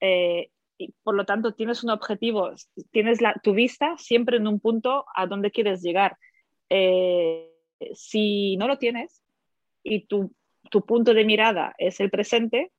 Eh, 0.00 0.50
y 0.78 0.94
por 1.02 1.14
lo 1.14 1.26
tanto 1.26 1.52
tienes 1.52 1.82
un 1.82 1.90
objetivo, 1.90 2.52
tienes 2.92 3.20
la, 3.20 3.34
tu 3.42 3.52
vista 3.52 3.96
siempre 3.98 4.36
en 4.36 4.46
un 4.46 4.60
punto 4.60 5.04
a 5.14 5.26
donde 5.26 5.50
quieres 5.50 5.82
llegar. 5.82 6.16
Eh, 6.70 7.52
si 7.94 8.56
no 8.56 8.68
lo 8.68 8.78
tienes 8.78 9.22
y 9.82 10.06
tu, 10.06 10.32
tu, 10.70 10.86
punto 10.86 11.14
de 11.14 11.24
mirada 11.24 11.74
es 11.78 12.00
el 12.00 12.10
presente, 12.10 12.72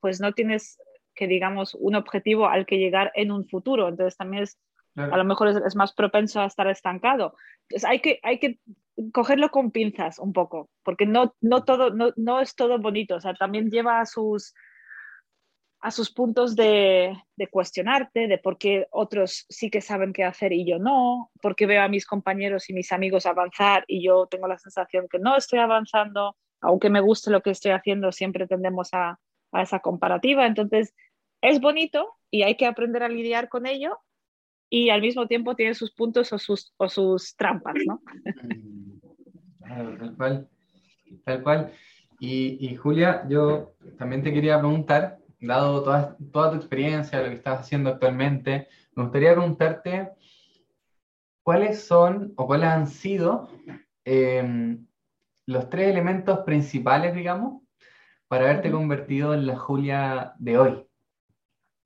pues 0.00 0.20
no 0.20 0.32
tienes 0.32 0.78
que, 1.14 1.26
digamos, 1.26 1.74
un 1.74 1.94
objetivo 1.94 2.46
al 2.46 2.66
que 2.66 2.78
llegar 2.78 3.10
en 3.14 3.32
un 3.32 3.48
futuro. 3.48 3.88
Entonces 3.88 4.16
también 4.16 4.42
es, 4.42 4.58
a 4.96 5.16
lo 5.16 5.24
mejor 5.24 5.48
es, 5.48 5.76
más 5.76 5.94
propenso 5.94 6.40
a 6.40 6.46
estar 6.46 6.68
estancado. 6.68 7.34
Entonces 7.62 7.88
hay 7.88 8.00
que, 8.00 8.20
hay 8.22 8.38
que 8.38 8.58
cogerlo 9.12 9.50
con 9.50 9.70
pinzas 9.70 10.18
un 10.18 10.34
poco, 10.34 10.68
porque 10.82 11.06
no, 11.06 11.34
no, 11.40 11.64
todo, 11.64 11.90
no, 11.90 12.12
no 12.16 12.40
es 12.40 12.54
todo 12.54 12.78
bonito, 12.78 13.16
o 13.16 13.20
sea, 13.20 13.32
también 13.32 13.70
lleva 13.70 14.04
sus 14.04 14.52
a 15.80 15.90
sus 15.90 16.12
puntos 16.12 16.56
de, 16.56 17.16
cuestionarte, 17.50 18.28
de 18.28 18.38
por 18.38 18.58
qué 18.58 18.86
otros 18.90 19.46
sí 19.48 19.70
que 19.70 19.80
saben 19.80 20.12
qué 20.12 20.24
hacer 20.24 20.52
y 20.52 20.66
yo 20.66 20.78
no, 20.78 21.30
porque 21.40 21.66
veo 21.66 21.82
a 21.82 21.88
mis 21.88 22.06
compañeros 22.06 22.68
y 22.68 22.74
mis 22.74 22.92
amigos 22.92 23.24
avanzar 23.24 23.84
y 23.86 24.04
yo 24.04 24.26
tengo 24.26 24.46
la 24.46 24.58
sensación 24.58 25.08
que 25.08 25.18
no 25.18 25.36
estoy 25.36 25.58
avanzando, 25.58 26.36
aunque 26.60 26.90
me 26.90 27.00
guste 27.00 27.30
lo 27.30 27.40
que 27.40 27.50
estoy 27.50 27.72
haciendo, 27.72 28.12
siempre 28.12 28.46
tendemos 28.46 28.90
a, 28.92 29.18
esa 29.52 29.80
comparativa. 29.80 30.46
Entonces, 30.46 30.94
es 31.40 31.60
bonito 31.60 32.14
y 32.30 32.42
hay 32.42 32.56
que 32.56 32.66
aprender 32.66 33.02
a 33.02 33.08
lidiar 33.08 33.48
con 33.48 33.66
ello 33.66 33.98
y 34.68 34.90
al 34.90 35.00
mismo 35.00 35.26
tiempo 35.26 35.56
tiene 35.56 35.74
sus 35.74 35.92
puntos 35.92 36.32
o 36.32 36.38
sus, 36.38 36.72
o 36.76 36.88
sus 36.88 37.34
trampas, 37.36 37.74
¿no? 37.86 38.00
tal 39.98 40.14
cual, 40.16 40.48
tal 41.24 41.42
cual. 41.42 41.72
Y, 42.20 42.58
y 42.60 42.76
Julia, 42.76 43.26
yo 43.28 43.72
también 43.98 44.22
te 44.22 44.32
quería 44.32 44.58
preguntar, 44.58 45.19
dado 45.40 45.82
toda, 45.82 46.16
toda 46.32 46.50
tu 46.50 46.56
experiencia, 46.56 47.20
lo 47.22 47.28
que 47.28 47.36
estás 47.36 47.60
haciendo 47.60 47.90
actualmente, 47.90 48.68
me 48.94 49.04
gustaría 49.04 49.32
preguntarte 49.32 50.10
cuáles 51.42 51.84
son 51.84 52.32
o 52.36 52.46
cuáles 52.46 52.68
han 52.68 52.86
sido 52.86 53.48
em, 54.04 54.86
los 55.46 55.68
tres 55.70 55.88
elementos 55.88 56.40
principales, 56.40 57.14
digamos, 57.14 57.62
para 58.28 58.44
haberte 58.44 58.70
convertido 58.70 59.34
en 59.34 59.46
la 59.46 59.56
Julia 59.56 60.34
de 60.38 60.58
hoy, 60.58 60.86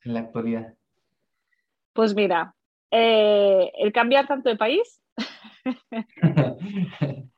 en 0.04 0.14
la 0.14 0.20
actualidad. 0.20 0.74
Pues 1.92 2.14
mira, 2.14 2.54
eh, 2.90 3.70
el 3.78 3.92
cambiar 3.92 4.26
tanto 4.26 4.48
de 4.48 4.56
país, 4.56 5.00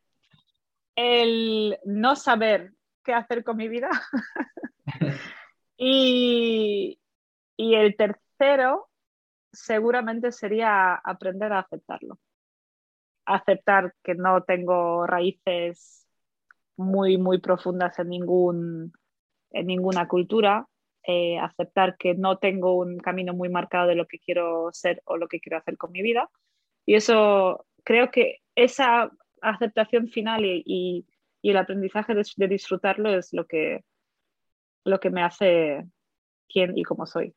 el 0.97 1.79
no 1.85 2.17
saber 2.17 2.73
qué 3.05 3.13
hacer 3.15 3.45
con 3.45 3.57
mi 3.59 3.69
vida 3.69 3.91
Y, 5.77 6.99
el 7.59 7.97
tercero 7.97 8.89
seguramente 9.53 10.33
sería 10.33 10.95
aprender 10.95 11.53
a 11.53 11.61
aceptarlo. 11.61 12.19
Aceptar 13.25 13.95
que 14.03 14.15
no 14.15 14.43
tengo 14.45 15.07
raíces 15.07 16.07
muy, 16.77 17.19
muy 17.19 17.41
profundas 17.41 17.99
en, 17.99 18.09
ningún, 18.11 18.93
en 19.51 19.67
ninguna 19.67 20.09
cultura. 20.09 20.67
Eh, 21.09 21.39
aceptar 21.39 21.97
que 21.97 22.15
no 22.15 22.39
tengo 22.39 22.77
un 22.77 22.99
camino 22.99 23.33
muy 23.33 23.49
marcado 23.49 23.87
de 23.87 23.95
lo 23.95 24.07
que 24.07 24.19
quiero 24.19 24.71
ser 24.73 25.03
o 25.05 25.17
lo 25.17 25.29
que 25.29 25.41
quiero 25.41 25.59
hacer 25.59 25.77
con 25.77 25.93
mi 25.93 26.03
vida. 26.03 26.31
Y 26.85 26.95
eso, 26.95 27.67
creo 27.85 28.11
que 28.11 28.39
esa 28.55 29.11
aceptación 29.41 30.09
final 30.09 30.45
y, 30.45 31.07
el 31.43 31.57
aprendizaje 31.59 32.13
de 32.15 32.49
disfrutarlo 32.49 33.11
es 33.17 33.33
lo 33.33 33.47
que, 33.47 33.85
lo 34.87 35.01
que 35.01 35.11
me 35.11 35.23
hace 35.23 35.85
quién 36.49 36.77
y 36.77 36.83
cómo 36.83 37.07
soy. 37.07 37.35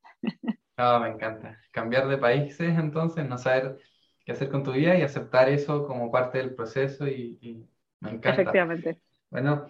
Ah, 0.81 0.97
me 0.97 1.09
encanta. 1.09 1.59
Cambiar 1.71 2.07
de 2.07 2.17
países, 2.17 2.79
entonces, 2.79 3.27
no 3.27 3.37
saber 3.37 3.77
qué 4.23 4.31
hacer 4.31 4.49
con 4.49 4.63
tu 4.63 4.71
vida 4.71 4.97
y 4.97 5.01
aceptar 5.01 5.49
eso 5.49 5.85
como 5.85 6.09
parte 6.09 6.37
del 6.37 6.55
proceso 6.55 7.05
y, 7.05 7.67
me 7.99 8.11
encanta. 8.11 8.41
Efectivamente. 8.41 9.01
Bueno, 9.29 9.65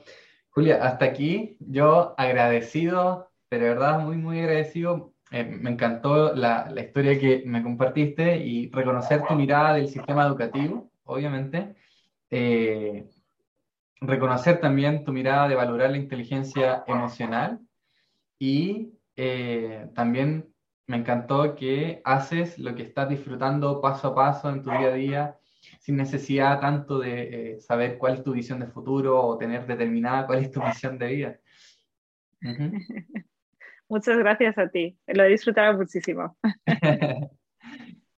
Julia, 0.52 0.86
hasta 0.86 1.06
aquí 1.06 1.58
yo 1.62 2.14
agradecido, 2.16 3.32
pero 3.48 3.64
de 3.64 3.70
verdad 3.72 4.00
muy, 4.02 4.18
muy 4.18 4.40
agradecido. 4.40 5.16
Eh, 5.32 5.46
me 5.46 5.72
encantó 5.72 6.36
la, 6.36 6.70
la, 6.70 6.82
historia 6.82 7.20
que 7.20 7.42
me 7.44 7.64
compartiste 7.64 8.38
y 8.38 8.70
reconocer 8.70 9.24
tu 9.28 9.34
mirada 9.34 9.74
del 9.74 9.88
sistema 9.88 10.28
educativo, 10.28 10.92
obviamente. 11.06 11.76
Eh, 12.30 13.10
reconocer 14.00 14.60
también 14.60 15.04
tu 15.04 15.12
mirada 15.12 15.48
de 15.48 15.56
valorar 15.56 15.90
la 15.90 15.98
inteligencia 15.98 16.84
emocional 16.86 17.60
y 18.40 18.94
eh, 19.16 19.90
también 19.94 20.52
me 20.88 20.98
encantó 20.98 21.56
que 21.56 22.02
haces 22.04 22.58
lo 22.58 22.74
que 22.74 22.84
estás 22.84 23.10
disfrutando 23.10 23.80
paso 23.82 24.08
a 24.08 24.16
paso 24.16 24.50
en 24.50 24.64
tu 24.64 24.72
día 24.72 24.88
a 24.88 24.94
día, 24.94 25.38
sin 25.80 25.98
necesidad 25.98 26.60
tanto 26.60 26.98
de 27.00 27.52
eh, 27.52 27.60
saber 27.60 27.98
cuál 27.98 28.16
es 28.16 28.24
tu 28.24 28.32
visión 28.32 28.60
de 28.60 28.68
futuro 28.68 29.22
o 29.22 29.38
tener 29.38 29.68
determinada 29.68 30.26
cuál 30.26 30.40
es 30.40 30.52
tu 30.52 30.64
visión 30.64 30.98
de 30.98 31.08
vida. 31.08 31.40
Muchas 33.90 34.18
gracias 34.18 34.58
a 34.58 34.70
ti. 34.70 34.98
Lo 35.08 35.24
he 35.24 35.30
disfrutado 35.30 35.78
muchísimo. 35.78 36.38